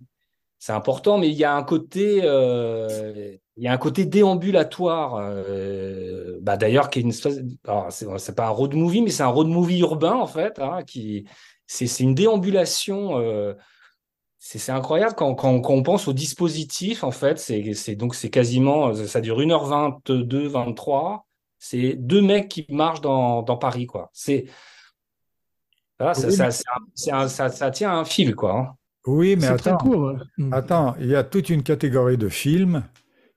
important, 0.69 1.17
mais 1.17 1.29
il 1.29 1.35
y 1.35 1.43
a 1.43 1.55
un 1.55 1.63
côté, 1.63 2.21
euh, 2.23 3.35
y 3.57 3.67
a 3.67 3.71
un 3.71 3.77
côté 3.77 4.05
déambulatoire. 4.05 5.15
Euh, 5.19 6.37
bah, 6.41 6.57
d'ailleurs, 6.57 6.89
qui 6.89 6.99
est 6.99 7.11
c'est 7.11 8.35
pas 8.35 8.47
un 8.47 8.49
road 8.49 8.75
movie, 8.75 9.01
mais 9.01 9.09
c'est 9.09 9.23
un 9.23 9.27
road 9.27 9.47
movie 9.47 9.79
urbain 9.79 10.13
en 10.13 10.27
fait, 10.27 10.59
hein, 10.59 10.79
c'est 11.65 11.99
une 11.99 12.13
déambulation. 12.13 13.19
Euh, 13.19 13.53
c'est 14.39 14.71
incroyable 14.71 15.15
quand, 15.15 15.33
quand, 15.35 15.61
on 15.69 15.83
pense 15.83 16.07
au 16.07 16.13
dispositif, 16.13 17.03
en 17.03 17.11
fait, 17.11 17.39
c'est 17.39 17.95
donc 17.95 18.15
c'est 18.15 18.29
quasiment, 18.29 18.93
ça 18.93 19.19
dure 19.21 19.39
1h22, 19.41 20.47
23. 20.47 21.25
C'est 21.59 21.95
deux 21.95 22.21
mecs 22.21 22.47
qui 22.47 22.65
marchent 22.69 23.01
dans, 23.01 23.41
dans 23.41 23.57
Paris, 23.57 23.87
quoi. 23.87 24.11
C'est 24.13 24.45
ça, 25.99 26.13
ça, 26.13 27.27
ça, 27.27 27.49
ça, 27.49 27.71
tient 27.71 27.97
un 27.97 28.05
fil, 28.05 28.35
quoi. 28.35 28.59
Hein. 28.59 28.75
Oui, 29.07 29.35
mais 29.37 29.47
attends, 29.47 29.77
hmm. 30.37 30.53
attends, 30.53 30.95
il 30.99 31.07
y 31.07 31.15
a 31.15 31.23
toute 31.23 31.49
une 31.49 31.63
catégorie 31.63 32.17
de 32.17 32.27
films 32.27 32.83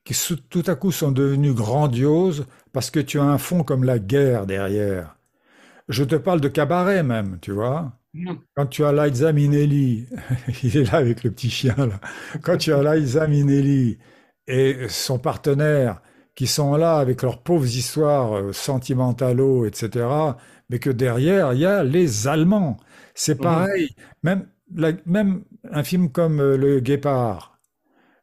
qui 0.04 0.14
tout 0.48 0.64
à 0.66 0.74
coup 0.74 0.90
sont 0.90 1.12
devenus 1.12 1.54
grandioses 1.54 2.46
parce 2.72 2.90
que 2.90 2.98
tu 2.98 3.20
as 3.20 3.24
un 3.24 3.38
fond 3.38 3.62
comme 3.62 3.84
la 3.84 3.98
guerre 3.98 4.46
derrière. 4.46 5.16
Je 5.88 6.02
te 6.02 6.16
parle 6.16 6.40
de 6.40 6.48
cabaret 6.48 7.02
même, 7.02 7.38
tu 7.40 7.52
vois. 7.52 7.92
Quand 8.56 8.66
tu 8.66 8.84
as 8.84 8.92
Liza 8.92 9.32
Minnelli, 9.32 10.08
il 10.64 10.76
est 10.76 10.90
là 10.90 10.98
avec 10.98 11.22
le 11.22 11.30
petit 11.30 11.50
chien 11.50 11.76
là. 11.76 12.00
Quand 12.42 12.56
tu 12.56 12.72
as 12.72 12.96
Liza 12.96 13.28
Minnelli 13.28 13.98
et 14.48 14.88
son 14.88 15.18
partenaire 15.18 16.00
qui 16.34 16.48
sont 16.48 16.74
là 16.74 16.96
avec 16.96 17.22
leurs 17.22 17.42
pauvres 17.42 17.66
histoires 17.66 18.36
euh, 18.36 18.52
sentimentalo, 18.52 19.66
etc., 19.66 20.06
mais 20.70 20.78
que 20.78 20.88
derrière 20.88 21.52
il 21.52 21.58
y 21.58 21.66
a 21.66 21.84
les 21.84 22.26
Allemands. 22.26 22.78
C'est 23.14 23.34
mhm. 23.34 23.42
pareil. 23.42 23.90
Même, 24.22 24.46
même 25.04 25.42
un 25.70 25.82
film 25.82 26.10
comme 26.10 26.40
euh, 26.40 26.56
Le 26.56 26.80
Guépard. 26.80 27.58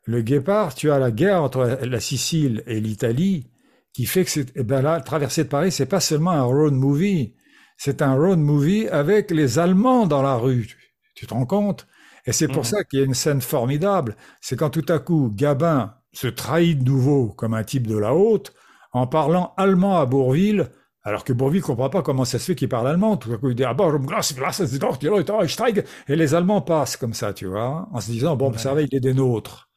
Le 0.06 0.22
Guépard, 0.22 0.74
tu 0.74 0.90
as 0.90 0.98
la 0.98 1.12
guerre 1.12 1.44
entre 1.44 1.80
la 1.84 2.00
Sicile 2.00 2.64
et 2.66 2.80
l'Italie 2.80 3.52
qui 3.94 4.06
fait 4.06 4.24
que 4.24 4.32
c'est, 4.32 4.46
eh 4.56 4.64
ben 4.64 4.82
là, 4.82 5.02
Traversée 5.02 5.44
de 5.44 5.50
Paris, 5.50 5.72
c'est 5.72 5.86
pas 5.86 6.00
seulement 6.00 6.32
un 6.32 6.44
road 6.44 6.74
movie, 6.74 7.36
c'est 7.78 8.02
un 8.02 8.14
road 8.14 8.40
movie 8.40 8.88
avec 8.88 9.32
les 9.32 9.60
Allemands 9.60 10.08
dans 10.08 10.22
la 10.22 10.36
rue. 10.36 10.78
Tu 11.16 11.28
te 11.28 11.34
rends 11.34 11.46
compte? 11.46 11.88
Et 12.26 12.32
c'est 12.32 12.48
pour 12.48 12.58
mhm. 12.60 12.64
ça 12.64 12.84
qu'il 12.84 13.00
y 13.00 13.02
a 13.02 13.06
une 13.06 13.14
scène 13.14 13.42
formidable. 13.42 14.16
C'est 14.40 14.56
quand 14.56 14.70
tout 14.70 14.86
à 14.90 15.00
coup, 15.00 15.32
Gabin 15.34 15.96
se 16.14 16.28
trahit 16.28 16.80
de 16.80 16.90
nouveau 16.90 17.30
comme 17.30 17.54
un 17.54 17.64
type 17.64 17.88
de 17.88 17.98
la 17.98 18.14
haute 18.14 18.54
en 18.94 19.08
parlant 19.08 19.54
allemand 19.58 20.00
à 20.00 20.06
Bourville, 20.06 20.70
alors 21.08 21.24
que 21.24 21.32
Bourville 21.32 21.62
comprend 21.62 21.90
pas 21.90 22.02
comment 22.02 22.26
ça 22.26 22.38
se 22.38 22.44
fait 22.44 22.56
qu'il 22.56 22.68
parle 22.68 22.86
allemand. 22.90 23.16
Tout 23.16 23.32
à 23.32 23.38
coup, 23.38 23.50
il 23.50 23.56
dit, 23.56 23.64
ah 23.64 23.74
et 26.10 26.16
les 26.18 26.36
Allemands 26.36 26.62
passent 26.62 26.98
comme 26.98 27.14
ça, 27.14 27.32
tu 27.32 27.46
vois, 27.46 27.88
en 27.94 28.02
se 28.02 28.12
disant, 28.12 28.36
bon, 28.36 28.52
vous 28.52 28.58
savez, 28.58 28.84
il 28.92 28.94
est 28.94 29.00
des 29.00 29.14
nôtres. 29.14 29.70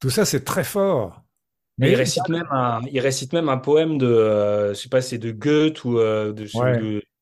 Tout 0.00 0.10
ça, 0.10 0.24
c'est 0.24 0.42
très 0.42 0.64
fort. 0.64 1.22
Mais 1.78 1.92
il 1.92 1.94
récite 1.94 2.28
même 2.28 2.48
un, 2.50 2.80
il 2.90 2.98
récite 2.98 3.32
même 3.32 3.48
un 3.48 3.58
poème 3.58 3.98
de, 3.98 4.06
euh, 4.06 4.70
je 4.70 4.80
sais 4.80 4.88
pas, 4.88 5.00
c'est 5.00 5.18
de 5.18 5.30
Goethe 5.30 5.84
ou 5.84 6.00
euh, 6.00 6.32
de, 6.32 6.44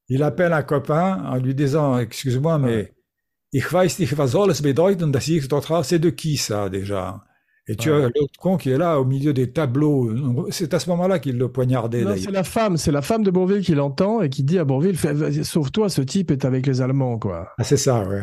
il 0.09 0.23
appelle 0.23 0.55
un 0.55 0.63
copain 0.63 1.23
en 1.23 1.37
lui 1.37 1.55
disant 1.55 1.99
Excuse-moi, 1.99 2.59
mais 2.59 2.95
ich 3.53 3.71
weiß 3.71 3.99
nicht, 3.99 4.17
was 4.17 4.29
soll 4.29 4.51
es 4.51 4.63
bedeuten, 4.63 5.13
dass 5.13 5.29
ich 5.29 5.47
dort 5.47 5.85
C'est 5.85 5.99
de 5.99 6.09
qui 6.09 6.39
ça 6.39 6.71
déjà? 6.71 7.23
Et 7.73 7.77
tu 7.77 7.91
as 7.91 8.01
l'autre 8.01 8.39
con 8.39 8.57
qui 8.57 8.71
est 8.71 8.79
là 8.79 9.01
au 9.01 9.05
milieu 9.05 9.33
des 9.33 9.51
tableaux. 9.51 10.11
C'est 10.51 10.75
à 10.75 10.79
ce 10.79 10.91
moment-là 10.91 11.19
qu'il 11.19 11.39
le 11.39 11.49
poignardait. 11.49 12.05
C'est 12.19 12.31
la 12.31 12.45
femme, 12.45 12.77
c'est 12.77 12.93
la 12.93 13.03
femme 13.03 13.23
de 13.23 13.31
Bourville 13.31 13.63
qui 13.63 13.75
l'entend 13.75 14.21
et 14.21 14.29
qui 14.29 14.43
dit 14.43 14.59
à 14.59 14.65
Bourville 14.65 14.97
Sauve-toi, 15.45 15.89
ce 15.89 16.03
type 16.03 16.31
est 16.31 16.45
avec 16.45 16.67
les 16.67 16.83
Allemands, 16.83 17.19
quoi. 17.19 17.49
Ah, 17.59 17.65
c'est 17.65 17.77
ça, 17.77 18.07
ouais. 18.07 18.23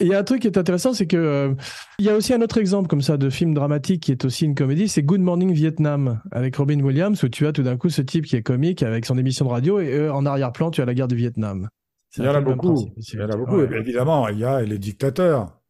Il 0.00 0.08
y 0.08 0.14
a 0.14 0.18
un 0.18 0.24
truc 0.24 0.42
qui 0.42 0.48
est 0.48 0.58
intéressant, 0.58 0.94
c'est 0.94 1.06
que 1.06 1.16
euh, 1.16 1.54
il 2.00 2.06
y 2.06 2.08
a 2.08 2.16
aussi 2.16 2.34
un 2.34 2.40
autre 2.40 2.58
exemple 2.58 2.88
comme 2.88 3.02
ça 3.02 3.16
de 3.16 3.30
film 3.30 3.54
dramatique 3.54 4.02
qui 4.02 4.10
est 4.10 4.24
aussi 4.24 4.44
une 4.44 4.56
comédie, 4.56 4.88
c'est 4.88 5.02
Good 5.02 5.20
Morning 5.20 5.52
Vietnam 5.52 6.20
avec 6.32 6.56
Robin 6.56 6.80
Williams, 6.80 7.22
où 7.22 7.28
tu 7.28 7.46
as 7.46 7.52
tout 7.52 7.62
d'un 7.62 7.76
coup 7.76 7.88
ce 7.88 8.02
type 8.02 8.24
qui 8.24 8.34
est 8.34 8.42
comique 8.42 8.82
avec 8.82 9.06
son 9.06 9.16
émission 9.16 9.44
de 9.44 9.50
radio 9.50 9.78
et 9.78 10.08
en 10.08 10.26
arrière-plan 10.26 10.72
tu 10.72 10.82
as 10.82 10.86
la 10.86 10.94
guerre 10.94 11.06
du 11.06 11.14
Vietnam. 11.14 11.68
Il 12.16 12.24
y 12.24 12.28
en 12.28 12.34
a 12.34 12.40
beaucoup. 12.40 12.90
Il 12.96 13.18
y 13.18 13.22
en 13.22 13.30
a 13.30 13.36
beaucoup. 13.36 13.60
Évidemment, 13.60 14.26
il 14.26 14.38
y 14.38 14.44
a 14.44 14.60
les 14.62 14.78
dictateurs. 14.78 15.60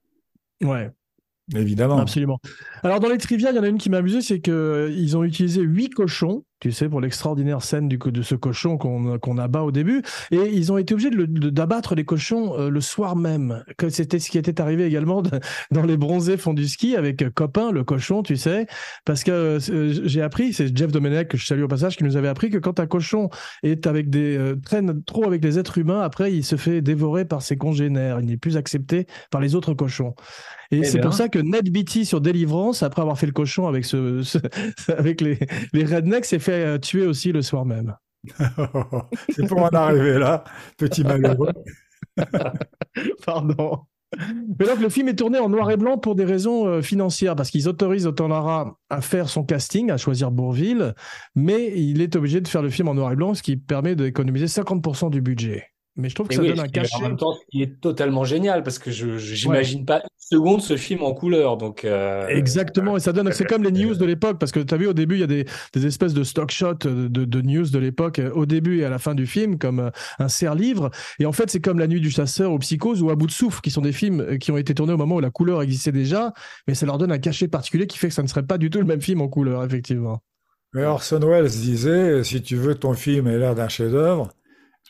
Ouais. 0.62 0.91
Évidemment. 1.55 1.98
Absolument. 1.98 2.38
Alors, 2.82 3.01
dans 3.01 3.09
les 3.09 3.18
trivia, 3.18 3.51
il 3.51 3.57
y 3.57 3.59
en 3.59 3.62
a 3.62 3.68
une 3.68 3.78
qui 3.78 3.90
m'a 3.90 3.98
amusé, 3.98 4.22
c'est 4.22 4.40
qu'ils 4.40 4.53
euh, 4.53 5.16
ont 5.16 5.24
utilisé 5.24 5.62
huit 5.62 5.90
cochons, 5.90 6.44
tu 6.61 6.73
sais, 6.73 6.89
pour 6.89 7.01
l'extraordinaire 7.01 7.63
scène 7.63 7.89
du, 7.89 7.97
de 7.99 8.23
ce 8.23 8.35
cochon 8.35 8.77
qu'on 8.77 9.39
abat 9.39 9.63
au 9.63 9.73
début. 9.73 10.03
Et 10.31 10.51
ils 10.53 10.71
ont 10.73 10.79
été 10.79 10.95
obligés 10.95 11.11
d'abattre 11.11 11.95
les 11.95 12.05
cochons 12.05 12.55
euh, 12.59 12.69
le 12.69 12.81
soir 12.81 13.17
même. 13.17 13.65
C'était 13.89 14.19
ce 14.19 14.31
qui 14.31 14.39
était 14.39 14.61
arrivé 14.61 14.85
également 14.85 15.23
dans 15.71 15.83
les 15.83 15.97
bronzés 15.97 16.37
font 16.37 16.53
du 16.53 16.69
ski 16.69 16.97
avec 16.97 17.23
euh, 17.23 17.31
Copain, 17.31 17.73
le 17.73 17.83
cochon, 17.83 18.23
tu 18.23 18.37
sais. 18.37 18.67
Parce 19.05 19.25
que 19.25 19.59
j'ai 20.05 20.23
appris, 20.23 20.53
c'est 20.53 20.77
Jeff 20.77 20.93
Domenech, 20.93 21.29
que 21.29 21.39
je 21.39 21.47
salue 21.47 21.63
au 21.63 21.69
passage, 21.69 21.97
qui 21.97 22.05
nous 22.05 22.17
avait 22.17 22.29
appris 22.29 22.51
que 22.51 22.59
quand 22.59 22.79
un 22.79 22.87
cochon 22.87 23.31
est 23.63 23.87
avec 23.87 24.11
des, 24.11 24.55
traîne 24.65 25.03
trop 25.05 25.27
avec 25.27 25.43
les 25.43 25.59
êtres 25.59 25.79
humains, 25.79 26.03
après, 26.03 26.33
il 26.33 26.45
se 26.45 26.57
fait 26.57 26.83
dévorer 26.83 27.25
par 27.25 27.43
ses 27.43 27.57
congénères. 27.57 28.21
Il 28.21 28.27
n'est 28.27 28.37
plus 28.37 28.57
accepté 28.57 29.07
par 29.31 29.41
les 29.41 29.55
autres 29.55 29.75
cochons. 29.75 30.15
Et 30.73 30.79
eh 30.79 30.85
c'est 30.85 31.01
pour 31.01 31.15
ça 31.15 31.29
que 31.29 31.41
Ned 31.41 31.69
Beatty 31.69 32.05
sur 32.05 32.21
Deliverance, 32.21 32.85
après 32.85 33.03
avoir 33.03 33.19
fait 33.19 33.27
le 33.27 33.33
cochon 33.33 33.67
avec, 33.67 33.85
ce, 33.85 34.23
avec 34.97 35.21
les, 35.21 35.39
les 35.73 35.85
rednecks, 35.85 36.25
s'est 36.25 36.39
fait 36.39 36.49
euh, 36.51 36.78
tuer 36.78 37.07
aussi 37.07 37.32
le 37.32 37.42
soir 37.42 37.64
même. 37.64 37.94
c'est 39.30 39.46
pour 39.46 39.62
en 39.62 39.68
arriver 39.68 40.18
là, 40.18 40.44
petit 40.76 41.05
malheureux. 41.05 41.53
Pardon. 43.26 43.80
Mais 44.59 44.66
donc 44.66 44.80
le 44.80 44.88
film 44.88 45.09
est 45.09 45.14
tourné 45.14 45.38
en 45.38 45.48
noir 45.48 45.70
et 45.70 45.76
blanc 45.76 45.96
pour 45.96 46.16
des 46.16 46.24
raisons 46.24 46.66
euh, 46.66 46.82
financières, 46.82 47.36
parce 47.36 47.51
qu'ils 47.51 47.68
autorisent 47.68 48.09
Lara 48.18 48.76
à 48.90 49.01
faire 49.01 49.28
son 49.28 49.44
casting, 49.44 49.90
à 49.90 49.96
choisir 49.96 50.30
Bourville, 50.30 50.94
mais 51.36 51.72
il 51.78 52.01
est 52.01 52.16
obligé 52.16 52.40
de 52.40 52.48
faire 52.48 52.62
le 52.62 52.70
film 52.70 52.88
en 52.88 52.94
noir 52.94 53.12
et 53.12 53.16
blanc, 53.16 53.34
ce 53.34 53.42
qui 53.42 53.57
permet 53.57 53.94
d'économiser 53.94 54.46
50% 54.46 55.11
du 55.11 55.20
budget. 55.20 55.70
Mais 55.97 56.09
je 56.09 56.14
trouve 56.14 56.28
que 56.28 56.34
ça 56.34 56.43
donne 56.43 56.61
un 56.61 56.68
cachet. 56.68 56.97
En 56.97 57.01
même 57.01 57.16
temps, 57.16 57.34
ce 57.34 57.41
qui 57.51 57.62
est 57.62 57.80
totalement 57.80 58.24
génial 58.24 58.62
parce 58.62 58.78
que 58.78 58.91
je 58.91 59.07
n'imagine 59.47 59.84
pas 59.84 59.97
une 59.97 60.09
seconde 60.18 60.62
ce 60.62 60.76
film 60.76 61.03
en 61.03 61.12
couleur. 61.12 61.57
Donc 61.57 61.84
euh, 61.84 62.26
Exactement, 62.28 62.97
et 62.97 63.01
ça 63.01 63.12
donne. 63.12 63.30
C'est 63.32 63.45
comme 63.45 63.64
les 63.64 63.72
news 63.72 63.95
de 63.95 64.05
l'époque 64.05 64.38
parce 64.38 64.53
que 64.53 64.61
tu 64.61 64.72
as 64.72 64.76
vu 64.76 64.86
au 64.86 64.93
début, 64.93 65.16
il 65.16 65.20
y 65.20 65.24
a 65.24 65.26
des, 65.26 65.47
des 65.74 65.86
espèces 65.86 66.14
de 66.14 66.22
stock 66.24 66.51
shots 66.51 66.74
de, 66.84 67.09
de, 67.09 67.41
news 67.43 67.68
de 67.68 67.78
l'époque 67.78 68.20
au 68.34 68.47
début 68.47 68.80
et 68.80 68.84
à 68.84 68.91
la 68.91 68.99
fin 68.99 69.14
du 69.14 69.26
film, 69.26 69.59
comme 69.59 69.80
euh, 69.80 69.91
un 70.18 70.28
serre-livre. 70.28 70.91
Et 71.18 71.26
en 71.26 71.32
fait, 71.32 71.51
c'est 71.51 71.61
comme 71.61 71.78
La 71.78 71.86
Nuit 71.86 72.01
du 72.01 72.11
Chasseur 72.11 72.53
ou 72.53 72.59
Psychose 72.59 73.03
ou 73.03 73.11
À 73.11 73.16
bout 73.16 73.26
de 73.26 73.32
souffle, 73.32 73.61
qui 73.61 73.70
sont 73.70 73.82
des 73.82 73.93
films 73.93 74.20
euh, 74.20 74.36
qui 74.38 74.53
ont 74.53 74.57
été 74.57 74.74
tournés 74.74 74.93
au 74.93 74.99
moment 74.99 75.16
où 75.16 75.20
la 75.20 75.30
couleur 75.30 75.62
existait 75.62 75.93
déjà, 75.93 76.32
mais 76.68 76.74
ça 76.74 76.86
leur 76.86 76.99
donne 76.99 77.12
un 77.12 77.18
cachet 77.18 77.49
particulier 77.49 77.86
qui 77.86 77.99
fait 77.99 78.09
que 78.09 78.14
ça 78.14 78.22
ne 78.22 78.28
serait 78.28 78.45
pas 78.45 78.59
du 78.59 78.70
tout 78.70 78.78
le 78.78 78.86
même 78.86 79.01
film 79.01 79.20
en 79.20 79.28
couleur, 79.28 79.64
effectivement. 79.64 80.22
Mais 80.72 80.84
Orson 80.84 81.18
Welles 81.18 81.51
disait 81.51 82.22
si 82.22 82.43
tu 82.43 82.55
veux 82.55 82.76
ton 82.76 82.95
film 82.95 83.26
ait 83.26 83.38
l'air 83.38 83.57
d'un 83.57 83.68
chef-d'œuvre, 83.68 84.28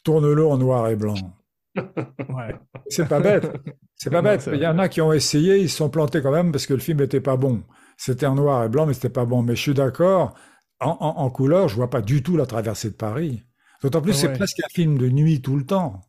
tourne-le 0.03 0.47
en 0.47 0.59
noir 0.59 0.89
et 0.89 0.97
blanc. 0.97 1.15
ouais. 1.77 2.57
C'est 2.89 3.09
pas 3.09 3.21
bête. 3.21 3.51
C'est 3.97 4.11
pas 4.11 4.23
bête. 4.23 4.49
Il 4.53 4.61
y 4.61 4.67
en 4.67 4.79
a 4.79 4.89
qui 4.89 5.01
ont 5.01 5.13
essayé, 5.13 5.59
ils 5.59 5.71
se 5.71 5.77
sont 5.77 5.91
plantés 5.91 6.23
quand 6.23 6.33
même 6.33 6.53
parce 6.53 6.67
que 6.67 6.75
le 6.75 6.81
film 6.81 6.99
n'était 6.99 7.21
pas 7.21 7.37
bon. 7.37 7.63
C'était 7.97 8.27
en 8.27 8.35
noir 8.35 8.65
et 8.65 8.69
blanc, 8.69 8.87
mais 8.87 8.95
c'était 8.95 9.11
pas 9.11 9.25
bon. 9.25 9.43
Mais 9.43 9.55
je 9.55 9.61
suis 9.61 9.75
d'accord. 9.75 10.35
En, 10.81 11.29
couleur, 11.29 11.69
je 11.69 11.77
vois 11.77 11.91
pas 11.91 12.01
du 12.01 12.23
tout 12.23 12.39
la 12.39 12.47
traversée 12.47 12.89
de 12.89 12.95
Paris. 12.95 13.43
D'autant 13.83 14.01
plus, 14.01 14.15
c'est 14.15 14.33
presque 14.33 14.61
un 14.65 14.69
film 14.71 14.97
de 14.97 15.11
nuit 15.11 15.43
tout 15.43 15.57
le 15.57 15.67
temps. 15.67 16.01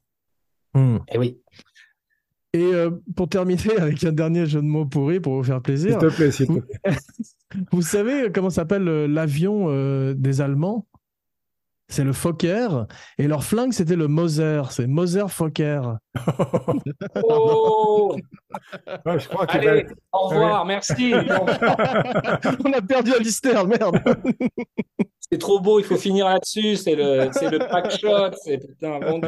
Hmm. 0.73 0.97
Et 1.09 1.15
eh 1.15 1.17
oui. 1.17 1.41
Et 2.53 2.63
euh, 2.63 2.91
pour 3.15 3.29
terminer 3.29 3.59
avec 3.79 4.03
un 4.03 4.11
dernier 4.11 4.45
jeu 4.45 4.61
de 4.61 4.65
mots 4.65 4.85
pourri 4.85 5.19
pour 5.19 5.35
vous 5.35 5.43
faire 5.43 5.61
plaisir. 5.61 5.99
S'il 5.99 6.09
te 6.09 6.15
plaît, 6.15 6.31
s'il 6.31 6.47
te 6.47 6.59
plaît. 6.59 6.97
Vous, 7.71 7.81
savez 7.81 8.31
comment 8.33 8.49
s'appelle 8.49 8.87
euh, 8.87 9.07
l'avion 9.07 9.65
euh, 9.67 10.13
des 10.13 10.39
Allemands? 10.39 10.87
C'est 11.91 12.03
le 12.03 12.13
Fokker. 12.13 12.67
Et 13.17 13.27
leur 13.27 13.43
flingue, 13.43 13.73
c'était 13.73 13.95
le 13.95 14.07
Moser. 14.07 14.63
C'est 14.69 14.87
Moser 14.87 15.27
Fokker. 15.27 15.81
oh 17.23 18.15
je 19.05 19.27
crois 19.27 19.45
Allez, 19.49 19.85
au 20.11 20.27
revoir, 20.27 20.65
merci. 20.65 21.13
On 22.65 22.73
a 22.73 22.81
perdu 22.81 23.13
Alistair, 23.13 23.65
merde. 23.67 24.01
c'est 25.32 25.38
trop 25.38 25.61
beau, 25.61 25.79
il 25.79 25.86
faut 25.86 25.95
finir 25.95 26.27
là-dessus. 26.27 26.75
C'est 26.75 26.95
le, 26.95 27.29
c'est 27.32 27.49
le 27.49 27.59
pack 27.59 27.89
shot. 27.99 28.32
C'est 28.43 28.57
putain, 28.57 28.99
vendu. 28.99 29.27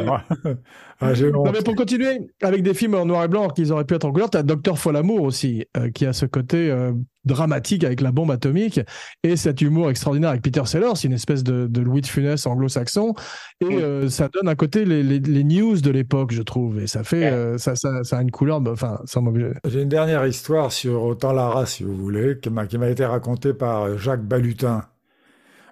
Ah, 0.99 1.14
non, 1.34 1.51
mais 1.51 1.62
pour 1.62 1.76
continuer, 1.76 2.20
avec 2.41 2.62
des 2.62 2.74
films 2.74 2.95
en 2.95 3.06
noir 3.06 3.24
et 3.24 3.28
blanc 3.28 3.47
qu'ils 3.49 3.72
auraient 3.72 3.86
pu 3.86 3.95
être 3.95 4.06
en 4.06 4.12
couleur, 4.12 4.30
tu 4.30 4.38
as 4.38 4.43
Docteur 4.43 4.78
Folamour 4.78 5.22
aussi, 5.22 5.66
euh, 5.78 5.89
qui 5.91 6.06
a 6.06 6.14
ce 6.14 6.26
côté 6.26 6.70
euh, 6.70 6.91
dramatique 7.26 7.84
avec 7.84 7.99
la 7.99 8.12
bombe 8.12 8.32
atomique 8.32 8.80
et 9.24 9.36
cet 9.36 9.62
humour 9.62 9.89
extraordinaire 9.89 10.30
avec 10.30 10.41
Peter 10.41 10.62
Sellers, 10.66 10.95
c'est 10.95 11.08
une 11.08 11.14
espèce 11.14 11.43
de, 11.43 11.68
Louis 11.80 12.01
de 12.01 12.08
Funès 12.08 12.45
anglo-saxon. 12.45 13.16
Et 13.62 13.66
euh, 13.66 14.10
ça 14.10 14.30
donne 14.30 14.47
à 14.47 14.56
côté 14.56 14.86
les, 14.86 15.04
les, 15.04 15.43
news 15.43 15.80
de 15.80 15.89
l'époque, 15.89 16.32
je 16.32 16.41
trouve. 16.41 16.82
Et 16.82 16.88
ça 16.88 17.04
fait, 17.04 17.58
ça, 17.58 17.76
ça, 17.76 18.04
ça, 18.04 18.18
a 18.18 18.22
une 18.22 18.32
couleur, 18.32 18.62
bah, 18.62 18.72
enfin, 18.72 18.99
ça 19.06 19.20
J'ai 19.68 19.82
une 19.82 19.89
dernière 19.89 20.26
histoire 20.26 20.72
sur 20.72 21.04
Autant 21.04 21.34
Lara, 21.34 21.66
si 21.66 21.84
vous 21.84 21.95
voulez, 21.95 22.38
qui 22.41 22.49
m'a 22.78 22.89
été 22.89 23.06
racontée 23.06 23.54
par 23.54 23.97
Jacques 23.97 24.26
Balutin. 24.26 24.84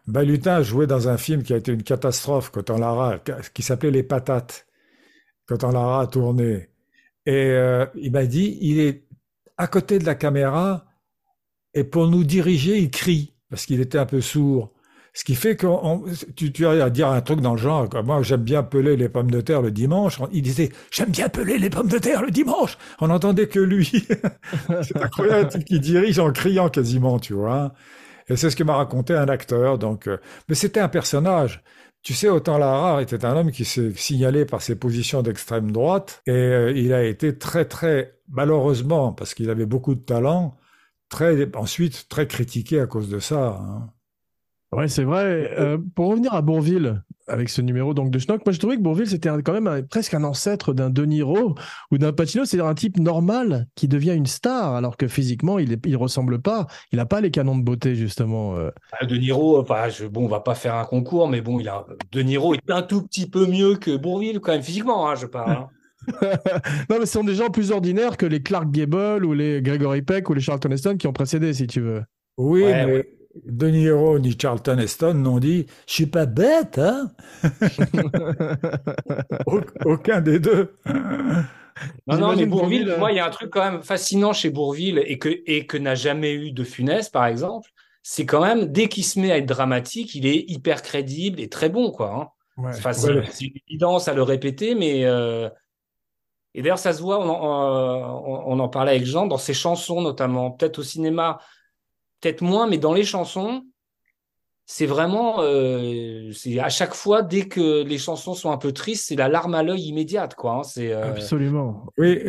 Balutin 0.07 0.63
jouait 0.63 0.87
dans 0.87 1.07
un 1.07 1.17
film 1.17 1.43
qui 1.43 1.53
a 1.53 1.57
été 1.57 1.71
une 1.71 1.83
catastrophe, 1.83 2.51
quand 2.51 2.69
Lara, 2.69 3.19
qui 3.53 3.61
s'appelait 3.61 3.91
Les 3.91 4.03
Patates 4.03 4.67
quand 5.47 5.63
on 5.63 5.71
l'aura 5.71 6.07
tourné. 6.07 6.69
Et 7.25 7.51
euh, 7.51 7.85
il 7.95 8.11
m'a 8.11 8.25
dit, 8.25 8.57
il 8.61 8.79
est 8.79 9.03
à 9.57 9.67
côté 9.67 9.99
de 9.99 10.05
la 10.05 10.15
caméra 10.15 10.85
et 11.73 11.83
pour 11.83 12.07
nous 12.07 12.23
diriger, 12.23 12.77
il 12.77 12.89
crie 12.89 13.33
parce 13.49 13.65
qu'il 13.65 13.81
était 13.81 13.97
un 13.97 14.05
peu 14.05 14.21
sourd. 14.21 14.71
Ce 15.13 15.25
qui 15.25 15.35
fait 15.35 15.57
que 15.57 15.67
tu, 16.35 16.53
tu 16.53 16.65
as 16.65 16.85
à 16.85 16.89
dire 16.89 17.09
un 17.09 17.19
truc 17.19 17.41
dans 17.41 17.51
le 17.51 17.57
genre, 17.57 17.89
moi 18.05 18.23
j'aime 18.23 18.43
bien 18.43 18.63
peler 18.63 18.95
les 18.95 19.09
pommes 19.09 19.29
de 19.29 19.41
terre 19.41 19.61
le 19.61 19.69
dimanche. 19.69 20.19
Il 20.31 20.41
disait, 20.41 20.71
j'aime 20.89 21.09
bien 21.09 21.27
peler 21.27 21.59
les 21.59 21.69
pommes 21.69 21.89
de 21.89 21.97
terre 21.97 22.21
le 22.21 22.31
dimanche. 22.31 22.77
On 23.01 23.07
n'entendait 23.09 23.47
que 23.47 23.59
lui. 23.59 23.91
c'est 24.83 24.95
incroyable 24.95 25.49
qui 25.65 25.81
dirige 25.81 26.17
en 26.17 26.31
criant 26.31 26.69
quasiment, 26.69 27.19
tu 27.19 27.33
vois. 27.33 27.73
Et 28.31 28.37
c'est 28.37 28.49
ce 28.49 28.55
que 28.55 28.63
m'a 28.63 28.75
raconté 28.75 29.13
un 29.13 29.27
acteur. 29.27 29.77
Donc, 29.77 30.07
euh, 30.07 30.17
mais 30.47 30.55
c'était 30.55 30.79
un 30.79 30.87
personnage. 30.87 31.63
Tu 32.01 32.13
sais, 32.13 32.29
Autant 32.29 32.57
Lara 32.57 33.01
était 33.01 33.25
un 33.25 33.35
homme 33.35 33.51
qui 33.51 33.65
s'est 33.65 33.93
signalé 33.95 34.45
par 34.45 34.61
ses 34.61 34.75
positions 34.75 35.21
d'extrême 35.21 35.71
droite 35.71 36.21
et 36.25 36.31
euh, 36.31 36.71
il 36.71 36.93
a 36.93 37.03
été 37.03 37.37
très, 37.37 37.65
très, 37.65 38.17
malheureusement, 38.29 39.13
parce 39.13 39.33
qu'il 39.35 39.49
avait 39.51 39.67
beaucoup 39.67 39.93
de 39.95 40.01
talent, 40.01 40.57
très, 41.09 41.55
ensuite 41.55 42.07
très 42.09 42.27
critiqué 42.27 42.79
à 42.79 42.87
cause 42.87 43.09
de 43.09 43.19
ça. 43.19 43.59
Hein. 43.61 43.89
Ouais, 44.71 44.87
c'est 44.87 45.03
vrai. 45.03 45.51
Euh, 45.59 45.77
pour 45.95 46.07
revenir 46.07 46.33
à 46.33 46.41
Bourville, 46.41 47.03
avec 47.27 47.49
ce 47.49 47.61
numéro 47.61 47.93
donc 47.93 48.09
de 48.09 48.19
Schnock, 48.19 48.45
moi 48.45 48.53
je 48.53 48.59
trouvais 48.59 48.77
que 48.77 48.81
Bourville 48.81 49.07
c'était 49.07 49.29
quand 49.43 49.59
même 49.59 49.85
presque 49.87 50.13
un 50.13 50.23
ancêtre 50.23 50.73
d'un 50.73 50.89
De 50.89 51.03
Niro 51.03 51.55
ou 51.91 51.97
d'un 51.97 52.13
Pacino, 52.13 52.45
c'est-à-dire 52.45 52.67
un 52.67 52.73
type 52.73 52.97
normal 52.97 53.67
qui 53.75 53.89
devient 53.89 54.13
une 54.13 54.25
star, 54.25 54.75
alors 54.75 54.95
que 54.95 55.07
physiquement 55.07 55.59
il 55.59 55.77
ne 55.85 55.97
ressemble 55.97 56.41
pas, 56.41 56.67
il 56.91 56.97
n'a 56.97 57.05
pas 57.05 57.19
les 57.19 57.31
canons 57.31 57.57
de 57.57 57.63
beauté 57.63 57.95
justement. 57.95 58.55
Euh. 58.57 58.69
Ah, 58.93 59.05
de 59.05 59.15
Niro, 59.17 59.61
bah, 59.63 59.89
je, 59.89 60.05
bon, 60.05 60.25
on 60.25 60.29
va 60.29 60.39
pas 60.39 60.55
faire 60.55 60.75
un 60.75 60.85
concours, 60.85 61.27
mais 61.27 61.41
bon, 61.41 61.59
il 61.59 61.67
a 61.67 61.85
De 62.11 62.21
Niro 62.21 62.53
est 62.53 62.71
un 62.71 62.81
tout 62.81 63.03
petit 63.03 63.29
peu 63.29 63.45
mieux 63.47 63.75
que 63.75 63.95
Bourville 63.97 64.39
quand 64.39 64.53
même 64.53 64.63
physiquement, 64.63 65.09
hein, 65.09 65.15
je 65.15 65.25
parle. 65.25 65.51
Hein. 65.51 65.67
non, 66.89 66.97
mais 66.97 67.05
ce 67.05 67.13
sont 67.13 67.23
des 67.23 67.35
gens 67.35 67.49
plus 67.49 67.71
ordinaires 67.71 68.15
que 68.15 68.25
les 68.25 68.41
Clark 68.41 68.71
Gable 68.71 69.25
ou 69.25 69.33
les 69.33 69.61
Gregory 69.61 70.01
Peck 70.01 70.29
ou 70.29 70.33
les 70.33 70.41
Charlton 70.41 70.71
Heston 70.71 70.97
qui 70.97 71.07
ont 71.07 71.13
précédé, 71.13 71.53
si 71.53 71.67
tu 71.67 71.81
veux. 71.81 72.03
Oui, 72.37 72.63
mais 72.63 73.05
de 73.45 73.67
Niro 73.67 74.19
ni 74.19 74.37
Charlton 74.39 74.77
Heston 74.77 75.15
n'ont 75.15 75.39
dit 75.39 75.65
Je 75.87 75.93
suis 75.93 76.05
pas 76.05 76.25
bête, 76.25 76.77
hein 76.77 77.11
Aucun 79.85 80.21
des 80.21 80.39
deux. 80.39 80.75
Non, 82.07 82.17
non, 82.17 82.35
mais 82.35 82.45
Bourville, 82.45 82.89
euh, 82.89 82.97
moi, 82.97 83.11
il 83.11 83.15
y 83.15 83.19
a 83.19 83.25
un 83.25 83.29
truc 83.29 83.49
quand 83.49 83.63
même 83.63 83.81
fascinant 83.81 84.33
chez 84.33 84.49
Bourville 84.49 85.01
et 85.05 85.17
que, 85.17 85.29
et 85.45 85.65
que 85.65 85.77
n'a 85.77 85.95
jamais 85.95 86.33
eu 86.33 86.51
de 86.51 86.63
Funès, 86.63 87.09
par 87.09 87.25
exemple. 87.25 87.69
C'est 88.03 88.25
quand 88.25 88.41
même, 88.41 88.65
dès 88.65 88.87
qu'il 88.87 89.05
se 89.05 89.19
met 89.19 89.31
à 89.31 89.37
être 89.37 89.45
dramatique, 89.45 90.15
il 90.15 90.25
est 90.25 90.43
hyper 90.47 90.81
crédible 90.81 91.39
et 91.39 91.49
très 91.49 91.69
bon, 91.69 91.91
quoi. 91.91 92.35
Hein. 92.57 92.71
c'est 92.73 93.45
une 93.45 93.57
évidence 93.67 94.07
à 94.07 94.13
le 94.13 94.23
répéter, 94.23 94.75
mais. 94.75 95.05
Euh, 95.05 95.49
et 96.53 96.61
d'ailleurs, 96.61 96.79
ça 96.79 96.91
se 96.91 97.01
voit, 97.01 97.19
on 97.19 97.29
en, 97.29 98.43
on 98.45 98.59
en 98.59 98.67
parlait 98.67 98.91
avec 98.91 99.05
Jean, 99.05 99.25
dans 99.25 99.37
ses 99.37 99.53
chansons 99.53 100.01
notamment, 100.01 100.51
peut-être 100.51 100.79
au 100.79 100.83
cinéma 100.83 101.39
peut-être 102.21 102.41
moins, 102.41 102.67
mais 102.67 102.77
dans 102.77 102.93
les 102.93 103.03
chansons, 103.03 103.65
c'est 104.65 104.85
vraiment, 104.85 105.41
euh, 105.41 106.31
c'est 106.31 106.59
à 106.59 106.69
chaque 106.69 106.93
fois, 106.93 107.23
dès 107.23 107.47
que 107.47 107.83
les 107.83 107.97
chansons 107.97 108.33
sont 108.33 108.51
un 108.51 108.57
peu 108.57 108.71
tristes, 108.71 109.07
c'est 109.07 109.15
la 109.15 109.27
larme 109.27 109.55
à 109.55 109.63
l'œil 109.63 109.81
immédiate, 109.81 110.35
quoi. 110.35 110.59
Hein, 110.59 110.63
c'est, 110.63 110.93
euh, 110.93 111.09
Absolument. 111.09 111.85
Oui, 111.97 112.19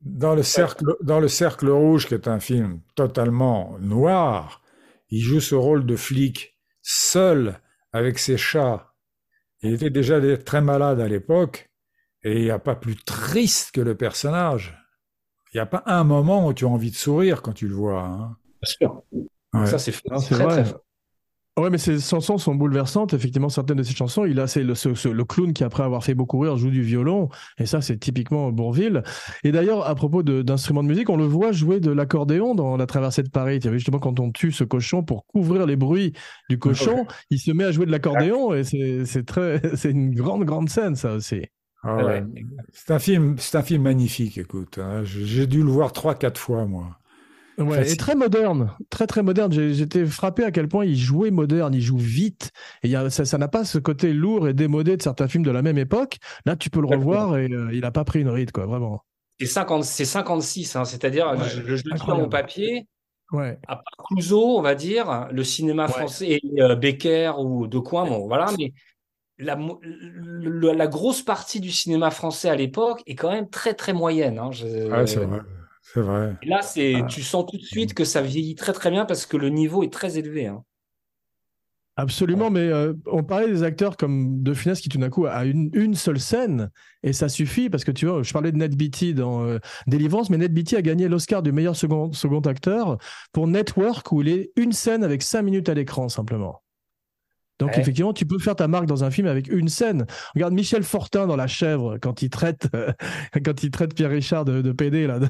dans, 0.00 0.34
le 0.34 0.42
cercle, 0.42 0.84
dans 1.02 1.20
le 1.20 1.28
cercle 1.28 1.68
rouge, 1.68 2.06
qui 2.06 2.14
est 2.14 2.28
un 2.28 2.40
film 2.40 2.80
totalement 2.94 3.76
noir, 3.80 4.62
il 5.10 5.20
joue 5.20 5.40
ce 5.40 5.54
rôle 5.54 5.84
de 5.84 5.96
flic 5.96 6.58
seul 6.80 7.60
avec 7.92 8.18
ses 8.18 8.36
chats. 8.36 8.94
Il 9.62 9.74
était 9.74 9.90
déjà 9.90 10.20
très 10.38 10.60
malade 10.60 11.00
à 11.00 11.08
l'époque. 11.08 11.68
Et 12.24 12.38
il 12.38 12.44
n'y 12.44 12.50
a 12.50 12.58
pas 12.58 12.76
plus 12.76 12.96
triste 12.96 13.72
que 13.72 13.80
le 13.80 13.96
personnage. 13.96 14.78
Il 15.52 15.56
n'y 15.56 15.60
a 15.60 15.66
pas 15.66 15.82
un 15.86 16.04
moment 16.04 16.46
où 16.46 16.54
tu 16.54 16.64
as 16.64 16.68
envie 16.68 16.90
de 16.90 16.96
sourire 16.96 17.42
quand 17.42 17.52
tu 17.52 17.68
le 17.68 17.74
vois. 17.74 18.04
Hein. 18.04 18.36
Bien 18.62 18.72
sûr. 18.78 19.02
Ouais. 19.54 19.66
Ça, 19.66 19.78
c'est 19.78 19.92
très, 19.92 20.44
vrai. 20.44 20.46
très 20.46 20.64
fort. 20.64 20.80
Ouais, 21.58 21.68
mais 21.68 21.76
ces 21.76 22.00
chansons 22.00 22.38
sont 22.38 22.54
bouleversantes. 22.54 23.12
Effectivement, 23.12 23.50
certaines 23.50 23.76
de 23.76 23.82
ces 23.82 23.94
chansons, 23.94 24.24
il 24.24 24.40
a 24.40 24.46
c'est 24.46 24.62
le, 24.62 24.74
ce- 24.74 24.94
ce- 24.94 25.10
le 25.10 25.24
clown 25.26 25.52
qui, 25.52 25.64
après 25.64 25.82
avoir 25.82 26.02
fait 26.02 26.14
beaucoup 26.14 26.38
rire, 26.38 26.56
joue 26.56 26.70
du 26.70 26.80
violon. 26.82 27.28
Et 27.58 27.66
ça, 27.66 27.82
c'est 27.82 27.98
typiquement 27.98 28.50
Bourville. 28.50 29.02
Et 29.44 29.52
d'ailleurs, 29.52 29.86
à 29.86 29.94
propos 29.94 30.22
d'instruments 30.22 30.82
de, 30.82 30.88
musique, 30.88 31.10
on 31.10 31.18
le 31.18 31.26
voit 31.26 31.52
jouer 31.52 31.78
de 31.78 31.90
l'accordéon 31.90 32.54
dans 32.54 32.78
La 32.78 32.86
traversée 32.86 33.22
de 33.22 33.28
Paris. 33.28 33.60
Justement 33.62 33.98
quand 33.98 34.18
on 34.18 34.30
tue 34.32 34.50
ce 34.50 34.64
cochon 34.64 35.02
pour 35.02 35.26
couvrir 35.26 35.66
les 35.66 35.76
bruits 35.76 36.14
du 36.48 36.58
cochon, 36.58 37.06
il 37.30 37.38
se 37.38 37.50
met 37.50 37.64
à 37.64 37.70
jouer 37.72 37.84
de 37.84 37.90
l'accordéon 37.90 38.54
et 38.54 38.64
c'est 38.64 39.26
très, 39.26 39.60
c'est 39.76 39.90
une 39.90 40.14
grande, 40.14 40.44
grande 40.44 40.70
scène, 40.70 40.96
ça 40.96 41.12
aussi. 41.12 41.42
Ah 41.82 41.96
Ouais. 41.96 42.24
C'est 42.72 42.92
un 42.92 42.98
film, 42.98 43.36
c'est 43.38 43.58
un 43.58 43.62
film 43.62 43.82
magnifique. 43.82 44.38
Écoute, 44.38 44.78
hein. 44.78 45.02
J'ai 45.04 45.26
j'ai 45.26 45.46
dû 45.46 45.62
le 45.62 45.68
voir 45.70 45.92
trois, 45.92 46.14
quatre 46.14 46.40
fois 46.40 46.64
moi. 46.64 46.98
Ouais, 47.58 47.76
Facile. 47.78 47.92
et 47.92 47.96
très 47.96 48.14
moderne, 48.14 48.74
très 48.90 49.06
très 49.06 49.22
moderne. 49.22 49.52
J'étais 49.52 50.06
frappé 50.06 50.42
à 50.44 50.50
quel 50.50 50.68
point 50.68 50.84
il 50.84 50.96
jouait 50.96 51.30
moderne, 51.30 51.74
il 51.74 51.82
joue 51.82 51.98
vite. 51.98 52.50
Et 52.82 52.88
il 52.88 52.90
y 52.90 52.96
a, 52.96 53.10
ça 53.10 53.24
ça 53.24 53.36
n'a 53.38 53.48
pas 53.48 53.64
ce 53.64 53.78
côté 53.78 54.12
lourd 54.12 54.48
et 54.48 54.54
démodé 54.54 54.96
de 54.96 55.02
certains 55.02 55.28
films 55.28 55.44
de 55.44 55.50
la 55.50 55.60
même 55.62 55.78
époque. 55.78 56.16
Là, 56.46 56.56
tu 56.56 56.70
peux 56.70 56.80
le 56.80 56.86
revoir 56.86 57.36
et 57.36 57.50
euh, 57.52 57.68
il 57.72 57.80
n'a 57.82 57.90
pas 57.90 58.04
pris 58.04 58.20
une 58.20 58.30
ride, 58.30 58.52
quoi, 58.52 58.64
vraiment. 58.66 59.02
Et 59.38 59.46
50 59.46 59.84
c'est 59.84 60.04
56, 60.04 60.76
hein, 60.76 60.84
c'est-à-dire, 60.84 61.26
Ouais, 61.32 61.44
je, 61.48 61.62
je 61.76 61.82
le 61.84 61.92
dis 61.98 62.06
dans 62.06 62.16
mon 62.18 62.28
papier, 62.28 62.86
Ouais. 63.32 63.58
à 63.66 63.76
part 63.76 64.06
Clouseau, 64.08 64.58
on 64.58 64.62
va 64.62 64.74
dire, 64.74 65.28
le 65.32 65.42
cinéma 65.44 65.86
Ouais. 65.86 65.92
français 65.92 66.40
et 66.42 66.62
euh, 66.62 66.74
Becker 66.76 67.32
ou 67.38 67.66
De 67.66 67.78
Coin, 67.78 68.06
bon, 68.06 68.26
voilà, 68.28 68.46
mais 68.58 68.72
la, 69.38 69.56
mo- 69.56 69.80
le- 69.82 70.72
la 70.72 70.86
grosse 70.86 71.22
partie 71.22 71.60
du 71.60 71.70
cinéma 71.70 72.10
français 72.10 72.48
à 72.50 72.56
l'époque 72.56 73.02
est 73.06 73.14
quand 73.14 73.30
même 73.30 73.48
très 73.50 73.74
très 73.74 73.92
moyenne. 73.92 74.38
hein. 74.38 74.50
Je- 74.52 74.66
Ouais, 74.90 75.06
c'est 75.06 75.20
vrai. 75.24 75.40
C'est 75.82 76.00
vrai. 76.00 76.36
Et 76.42 76.46
là, 76.46 76.62
c'est, 76.62 76.94
Ah. 77.02 77.06
tu 77.08 77.22
sens 77.22 77.44
tout 77.50 77.56
de 77.58 77.62
suite 77.62 77.92
que 77.94 78.04
ça 78.04 78.22
vieillit 78.22 78.54
très 78.54 78.72
très 78.72 78.90
bien 78.90 79.04
parce 79.04 79.26
que 79.26 79.36
le 79.36 79.48
niveau 79.50 79.82
est 79.82 79.92
très 79.92 80.16
élevé. 80.18 80.46
hein. 80.46 80.64
Absolument, 81.96 82.48
mais 82.50 82.60
euh, 82.60 82.94
on 83.04 83.22
parlait 83.22 83.48
des 83.48 83.62
acteurs 83.62 83.98
comme 83.98 84.42
De 84.42 84.54
Funès 84.54 84.80
qui 84.80 84.88
tout 84.88 84.96
d'un 84.96 85.10
coup 85.10 85.26
a 85.26 85.44
une, 85.44 85.68
une 85.74 85.94
seule 85.94 86.18
scène 86.18 86.70
et 87.02 87.12
ça 87.12 87.28
suffit 87.28 87.68
parce 87.68 87.84
que 87.84 87.90
tu 87.90 88.06
vois, 88.06 88.22
je 88.22 88.32
parlais 88.32 88.50
de 88.50 88.56
Ned 88.56 88.74
Beatty 88.74 89.12
dans 89.12 89.44
euh, 89.44 89.58
Délivrance, 89.86 90.30
mais 90.30 90.38
Ned 90.38 90.54
Beatty 90.54 90.74
a 90.76 90.80
gagné 90.80 91.06
l'Oscar 91.08 91.42
du 91.42 91.52
meilleur 91.52 91.76
second, 91.76 92.10
second 92.12 92.40
acteur 92.40 92.96
pour 93.32 93.46
Network 93.46 94.10
où 94.10 94.22
il 94.22 94.28
est 94.28 94.52
une 94.56 94.72
scène 94.72 95.04
avec 95.04 95.20
cinq 95.22 95.42
minutes 95.42 95.68
à 95.68 95.74
l'écran 95.74 96.08
simplement. 96.08 96.62
Donc 97.58 97.70
Ouais. 97.70 97.80
effectivement, 97.80 98.12
tu 98.12 98.26
peux 98.26 98.38
faire 98.38 98.56
ta 98.56 98.66
marque 98.66 98.86
dans 98.86 99.04
un 99.04 99.10
film 99.10 99.26
avec 99.28 99.46
une 99.48 99.68
scène. 99.68 100.06
Regarde 100.34 100.52
Michel 100.54 100.82
Fortin 100.82 101.26
dans 101.26 101.36
La 101.36 101.46
Chèvre 101.46 101.98
quand 102.00 102.22
il 102.22 102.30
traite 102.30 102.68
quand 103.44 103.62
il 103.62 103.70
traite 103.70 103.94
Pierre 103.94 104.10
Richard 104.10 104.44
de, 104.44 104.62
de 104.62 104.72
PD 104.72 105.06
là 105.06 105.18
de- 105.20 105.28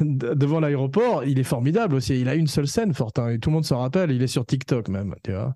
de- 0.00 0.34
devant 0.34 0.60
l'aéroport, 0.60 1.24
il 1.24 1.38
est 1.38 1.44
formidable 1.44 1.94
aussi. 1.96 2.20
Il 2.20 2.28
a 2.28 2.34
une 2.34 2.46
seule 2.46 2.68
scène 2.68 2.94
Fortin 2.94 3.30
et 3.30 3.38
tout 3.38 3.50
le 3.50 3.54
monde 3.54 3.64
s'en 3.64 3.78
rappelle. 3.80 4.10
Il 4.12 4.22
est 4.22 4.26
sur 4.28 4.46
TikTok 4.46 4.88
même, 4.88 5.14
tu 5.24 5.32
vois. 5.32 5.54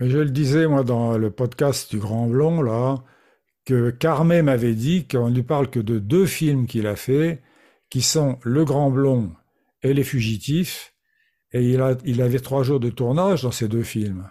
Mais 0.00 0.08
je 0.10 0.18
le 0.18 0.30
disais, 0.30 0.66
moi, 0.68 0.84
dans 0.84 1.18
le 1.18 1.30
podcast 1.30 1.90
du 1.90 1.98
Grand 1.98 2.28
Blond, 2.28 2.62
là, 2.62 2.98
que 3.66 3.90
Carmet 3.90 4.42
m'avait 4.42 4.74
dit 4.74 5.06
qu'on 5.08 5.28
ne 5.28 5.34
lui 5.34 5.42
parle 5.42 5.68
que 5.68 5.80
de 5.80 5.98
deux 5.98 6.24
films 6.24 6.66
qu'il 6.66 6.86
a 6.86 6.94
fait, 6.96 7.42
qui 7.90 8.00
sont 8.00 8.38
Le 8.44 8.64
Grand 8.64 8.90
Blond 8.90 9.32
et 9.82 9.92
Les 9.92 10.04
Fugitifs. 10.04 10.94
Et 11.52 11.68
il, 11.72 11.80
a, 11.80 11.96
il 12.04 12.22
avait 12.22 12.38
trois 12.38 12.62
jours 12.62 12.78
de 12.78 12.90
tournage 12.90 13.42
dans 13.42 13.50
ces 13.50 13.66
deux 13.68 13.82
films. 13.82 14.28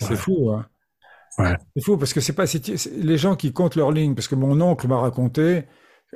C'est 0.00 0.10
Ouais. 0.10 0.16
fou, 0.16 0.50
hein? 0.50 0.66
Ouais. 1.38 1.56
C'est 1.76 1.84
fou 1.84 1.96
parce 1.96 2.12
que 2.12 2.20
c'est 2.20 2.34
pas 2.34 2.44
les 2.96 3.18
gens 3.18 3.36
qui 3.36 3.52
comptent 3.52 3.76
leurs 3.76 3.92
lignes. 3.92 4.14
Parce 4.14 4.28
que 4.28 4.34
mon 4.34 4.60
oncle 4.60 4.88
m'a 4.88 4.98
raconté, 4.98 5.64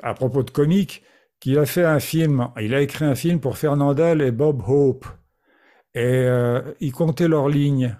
à 0.03 0.15
propos 0.15 0.43
de 0.43 0.51
comique, 0.51 1.03
qu'il 1.41 1.59
a 1.59 1.67
fait 1.67 1.85
un 1.85 2.01
film, 2.01 2.49
il 2.61 2.75
a 2.75 2.81
écrit 2.83 3.05
un 3.05 3.15
film 3.15 3.41
pour 3.41 3.59
Fernandel 3.59 4.23
et 4.23 4.33
Bob 4.33 4.63
Hope. 4.69 5.07
Et 5.95 6.01
euh, 6.05 6.63
ils 6.81 6.93
comptaient 6.93 7.29
leurs 7.29 7.49
lignes. 7.49 7.97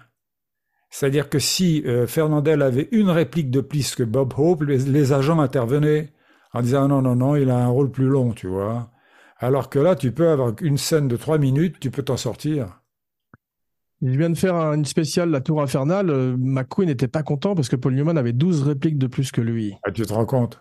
C'est-à-dire 0.89 1.29
que 1.29 1.39
si 1.39 1.83
euh, 1.85 2.07
Fernandel 2.07 2.61
avait 2.61 2.89
une 2.91 3.09
réplique 3.09 3.51
de 3.51 3.61
plus 3.61 3.95
que 3.95 4.03
Bob 4.03 4.33
Hope, 4.37 4.63
les, 4.63 4.79
les 4.79 5.13
agents 5.13 5.39
intervenaient 5.39 6.13
en 6.53 6.61
disant 6.61 6.87
non, 6.87 7.01
non, 7.01 7.15
non, 7.15 7.35
il 7.35 7.49
a 7.49 7.57
un 7.57 7.67
rôle 7.69 7.91
plus 7.91 8.07
long, 8.07 8.33
tu 8.33 8.47
vois. 8.47 8.91
Alors 9.39 9.69
que 9.69 9.79
là, 9.79 9.95
tu 9.95 10.11
peux 10.11 10.29
avoir 10.29 10.53
une 10.61 10.77
scène 10.77 11.07
de 11.07 11.17
trois 11.17 11.37
minutes, 11.37 11.79
tu 11.79 11.91
peux 11.91 12.03
t'en 12.03 12.17
sortir. 12.17 12.81
Il 14.01 14.17
vient 14.17 14.29
de 14.29 14.37
faire 14.37 14.55
un- 14.55 14.73
une 14.75 14.85
spéciale 14.85 15.29
La 15.31 15.41
Tour 15.41 15.61
Infernale. 15.61 16.09
Euh, 16.09 16.35
McQueen 16.37 16.87
n'était 16.87 17.07
pas 17.07 17.23
content 17.23 17.55
parce 17.55 17.67
que 17.69 17.75
Paul 17.75 17.93
Newman 17.95 18.17
avait 18.17 18.33
12 18.33 18.61
répliques 18.63 18.97
de 18.97 19.07
plus 19.07 19.31
que 19.31 19.41
lui. 19.41 19.75
Ah, 19.83 19.91
tu 19.91 20.03
te 20.05 20.13
rends 20.13 20.25
compte? 20.25 20.59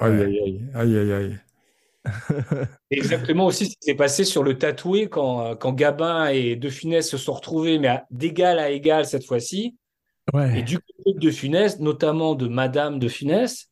Aïe, 0.00 0.22
aïe, 0.22 0.38
aïe, 0.74 0.96
aïe, 0.96 0.96
aïe, 0.98 1.12
aïe. 1.12 1.38
Exactement 2.90 3.46
aussi 3.46 3.66
ce 3.66 3.70
qui 3.70 3.76
s'est 3.82 3.94
passé 3.94 4.24
sur 4.24 4.42
le 4.42 4.56
tatoué 4.56 5.08
quand, 5.08 5.56
quand 5.56 5.72
Gabin 5.72 6.28
et 6.28 6.56
De 6.56 6.68
Funès 6.70 7.08
se 7.08 7.18
sont 7.18 7.34
retrouvés, 7.34 7.78
mais 7.78 7.88
à- 7.88 8.06
d'égal 8.10 8.58
à 8.58 8.70
égal 8.70 9.04
cette 9.04 9.26
fois-ci. 9.26 9.76
Et 10.32 10.36
Ouais. 10.36 10.62
du 10.62 10.78
côté 10.78 11.14
de 11.14 11.18
De 11.18 11.30
Funès, 11.30 11.78
notamment 11.80 12.34
de 12.34 12.48
Madame 12.48 12.98
De 12.98 13.08
Funès, 13.08 13.68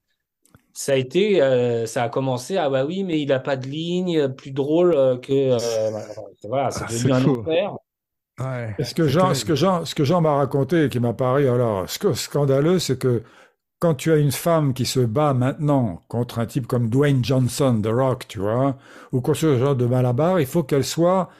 ça 0.73 0.93
a 0.93 0.97
été, 0.97 1.41
euh, 1.43 1.87
ça 1.87 2.03
a 2.05 2.09
commencé, 2.11 2.57
ah 2.59 2.69
bah 2.69 2.85
oui, 2.85 3.05
mais 3.05 3.21
il 3.21 3.29
n'a 3.29 3.41
pas 3.41 3.57
de 3.57 3.67
ligne 3.67 4.29
plus 4.29 4.51
drôle 4.53 4.95
euh, 4.95 5.17
que. 5.17 5.33
euh, 5.33 5.59
voilà, 6.45 6.71
c'est 6.71 6.85
Ah, 6.85 6.87
devenu 6.89 6.99
c'est 6.99 7.13
un 7.13 7.25
enfer. 7.41 7.77
Ouais. 8.41 8.75
Et 8.79 8.85
ce 8.85 8.95
que 8.95 9.09
Jean, 9.09 9.33
ce 9.35 9.45
que 9.45 9.55
Jean, 9.55 9.85
ce 9.85 9.95
que 9.95 10.05
Jean 10.05 10.21
m'a 10.21 10.35
raconté 10.35 10.85
et 10.85 10.89
qui 10.89 11.01
m'a 11.01 11.15
paru 11.15 11.49
alors 11.49 11.87
sc- 11.87 12.15
scandaleux, 12.15 12.79
c'est 12.79 12.99
que 12.99 13.23
quand 13.79 13.95
tu 13.95 14.13
as 14.13 14.17
une 14.17 14.33
femme 14.33 14.75
qui 14.75 14.85
se 14.87 15.01
bat 15.01 15.33
maintenant 15.35 16.03
contre 16.09 16.39
un 16.39 16.47
type 16.47 16.67
comme 16.67 16.89
Dwayne 16.91 17.25
Johnson, 17.25 17.81
The 17.83 17.89
Rock, 17.89 18.27
tu 18.29 18.39
vois, 18.39 18.77
ou 19.13 19.21
contre 19.21 19.39
ce 19.39 19.59
genre 19.59 19.77
de 19.77 19.87
malabar, 19.87 20.41
il 20.41 20.47
faut 20.47 20.63
qu'elle 20.63 20.85
soit, 20.85 21.31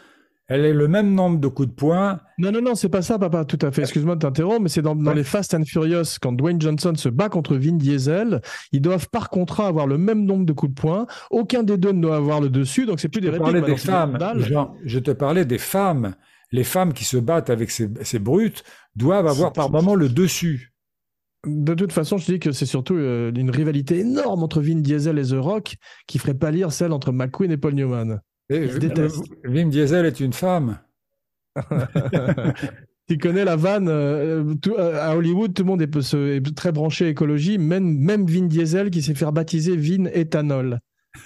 elle 0.49 0.65
ait 0.65 0.73
le 0.75 0.87
même 0.89 1.13
nombre 1.15 1.39
de 1.41 1.49
coups 1.49 1.69
de 1.69 1.75
poing. 1.75 2.21
Non, 2.39 2.53
non, 2.53 2.61
non, 2.63 2.75
c'est 2.75 2.89
pas 2.91 3.03
ça, 3.03 3.19
papa, 3.19 3.45
tout 3.45 3.59
à 3.63 3.71
fait. 3.73 3.83
Excuse-moi 3.83 4.15
de 4.17 4.21
t'interrompre, 4.21 4.61
mais 4.63 4.69
c'est 4.69 4.83
dans, 4.83 4.95
dans 4.95 5.11
Ouais. 5.11 5.17
les 5.17 5.25
Fast 5.25 5.53
and 5.55 5.65
Furious, 5.67 6.19
quand 6.21 6.33
Dwayne 6.33 6.61
Johnson 6.61 6.93
se 6.97 7.09
bat 7.09 7.29
contre 7.31 7.57
Vin 7.57 7.73
Diesel, 7.77 8.41
ils 8.73 8.81
doivent 8.83 9.09
par 9.11 9.29
contrat 9.31 9.67
avoir 9.67 9.87
le 9.87 9.99
même 9.99 10.25
nombre 10.25 10.45
de 10.47 10.53
coups 10.53 10.75
de 10.75 10.81
poing. 10.81 11.07
Aucun 11.31 11.63
des 11.63 11.77
deux 11.79 11.93
ne 11.93 12.01
doit 12.03 12.17
avoir 12.17 12.41
le 12.41 12.49
dessus, 12.49 12.87
donc 12.87 13.01
c'est 13.01 13.09
plus 13.09 13.21
des 13.21 13.29
Je 13.29 13.33
te 13.33 13.43
répliques. 13.43 13.61
parlais 13.63 13.77
des 13.77 13.83
maintenant, 13.83 14.13
c'est 14.13 14.19
femmes. 14.33 14.41
Jean, 14.43 14.75
je 14.85 14.99
te 14.99 15.11
parlais 15.11 15.45
des 15.45 15.59
femmes. 15.59 16.15
Les 16.53 16.65
femmes 16.65 16.93
qui 16.93 17.05
se 17.05 17.17
battent 17.17 17.51
avec 17.51 17.71
ces, 17.71 17.89
ces 18.03 18.19
brutes 18.19 18.63
doivent 18.95 19.27
avoir 19.27 19.53
par 19.53 19.71
moment 19.71 19.95
le 19.95 20.09
dessus. 20.09 20.73
De 21.47 21.75
toute 21.75 21.93
façon, 21.93 22.19
je 22.19 22.27
dis 22.33 22.39
que 22.41 22.51
c'est 22.53 22.67
surtout 22.67 22.95
euh, 22.97 23.31
une 23.35 23.51
rivalité 23.51 23.99
énorme 24.01 24.43
entre 24.43 24.61
Vin 24.61 24.81
Diesel 24.81 25.19
et 25.19 25.25
The 25.25 25.37
Rock 25.39 25.77
qui 26.07 26.19
ferait 26.19 26.35
pâlir 26.35 26.73
celle 26.73 26.93
entre 26.93 27.13
McQueen 27.13 27.51
et 27.53 27.57
Paul 27.57 27.75
Newman. 27.75 28.21
Et 28.49 28.67
détestent. 28.67 29.25
Vim 29.45 29.67
Diesel 29.69 30.07
est 30.07 30.21
une 30.21 30.33
femme. 30.33 30.79
Tu 33.09 33.19
connais 33.19 33.45
la 33.45 33.55
vanne 33.55 33.87
euh, 33.89 34.55
tout- 34.61 34.75
euh, 34.75 35.01
à 35.01 35.17
Hollywood, 35.17 35.55
tout 35.55 35.63
le 35.63 35.69
monde 35.69 35.81
est, 35.81 36.01
se- 36.01 36.39
est 36.39 36.57
très 36.57 36.73
branché 36.73 37.07
écologie, 37.09 37.57
même, 37.57 37.85
même 38.01 38.27
Vin 38.27 38.47
Diesel 38.47 38.91
qui 38.91 39.01
s'est 39.01 39.15
fait 39.15 39.31
baptiser 39.31 39.77
Vin 39.77 40.07
Ethanol. 40.07 40.81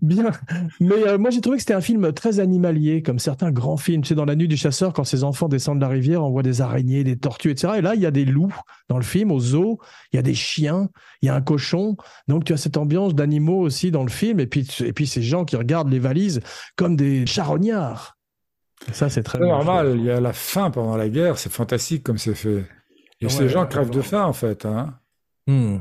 Bien, 0.00 0.30
mais 0.80 1.06
euh, 1.06 1.18
moi 1.18 1.28
j'ai 1.30 1.42
trouvé 1.42 1.56
que 1.58 1.62
c'était 1.62 1.74
un 1.74 1.82
film 1.82 2.12
très 2.14 2.40
animalier, 2.40 3.02
comme 3.02 3.18
certains 3.18 3.50
grands 3.50 3.76
films. 3.76 4.02
C'est 4.04 4.14
dans 4.14 4.24
La 4.24 4.34
Nuit 4.34 4.48
du 4.48 4.56
Chasseur, 4.56 4.92
quand 4.94 5.04
ses 5.04 5.22
enfants 5.22 5.48
descendent 5.48 5.80
la 5.80 5.88
rivière, 5.88 6.24
on 6.24 6.30
voit 6.30 6.42
des 6.42 6.62
araignées, 6.62 7.04
des 7.04 7.18
tortues, 7.18 7.50
etc. 7.50 7.74
Et 7.78 7.80
là, 7.82 7.94
il 7.94 8.00
y 8.00 8.06
a 8.06 8.10
des 8.10 8.24
loups 8.24 8.54
dans 8.88 8.96
le 8.96 9.04
film, 9.04 9.30
au 9.30 9.38
zoo, 9.38 9.80
il 10.12 10.16
y 10.16 10.18
a 10.18 10.22
des 10.22 10.34
chiens, 10.34 10.88
il 11.20 11.26
y 11.26 11.28
a 11.28 11.34
un 11.34 11.42
cochon. 11.42 11.96
Donc 12.26 12.44
tu 12.44 12.54
as 12.54 12.56
cette 12.56 12.78
ambiance 12.78 13.14
d'animaux 13.14 13.60
aussi 13.60 13.90
dans 13.90 14.02
le 14.02 14.10
film, 14.10 14.40
et 14.40 14.46
puis, 14.46 14.66
et 14.84 14.92
puis 14.94 15.06
ces 15.06 15.22
gens 15.22 15.44
qui 15.44 15.56
regardent 15.56 15.90
les 15.90 15.98
valises 15.98 16.40
comme 16.76 16.96
des 16.96 17.26
charognards. 17.26 18.16
Ça, 18.92 19.10
c'est 19.10 19.22
très 19.24 19.40
normal, 19.40 19.92
fait. 19.92 19.98
il 19.98 20.04
y 20.04 20.10
a 20.10 20.20
la 20.20 20.32
faim 20.32 20.70
pendant 20.70 20.96
la 20.96 21.08
guerre, 21.10 21.36
c'est 21.38 21.52
fantastique 21.52 22.02
comme 22.02 22.16
c'est 22.18 22.34
fait. 22.34 22.64
Et 23.20 23.26
Ouais, 23.26 23.30
ces 23.30 23.48
gens 23.48 23.62
ouais, 23.62 23.68
crèvent 23.68 23.90
de 23.90 24.00
faim 24.00 24.24
en 24.24 24.32
fait. 24.32 24.64
Hein. 24.64 24.94
Hmm. 25.46 25.78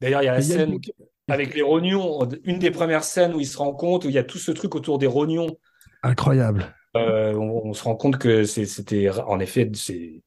D'ailleurs, 0.00 0.22
il 0.22 0.26
y 0.26 0.28
a 0.28 0.32
la 0.34 0.38
Et 0.40 0.44
il 0.44 0.48
y 0.48 0.52
a 0.52 0.56
scène 0.56 0.72
une- 0.74 0.80
avec 1.28 1.54
les 1.54 1.62
rognons, 1.62 2.26
une 2.44 2.58
des 2.58 2.70
premières 2.70 3.04
scènes 3.04 3.34
où 3.34 3.40
ils 3.40 3.46
se 3.46 3.58
rendent 3.58 3.78
compte, 3.78 4.04
où 4.04 4.08
il 4.08 4.14
y 4.14 4.18
a 4.18 4.24
tout 4.24 4.38
ce 4.38 4.50
truc 4.50 4.74
autour 4.74 4.98
des 4.98 5.06
rognons. 5.06 5.56
Incroyable. 6.02 6.74
Euh, 6.96 7.34
on, 7.34 7.66
on 7.68 7.72
se 7.74 7.84
rend 7.84 7.96
compte 7.96 8.18
que 8.18 8.44
c'était, 8.44 9.10
en 9.10 9.38
effet, 9.40 9.70
c'est 9.74 10.22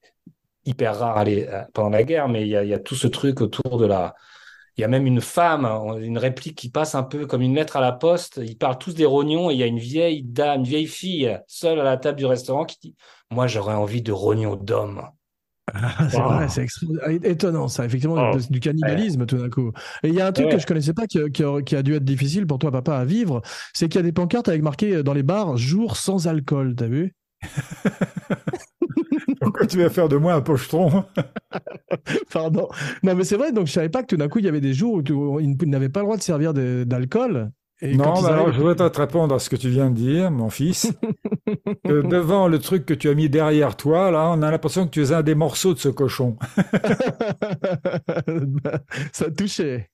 hyper 0.65 0.97
rare 0.99 1.17
à 1.17 1.23
les- 1.23 1.47
à- 1.47 1.67
pendant 1.73 1.89
la 1.89 2.03
guerre, 2.03 2.29
mais 2.29 2.41
il 2.43 2.49
y 2.49 2.55
a, 2.57 2.63
il 2.63 2.69
y 2.69 2.73
a 2.73 2.79
tout 2.79 2.95
ce 2.95 3.07
truc 3.07 3.41
autour 3.41 3.77
de 3.77 3.85
la. 3.85 4.15
Il 4.77 4.81
y 4.81 4.83
a 4.85 4.87
même 4.87 5.05
une 5.07 5.21
femme, 5.21 5.65
hein, 5.65 5.97
une 5.97 6.17
réplique 6.17 6.57
qui 6.57 6.69
passe 6.69 6.95
un 6.95 7.03
peu 7.03 7.25
comme 7.27 7.41
une 7.41 7.55
lettre 7.55 7.77
à 7.77 7.81
la 7.81 7.91
poste. 7.91 8.39
Ils 8.43 8.57
parlent 8.57 8.77
tous 8.77 8.93
des 8.95 9.05
rognons 9.05 9.51
et 9.51 9.53
il 9.55 9.59
y 9.59 9.63
a 9.63 9.67
une 9.67 9.79
vieille 9.79 10.23
dame, 10.23 10.61
une 10.61 10.65
vieille 10.67 10.87
fille 10.87 11.37
seule 11.47 11.79
à 11.79 11.83
la 11.83 11.97
table 11.97 12.17
du 12.17 12.25
restaurant 12.25 12.65
qui 12.65 12.77
dit 12.81 12.95
Moi, 13.31 13.47
j'aurais 13.47 13.75
envie 13.75 14.01
de 14.01 14.11
rognons 14.13 14.55
d'homme. 14.55 15.03
Ah, 15.73 16.09
c'est 16.09 16.17
Wow. 16.17 16.23
vrai, 16.33 16.49
c'est 16.49 16.63
extra- 16.63 16.87
étonnant 17.23 17.67
ça, 17.67 17.85
effectivement, 17.85 18.15
Oh. 18.33 18.37
du 18.49 18.59
cannibalisme 18.59 19.25
tout 19.25 19.37
d'un 19.37 19.49
coup. 19.49 19.71
Et 20.03 20.09
il 20.09 20.13
y 20.15 20.19
a 20.21 20.27
un 20.27 20.31
truc 20.31 20.47
Ouais. 20.47 20.53
que 20.55 20.59
je 20.59 20.65
connaissais 20.65 20.93
pas 20.93 21.07
qui, 21.07 21.19
qui 21.31 21.43
a, 21.43 21.61
qui 21.61 21.75
a 21.75 21.83
dû 21.83 21.93
être 21.95 22.03
difficile 22.03 22.45
pour 22.47 22.57
toi, 22.59 22.71
papa, 22.71 22.95
à 22.97 23.05
vivre, 23.05 23.41
c'est 23.73 23.87
qu'il 23.87 23.99
y 23.99 24.03
a 24.03 24.05
des 24.05 24.11
pancartes 24.11 24.49
avec 24.49 24.61
marqué 24.63 24.95
euh, 24.95 25.03
dans 25.03 25.13
les 25.13 25.23
bars 25.23 25.57
jour 25.57 25.97
sans 25.97 26.27
alcool, 26.27 26.75
t'as 26.75 26.87
vu? 26.87 27.13
Pourquoi 29.41 29.65
tu 29.65 29.77
vas 29.77 29.89
faire 29.89 30.09
de 30.09 30.17
moi 30.17 30.33
un 30.33 30.41
pochetron? 30.41 31.05
Pardon. 32.33 32.67
Non, 33.03 33.15
mais 33.15 33.23
c'est 33.23 33.37
vrai, 33.37 33.51
donc 33.51 33.67
je 33.67 33.71
savais 33.71 33.89
pas 33.89 34.01
que 34.01 34.07
tout 34.07 34.17
d'un 34.17 34.27
coup, 34.27 34.39
il 34.39 34.45
y 34.45 34.49
avait 34.49 34.61
des 34.61 34.73
jours 34.73 35.01
où, 35.09 35.39
ils 35.39 35.55
n'avaient 35.69 35.89
pas 35.89 36.01
le 36.01 36.05
droit 36.05 36.17
de 36.17 36.21
servir 36.21 36.53
d'alcool. 36.53 37.51
non, 37.81 38.23
alors 38.25 38.51
je 38.53 38.59
voudrais 38.59 38.75
te 38.89 38.99
répondre 38.99 39.33
à 39.33 39.39
ce 39.39 39.49
que 39.49 39.55
tu 39.55 39.69
viens 39.69 39.89
de 39.89 39.95
dire, 39.95 40.29
mon 40.31 40.49
fils. 40.49 40.91
que 41.91 42.07
devant 42.07 42.47
le 42.47 42.59
truc 42.59 42.85
que 42.85 42.93
tu 42.93 43.09
as 43.09 43.13
mis 43.13 43.29
derrière 43.29 43.75
toi, 43.75 44.11
là, 44.11 44.31
on 44.31 44.41
a 44.41 44.51
l'impression 44.51 44.85
que 44.85 44.91
tu 44.91 45.01
es 45.01 45.11
un 45.11 45.23
des 45.23 45.35
morceaux 45.35 45.73
de 45.73 45.79
ce 45.79 45.89
cochon. 45.89 46.37
Ça 49.11 49.29
touchait. 49.31 49.89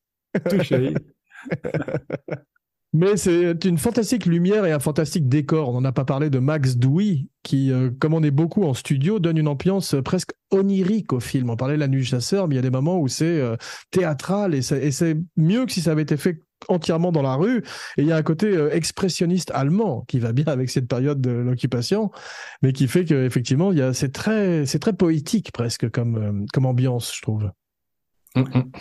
Touché. 0.50 0.94
Mais 2.94 3.18
c'est 3.18 3.66
une 3.66 3.78
fantastique 3.78 4.26
lumière 4.26 4.66
et 4.66 4.72
un 4.72 4.80
fantastique 4.80 5.28
décor. 5.28 5.70
On 5.70 5.74
n'en 5.74 5.84
a 5.84 5.92
pas 5.92 6.06
parlé 6.06 6.30
de 6.30 6.40
Max 6.40 6.78
Douy, 6.78 7.30
qui, 7.44 7.72
euh, 7.72 7.90
comme 8.00 8.14
on 8.14 8.24
est 8.24 8.32
beaucoup 8.32 8.64
en 8.64 8.74
studio, 8.74 9.20
donne 9.20 9.38
une 9.38 9.50
ambiance 9.50 9.96
presque 10.04 10.32
onirique 10.52 11.12
au 11.12 11.20
film. 11.20 11.50
On 11.50 11.58
parlait 11.58 11.76
de 11.76 11.82
La 11.82 11.90
Nuit 11.90 12.00
du 12.00 12.06
Chasseur, 12.06 12.48
mais 12.48 12.56
il 12.56 12.58
y 12.58 12.60
a 12.60 12.64
des 12.64 12.70
moments 12.70 13.00
où 13.00 13.10
c'est 13.10 13.42
euh, 13.42 13.58
théâtral 13.92 14.56
et 14.56 14.62
c'est 14.62 15.18
mieux 15.36 15.66
que 15.66 15.74
si 15.74 15.82
ça 15.82 15.92
avait 15.92 16.04
été 16.04 16.16
fait 16.16 16.42
entièrement 16.68 17.12
dans 17.12 17.22
la 17.22 17.36
rue. 17.36 17.60
Et 17.98 18.02
il 18.02 18.08
y 18.08 18.12
a 18.12 18.18
un 18.18 18.24
côté 18.24 18.48
euh, 18.48 18.74
expressionniste 18.74 19.52
allemand 19.54 20.04
qui 20.08 20.20
va 20.20 20.34
bien 20.34 20.48
avec 20.48 20.70
cette 20.70 20.88
période 20.88 21.22
de 21.22 21.32
l'occupation, 21.32 22.12
mais 22.62 22.74
qui 22.74 22.88
fait 22.88 23.06
qu'effectivement, 23.06 23.72
c'est 23.94 24.12
très, 24.12 24.66
très 24.66 24.94
poétique 24.94 25.52
presque 25.52 25.90
comme, 25.90 26.46
comme 26.54 26.66
ambiance, 26.66 27.16
je 27.16 27.22
trouve. 27.22 27.52
Mm, 28.36 28.42
mm. 28.42 28.72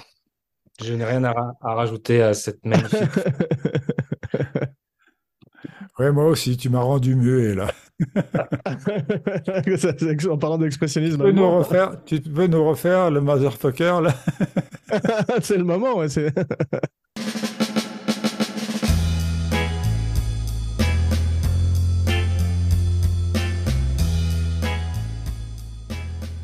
Je 0.84 0.92
n'ai 0.92 1.04
rien 1.04 1.24
à, 1.24 1.34
rajouter 1.62 2.22
à 2.22 2.34
cette 2.34 2.64
magnifique. 2.64 3.00
ouais, 5.98 6.12
moi 6.12 6.26
aussi, 6.26 6.58
tu 6.58 6.68
m'as 6.68 6.80
rendu 6.80 7.14
muet 7.14 7.54
là. 7.54 7.68
en 10.30 10.36
parlant 10.36 10.58
d'expressionnisme. 10.58 11.24
Tu, 11.24 11.32
nous 11.32 11.50
refaire, 11.50 12.04
tu 12.04 12.20
veux 12.26 12.46
nous 12.46 12.62
refaire 12.62 13.10
le 13.10 13.22
motherfucker 13.22 14.00
là? 14.02 14.14
C'est 15.40 15.56
le 15.56 15.64
moment, 15.64 15.96
ouais. 15.96 16.08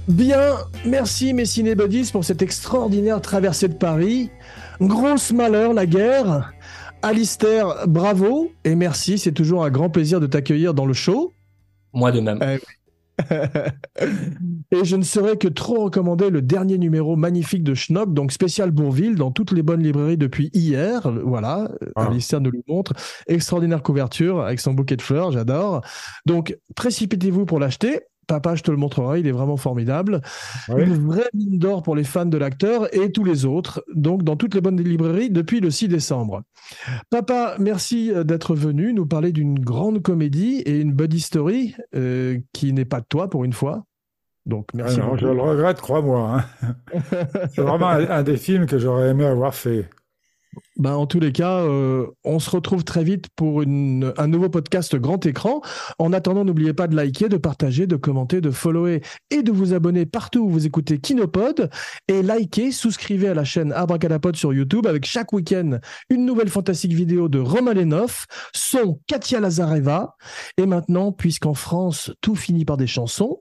Bien, 0.09 0.57
merci 0.85 1.33
mes 1.33 1.45
cinébodies 1.45 2.11
pour 2.11 2.25
cette 2.25 2.43
extraordinaire 2.43 3.21
traversée 3.21 3.69
de 3.69 3.75
Paris. 3.75 4.31
Grosse 4.81 5.33
malheur 5.33 5.75
la 5.75 5.87
guerre. 5.87 6.53
Alistair, 7.03 7.87
bravo 7.87 8.51
et 8.65 8.75
merci. 8.75 9.19
C'est 9.19 9.33
toujours 9.33 9.65
un 9.65 9.71
grand 9.71 9.91
plaisir 9.91 10.19
de 10.19 10.27
t'accueillir 10.27 10.75
dans 10.75 10.87
le 10.87 10.93
show. 10.93 11.33
Moi 11.93 12.11
de 12.11 12.21
même. 12.21 12.41
Eh 12.43 12.59
et 14.73 14.85
je 14.85 14.97
ne 14.97 15.03
saurais 15.03 15.37
que 15.37 15.47
trop 15.47 15.85
recommander 15.85 16.31
le 16.31 16.43
dernier 16.43 16.79
numéro 16.79 17.15
magnifique 17.15 17.63
de 17.63 17.75
Schnock, 17.75 18.13
donc 18.13 18.33
spécial 18.33 18.71
Bourville, 18.71 19.15
dans 19.15 19.31
toutes 19.31 19.53
les 19.53 19.63
bonnes 19.63 19.83
librairies 19.83 20.17
depuis 20.17 20.51
hier. 20.55 21.09
Voilà, 21.25 21.71
ah. 21.95 22.07
Alistair 22.07 22.41
nous 22.41 22.51
le 22.51 22.63
montre. 22.67 22.95
Extraordinaire 23.29 23.83
couverture 23.83 24.41
avec 24.41 24.59
son 24.59 24.73
bouquet 24.73 24.97
de 24.97 25.03
fleurs, 25.03 25.31
j'adore. 25.31 25.83
Donc 26.27 26.57
précipitez-vous 26.75 27.47
pour 27.47 27.61
l'acheter. 27.61 28.01
Papa, 28.27 28.55
je 28.55 28.63
te 28.63 28.71
le 28.71 28.77
montrerai, 28.77 29.21
il 29.21 29.27
est 29.27 29.33
vraiment 29.33 29.57
formidable. 29.57 30.21
Une 30.69 30.95
vraie 31.07 31.29
mine 31.35 31.59
d'or 31.59 31.83
pour 31.83 31.97
les 31.97 32.05
fans 32.05 32.27
de 32.27 32.39
l'acteur 32.39 32.95
et 32.95 33.11
tous 33.11 33.25
les 33.25 33.45
autres, 33.45 33.85
donc 33.95 34.23
dans 34.23 34.37
toutes 34.37 34.55
les 34.55 34.61
bonnes 34.61 34.81
librairies 34.81 35.31
depuis 35.31 35.61
le 35.61 35.71
6 35.71 35.89
décembre. 35.89 36.43
Papa, 37.11 37.57
merci 37.59 38.13
euh, 38.13 38.25
d'être 38.25 38.55
venu 38.55 38.93
nous 38.95 39.07
parler 39.07 39.33
d'une 39.33 39.59
grande 39.59 40.03
comédie 40.03 40.63
et 40.65 40.81
une 40.81 40.93
buddy 40.93 41.21
story 41.21 41.75
euh, 41.95 42.39
qui 42.53 42.73
n'est 42.73 42.85
pas 42.85 43.01
de 43.01 43.07
toi 43.09 43.29
pour 43.29 43.45
une 43.45 43.53
fois. 43.53 43.85
Donc 44.47 44.69
merci. 44.75 44.99
Ah 45.01 45.15
je 45.17 45.27
le 45.27 45.41
regrette, 45.41 45.81
crois-moi. 45.81 46.43
Hein. 46.63 46.75
C'est 47.55 47.63
vraiment 47.63 47.89
un 47.89 48.23
des 48.23 48.37
films 48.37 48.67
que 48.67 48.79
j'aurais 48.79 49.11
aimé 49.11 49.25
avoir 49.25 49.55
fait. 49.55 49.89
Ben, 50.77 50.95
en 50.95 51.07
tous 51.07 51.21
les 51.21 51.33
cas, 51.33 51.59
euh, 51.59 52.07
on 52.25 52.39
se 52.39 52.49
retrouve 52.49 52.83
très 52.83 53.05
vite 53.05 53.27
pour 53.37 53.61
une, 53.61 54.13
un 54.17 54.27
nouveau 54.27 54.49
podcast 54.49 54.97
grand 54.97 55.25
écran. 55.27 55.61
En 55.99 56.13
attendant, 56.13 56.45
n'oubliez 56.45 56.73
pas 56.73 56.87
de 56.87 56.97
liker, 56.97 57.29
de 57.29 57.37
partager, 57.37 57.87
de 57.87 57.97
commenter, 57.97 58.41
de 58.41 58.51
follower 58.51 59.03
et 59.31 59.43
de 59.43 59.53
vous 59.53 59.75
abonner 59.75 60.07
partout 60.07 60.41
où 60.41 60.49
vous 60.49 60.67
écoutez 60.67 60.99
Kinopod. 60.99 61.69
Et 62.09 62.23
likez, 62.23 62.73
souscrivez 62.73 63.29
à 63.29 63.35
la 63.35 63.45
chaîne 63.45 63.73
Abracadapod 63.73 64.35
sur 64.37 64.55
YouTube 64.55 64.87
avec 64.87 65.05
chaque 65.05 65.33
week-end 65.33 65.79
une 66.09 66.25
nouvelle 66.25 66.49
fantastique 66.49 66.95
vidéo 66.95 67.29
de 67.29 67.39
Romain 67.39 67.75
Lenoff, 67.75 68.27
son 68.55 68.99
Katia 69.07 69.41
Lazareva. 69.41 70.17
Et 70.57 70.65
maintenant, 70.65 71.13
puisqu'en 71.13 71.55
France, 71.55 72.13
tout 72.23 72.35
finit 72.35 72.65
par 72.65 72.79
des 72.79 72.87
chansons, 72.87 73.41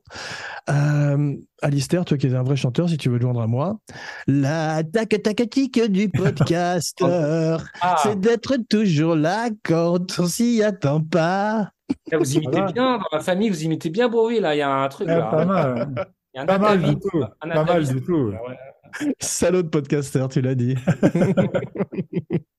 euh, 0.70 1.36
Alistair, 1.62 2.06
toi 2.06 2.18
qui 2.18 2.28
es 2.28 2.34
un 2.34 2.44
vrai 2.44 2.56
chanteur, 2.56 2.90
si 2.90 2.98
tu 2.98 3.10
veux 3.10 3.20
joindre 3.20 3.42
à 3.42 3.48
moi. 3.48 3.80
La 4.26 4.84
tac 4.84 5.10
tacatique 5.22 5.80
du 5.92 6.10
ah. 7.82 7.96
c'est 8.04 8.20
d'être 8.20 8.58
toujours 8.70 9.16
là 9.16 9.50
quand 9.64 10.20
on 10.20 10.26
s'y 10.26 10.64
attend 10.64 11.02
pas. 11.02 11.72
vous 12.12 12.36
imitez 12.36 12.62
bien, 12.74 12.98
dans 12.98 13.04
la 13.12 13.20
famille, 13.20 13.50
vous 13.50 13.64
imitez 13.64 13.90
bien 13.90 14.08
Bowie, 14.10 14.40
là, 14.40 14.56
il 14.56 14.60
y 14.60 14.62
a 14.62 14.70
un 14.70 14.88
truc. 14.88 15.08
là. 15.08 15.22
Pas 15.24 15.46
mal. 15.46 15.94
Il 16.34 16.38
y 16.38 16.40
a 16.40 16.44
un 16.44 16.46
pas 16.46 16.58
mal 16.58 16.82
du 16.82 16.96
tout. 17.00 17.24
Pas 17.40 17.64
mal 17.64 17.86
du 17.86 18.02
tout. 18.02 18.34
Salaud 19.20 19.64
de 19.64 19.70
podcasteur, 19.70 20.30
tu 20.30 20.42
l'as 20.42 20.56
dit. 20.56 20.76